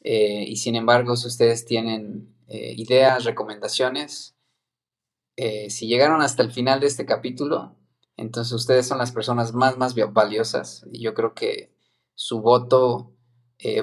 [0.00, 4.34] Eh, y sin embargo, si ustedes tienen eh, ideas, recomendaciones,
[5.68, 7.76] si llegaron hasta el final de este capítulo,
[8.16, 10.84] entonces ustedes son las personas más, más valiosas.
[10.92, 11.72] Y yo creo que
[12.16, 13.12] su voto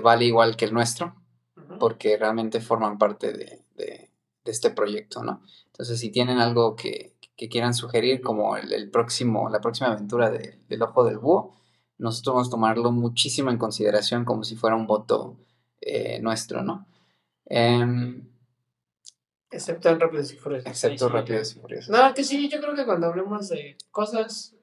[0.04, 1.16] vale igual que el nuestro
[1.78, 4.10] porque realmente forman parte de,
[4.46, 5.42] este proyecto, ¿no?
[5.68, 11.04] Entonces, si tienen algo que, quieran sugerir, como el, próximo, la próxima aventura del Ojo
[11.04, 11.56] del Búho,
[11.98, 15.38] nosotros vamos a tomarlo muchísimo en consideración como si fuera un voto
[15.82, 16.86] eh, nuestro, ¿no?
[17.46, 18.28] Em,
[19.52, 20.68] excepto en Rápidos y Furiosos.
[20.68, 21.90] Excepto Rápidos y Furiosos.
[21.90, 24.56] No, que sí, yo creo que cuando hablemos de cosas,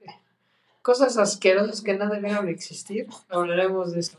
[0.83, 4.19] cosas asquerosas que no debieron existir, hablaremos de eso.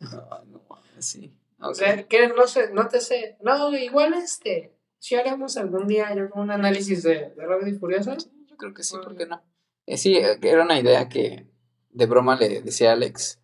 [0.00, 0.10] No,
[0.44, 0.60] no,
[0.98, 1.32] sí.
[1.62, 3.36] O sea, que no sé, no te sé.
[3.40, 4.74] No, igual este.
[4.98, 8.16] Si haremos algún día un análisis de, de Rápido y Furioso.
[8.46, 9.42] Yo creo que sí, ¿por qué no?
[9.86, 11.48] Eh, sí, eh, era una idea que
[11.90, 13.40] de broma le decía Alex.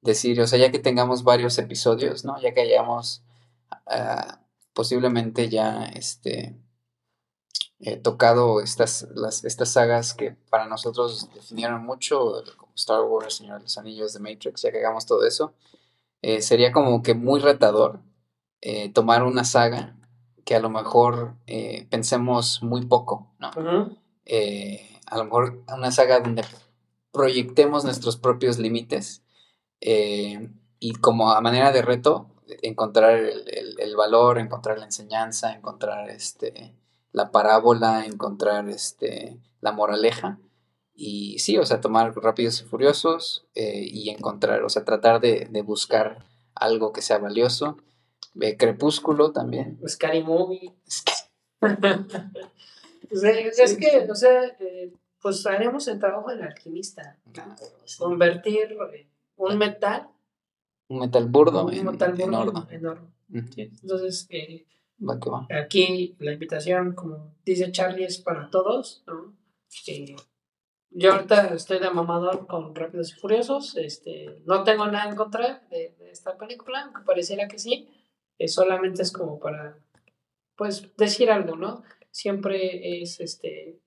[0.00, 2.40] Decir, o sea, ya que tengamos varios episodios, ¿no?
[2.40, 3.24] Ya que hayamos
[3.86, 4.40] ah,
[4.72, 6.56] posiblemente ya este,
[7.80, 13.58] eh, tocado estas, las, estas sagas que para nosotros definieron mucho, como Star Wars, Señor
[13.58, 15.54] de los Anillos, The Matrix, ya que hagamos todo eso,
[16.26, 18.00] eh, sería como que muy retador
[18.60, 19.96] eh, tomar una saga
[20.44, 23.50] que a lo mejor eh, pensemos muy poco, ¿no?
[25.06, 26.44] a lo mejor una saga donde
[27.12, 29.22] proyectemos nuestros propios límites
[29.78, 32.26] y como a manera de reto
[32.60, 36.74] encontrar el, valor, encontrar la enseñanza, encontrar este,
[37.12, 40.40] la parábola, encontrar este, la moraleja.
[40.96, 45.48] Y sí, o sea, tomar rápidos y furiosos eh, y encontrar, o sea, tratar de,
[45.62, 47.76] buscar algo que sea valioso.
[48.40, 49.78] Eh, Crepúsculo también.
[49.86, 50.72] Scary Movie.
[53.10, 57.18] es que, o sea, eh, pues haremos el trabajo del alquimista.
[57.98, 58.76] Convertir
[59.36, 60.08] un metal
[60.88, 61.66] un metal burdo.
[61.66, 63.08] Un metal burdo enorme.
[63.56, 64.66] Entonces, eh,
[65.50, 69.04] aquí la invitación, como dice Charlie, es para todos.
[69.86, 70.16] Eh,
[70.90, 73.76] yo ahorita estoy de mamador con Rápidos y Furiosos.
[73.76, 77.88] Este, no tengo nada en contra de, esta película, aunque pareciera que sí.
[78.38, 79.78] Eh, solamente es como para,
[80.56, 81.82] pues, decir algo, ¿no?
[82.10, 83.78] Siempre es, este,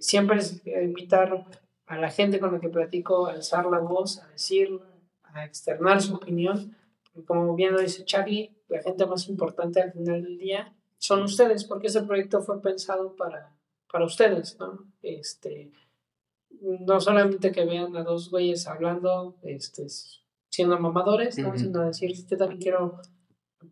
[0.00, 1.46] siempre es invitar
[1.86, 4.80] a la gente con la que platico a alzar la voz, a decir
[5.24, 6.76] a externar su opinión.
[7.26, 11.64] como bien lo dice Charlie, la gente más importante al final del día son ustedes,
[11.64, 13.54] porque ese proyecto fue pensado para,
[13.90, 14.86] para ustedes, ¿no?
[15.02, 15.72] Este,
[16.62, 19.86] no solamente que vean a dos güeyes hablando, este,
[20.48, 21.56] siendo mamadores, ¿no?
[21.58, 23.00] sino decir, yo también quiero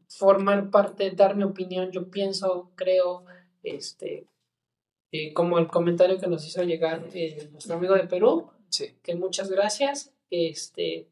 [0.09, 3.25] formar parte, dar mi opinión, yo pienso, creo,
[3.63, 4.27] este,
[5.13, 8.51] eh, como el comentario que nos hizo llegar eh, nuestro amigo de Perú,
[9.03, 11.11] que muchas gracias, este,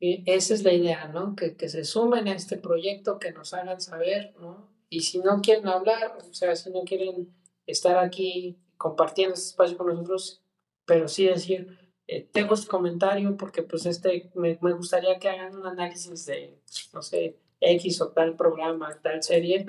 [0.00, 1.34] esa es la idea, ¿no?
[1.34, 4.68] Que, que, se sumen a este proyecto, que nos hagan saber, ¿no?
[4.88, 7.34] Y si no quieren hablar, o sea, si no quieren
[7.66, 10.42] estar aquí compartiendo este espacio con nosotros,
[10.88, 15.54] pero sí decir, eh, tengo este comentario porque pues este, me, me, gustaría que hagan
[15.54, 16.58] un análisis de,
[16.92, 19.64] no sé, X o tal programa, tal serie,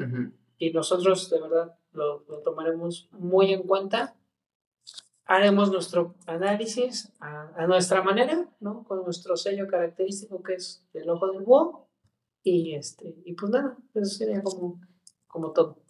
[0.58, 4.16] y nosotros de verdad lo, lo tomaremos muy en cuenta
[5.30, 8.84] haremos nuestro análisis a, nuestra manera, ¿no?
[8.84, 11.88] Con nuestro sello característico que es el ojo del búho.
[12.42, 14.82] Y, este, y pues nada, eso sería como,
[15.28, 15.84] como todo.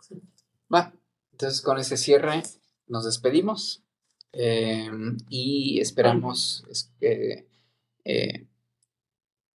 [0.74, 0.94] Va,
[1.32, 2.44] entonces con ese cierre
[2.88, 3.86] nos despedimos
[4.32, 6.66] em, y esperamos
[7.02, 8.48] eh,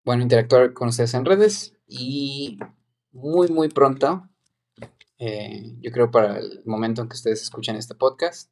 [0.04, 2.58] bueno, interactuar con ustedes en redes y
[3.12, 4.28] muy, muy pronto,
[5.20, 8.52] eh, yo creo para el momento en que ustedes escuchan este podcast,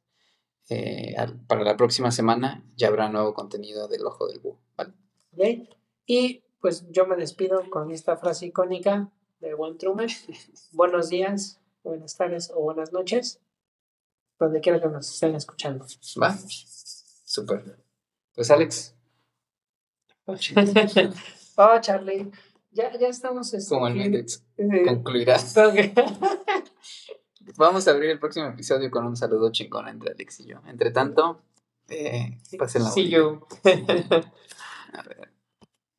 [0.68, 1.16] eh,
[1.48, 4.60] para la próxima semana ya habrá nuevo contenido del Ojo del Búho.
[4.76, 5.68] ¿vale?
[6.06, 10.08] Y pues yo me despido con esta frase icónica de Juan Truman.
[10.72, 13.40] Buenos días, buenas tardes o buenas noches,
[14.40, 15.86] donde quiera que nos estén escuchando.
[16.20, 16.36] Va,
[17.24, 17.78] súper.
[18.34, 18.94] Pues Alex.
[20.24, 20.36] oh,
[21.80, 22.30] Charlie,
[22.70, 23.52] ya, ya estamos.
[23.52, 24.42] Este, Como el Méndez.
[24.86, 25.54] Concluirás.
[27.56, 30.62] Vamos a abrir el próximo episodio con un saludo chingón entre Alex y yo.
[30.66, 31.42] Entre tanto,
[31.88, 33.46] eh, pasen la Sí, yo.
[33.64, 35.29] a ver.